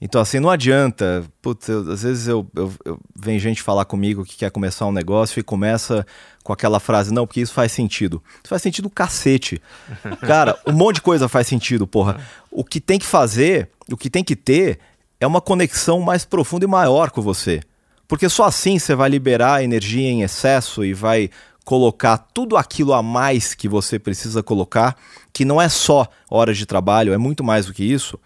Então, 0.00 0.20
assim, 0.20 0.38
não 0.38 0.48
adianta. 0.48 1.24
Putz, 1.42 1.68
eu, 1.68 1.90
às 1.90 2.02
vezes 2.02 2.28
eu, 2.28 2.46
eu, 2.54 2.72
eu, 2.84 3.00
vem 3.16 3.38
gente 3.38 3.62
falar 3.62 3.84
comigo 3.84 4.24
que 4.24 4.36
quer 4.36 4.50
começar 4.50 4.86
um 4.86 4.92
negócio 4.92 5.40
e 5.40 5.42
começa 5.42 6.06
com 6.44 6.52
aquela 6.52 6.78
frase, 6.78 7.12
não, 7.12 7.26
porque 7.26 7.40
isso 7.40 7.52
faz 7.52 7.72
sentido. 7.72 8.22
Isso 8.36 8.48
faz 8.48 8.62
sentido 8.62 8.88
cacete. 8.88 9.60
Cara, 10.22 10.56
um 10.66 10.72
monte 10.72 10.96
de 10.96 11.02
coisa 11.02 11.28
faz 11.28 11.46
sentido, 11.46 11.86
porra. 11.86 12.20
O 12.50 12.64
que 12.64 12.80
tem 12.80 12.98
que 12.98 13.06
fazer, 13.06 13.70
o 13.90 13.96
que 13.96 14.08
tem 14.08 14.22
que 14.22 14.36
ter, 14.36 14.78
é 15.20 15.26
uma 15.26 15.40
conexão 15.40 16.00
mais 16.00 16.24
profunda 16.24 16.64
e 16.64 16.68
maior 16.68 17.10
com 17.10 17.20
você. 17.20 17.60
Porque 18.06 18.28
só 18.28 18.44
assim 18.44 18.78
você 18.78 18.94
vai 18.94 19.10
liberar 19.10 19.62
energia 19.62 20.08
em 20.08 20.22
excesso 20.22 20.84
e 20.84 20.94
vai 20.94 21.28
colocar 21.64 22.16
tudo 22.16 22.56
aquilo 22.56 22.94
a 22.94 23.02
mais 23.02 23.52
que 23.52 23.68
você 23.68 23.98
precisa 23.98 24.42
colocar, 24.42 24.96
que 25.34 25.44
não 25.44 25.60
é 25.60 25.68
só 25.68 26.08
horas 26.30 26.56
de 26.56 26.64
trabalho, 26.64 27.12
é 27.12 27.18
muito 27.18 27.44
mais 27.44 27.66
do 27.66 27.74
que 27.74 27.84
isso 27.84 28.18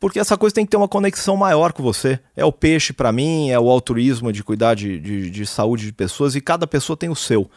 porque 0.00 0.20
essa 0.20 0.36
coisa 0.36 0.54
tem 0.54 0.64
que 0.64 0.70
ter 0.70 0.76
uma 0.76 0.88
conexão 0.88 1.36
maior 1.36 1.72
com 1.72 1.82
você. 1.82 2.20
É 2.36 2.44
o 2.44 2.52
peixe 2.52 2.92
para 2.92 3.10
mim, 3.10 3.50
é 3.50 3.58
o 3.58 3.68
altruísmo 3.68 4.32
de 4.32 4.44
cuidar 4.44 4.74
de, 4.74 4.98
de, 4.98 5.30
de, 5.30 5.46
saúde 5.46 5.86
de 5.86 5.92
pessoas 5.92 6.36
e 6.36 6.40
cada 6.40 6.66
pessoa 6.66 6.96
tem 6.96 7.08
o 7.08 7.16
seu. 7.16 7.50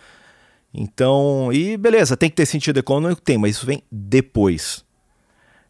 Então, 0.74 1.52
e 1.54 1.78
beleza, 1.78 2.18
tem 2.18 2.30
que 2.30 2.36
ter 2.36 2.46
sentido 2.46 2.80
econômico? 2.80 3.22
Tem, 3.22 3.38
mas 3.38 3.58
isso 3.58 3.66
vem 3.66 3.84
depois. 3.92 4.84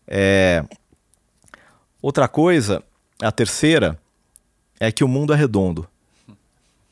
É... 0.08 0.64
Outra 2.02 2.28
coisa, 2.28 2.82
a 3.22 3.32
terceira, 3.32 4.00
é 4.80 4.92
que 4.92 5.04
o 5.04 5.08
mundo 5.08 5.34
é 5.34 5.36
redondo. 5.36 5.88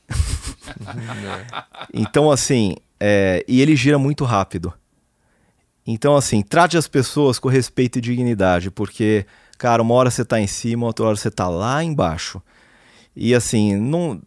então, 1.94 2.30
assim, 2.30 2.76
é... 3.00 3.46
e 3.48 3.62
ele 3.62 3.78
gira 3.78 3.98
muito 3.98 4.26
rápido. 4.26 4.74
Então, 5.88 6.18
assim, 6.18 6.42
trate 6.42 6.78
as 6.78 6.88
pessoas 6.88 7.40
com 7.40 7.48
respeito 7.48 7.98
e 7.98 8.02
dignidade, 8.02 8.70
porque 8.70 9.26
Cara, 9.60 9.82
uma 9.82 9.94
hora 9.94 10.10
você 10.10 10.24
tá 10.24 10.40
em 10.40 10.48
cima, 10.48 10.86
outra 10.86 11.06
hora 11.06 11.18
você 11.18 11.30
tá 11.30 11.50
lá 11.50 11.84
embaixo. 11.84 12.42
E 13.14 13.36
assim, 13.36 13.76
não, 13.76 14.22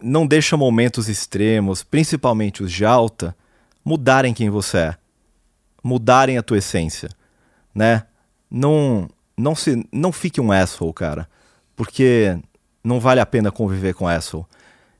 não 0.00 0.26
deixa 0.26 0.58
momentos 0.58 1.08
extremos, 1.08 1.82
principalmente 1.82 2.62
os 2.62 2.70
de 2.70 2.84
alta, 2.84 3.34
mudarem 3.82 4.34
quem 4.34 4.50
você 4.50 4.76
é. 4.76 4.96
Mudarem 5.82 6.36
a 6.36 6.42
tua 6.42 6.58
essência, 6.58 7.08
né? 7.74 8.04
Não, 8.50 9.08
não, 9.36 9.54
se, 9.54 9.88
não 9.90 10.12
fique 10.12 10.38
um 10.38 10.52
asshole, 10.52 10.92
cara. 10.92 11.26
Porque 11.74 12.38
não 12.84 13.00
vale 13.00 13.20
a 13.20 13.26
pena 13.26 13.50
conviver 13.50 13.94
com 13.94 14.06
asshole. 14.06 14.44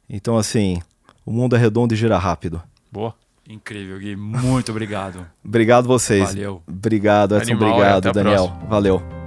Então, 0.09 0.39
assim, 0.39 0.81
o 1.27 1.31
mundo 1.31 1.55
é 1.55 1.59
redondo 1.59 1.93
e 1.93 1.97
gira 1.97 2.17
rápido. 2.17 2.61
Boa. 2.91 3.15
Incrível, 3.47 3.99
Gui. 3.99 4.17
Muito 4.17 4.71
obrigado. 4.71 5.27
obrigado 5.45 5.87
vocês. 5.87 6.31
Valeu. 6.31 6.63
Obrigado, 6.67 7.37
Edson. 7.37 7.53
Animal, 7.53 7.73
obrigado, 7.73 8.13
Daniel. 8.13 8.59
Valeu. 8.67 9.22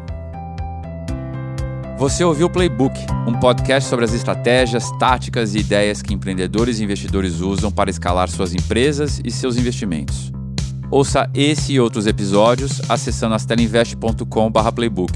Você 1.98 2.26
ouviu 2.26 2.48
o 2.48 2.50
Playbook, 2.50 3.00
um 3.26 3.40
podcast 3.40 3.90
sobre 3.90 4.04
as 4.04 4.14
estratégias, 4.14 4.92
táticas 5.00 5.56
e 5.56 5.60
ideias 5.60 6.02
que 6.02 6.14
empreendedores 6.14 6.80
e 6.80 6.84
investidores 6.84 7.40
usam 7.40 7.72
para 7.72 7.90
escalar 7.90 8.30
suas 8.30 8.54
empresas 8.54 9.22
e 9.24 9.32
seus 9.32 9.56
investimentos. 9.56 10.30
Ouça 10.92 11.30
esse 11.34 11.72
e 11.74 11.80
outros 11.80 12.06
episódios 12.06 12.82
acessando 12.90 13.34
astelinvest.com/playbook 13.36 15.14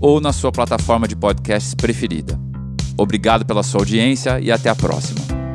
ou 0.00 0.18
na 0.18 0.32
sua 0.32 0.50
plataforma 0.50 1.06
de 1.06 1.14
podcasts 1.14 1.74
preferida. 1.74 2.40
Obrigado 2.96 3.44
pela 3.44 3.62
sua 3.62 3.82
audiência 3.82 4.40
e 4.40 4.50
até 4.50 4.70
a 4.70 4.74
próxima. 4.74 5.45